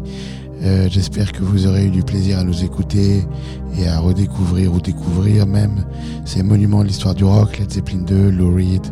Euh, 0.62 0.88
J'espère 0.88 1.32
que 1.32 1.42
vous 1.42 1.66
aurez 1.66 1.88
eu 1.88 1.90
du 1.90 2.04
plaisir 2.04 2.38
à 2.38 2.44
nous 2.44 2.64
écouter 2.64 3.24
et 3.80 3.88
à 3.88 4.00
redécouvrir 4.00 4.72
ou 4.72 4.80
découvrir 4.80 5.48
même 5.48 5.84
ces 6.26 6.44
monuments 6.44 6.84
de 6.84 6.90
l'histoire 6.90 7.16
du 7.16 7.24
rock, 7.24 7.58
Led 7.58 7.72
Zeppelin 7.72 8.04
2, 8.06 8.30
Lou 8.30 8.54
Reed, 8.54 8.86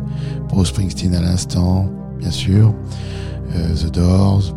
Bruce 0.48 0.70
Springsteen 0.70 1.14
à 1.14 1.20
l'instant, 1.20 1.88
bien 2.18 2.32
sûr, 2.32 2.74
euh, 3.54 3.74
The 3.76 3.92
Doors. 3.92 4.56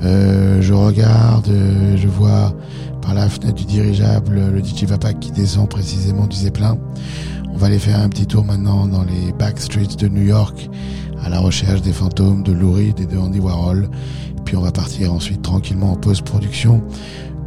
Je 0.00 0.72
regarde, 0.72 1.50
je 1.96 2.08
vois 2.08 2.54
par 3.02 3.12
la 3.12 3.28
fenêtre 3.28 3.56
du 3.56 3.64
dirigeable 3.66 4.40
le 4.54 4.64
DJ 4.64 4.84
Vapak 4.84 5.20
qui 5.20 5.32
descend 5.32 5.68
précisément 5.68 6.26
du 6.26 6.36
Zeppelin. 6.36 6.78
On 7.58 7.60
va 7.60 7.66
aller 7.66 7.80
faire 7.80 7.98
un 7.98 8.08
petit 8.08 8.24
tour 8.24 8.44
maintenant 8.44 8.86
dans 8.86 9.02
les 9.02 9.32
backstreets 9.32 9.96
de 9.96 10.06
New 10.06 10.22
York 10.22 10.70
à 11.24 11.28
la 11.28 11.40
recherche 11.40 11.82
des 11.82 11.92
fantômes 11.92 12.44
de 12.44 12.52
Lou 12.52 12.70
Reed 12.70 13.00
et 13.00 13.04
de 13.04 13.18
Andy 13.18 13.40
Warhol. 13.40 13.88
Puis 14.44 14.56
on 14.56 14.60
va 14.60 14.70
partir 14.70 15.12
ensuite 15.12 15.42
tranquillement 15.42 15.90
en 15.90 15.96
post-production 15.96 16.80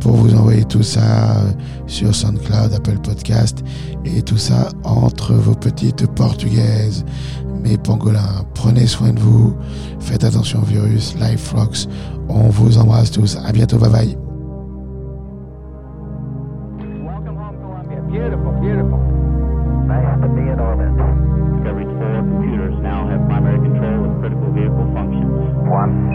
pour 0.02 0.18
vous 0.18 0.36
envoyer 0.36 0.66
tout 0.66 0.84
ça 0.84 1.38
euh, 1.38 1.52
sur 1.88 2.14
SoundCloud, 2.14 2.74
Apple 2.74 2.98
Podcast 3.02 3.64
et 4.04 4.22
tout 4.22 4.36
ça 4.36 4.68
entre 4.84 5.34
vos 5.34 5.56
petites 5.56 6.06
portugaises. 6.08 7.06
Mes 7.64 7.78
pangolins, 7.78 8.44
prenez 8.54 8.88
soin 8.88 9.14
de 9.14 9.20
vous, 9.22 9.56
faites 10.02 10.26
attention 10.26 10.60
au 10.60 10.66
virus, 10.66 11.16
Life 11.22 11.54
Rocks, 11.54 11.88
on 12.28 12.50
vous 12.50 12.78
embrasse 12.78 13.12
tous, 13.12 13.38
à 13.46 13.54
bientôt, 13.54 13.78
bye 13.78 13.90
bye. 13.90 14.18
Beautiful, 18.10 18.52
beautiful. 18.60 19.11
Mass 19.92 20.24
to 20.24 20.30
be 20.32 20.48
four 22.00 22.16
computers 22.24 22.76
now 22.80 23.12
have 23.12 23.28
primary 23.28 23.60
control 23.60 24.08
of 24.08 24.22
critical 24.24 24.48
vehicle 24.56 24.88
functions. 24.96 25.36
One. 25.68 26.11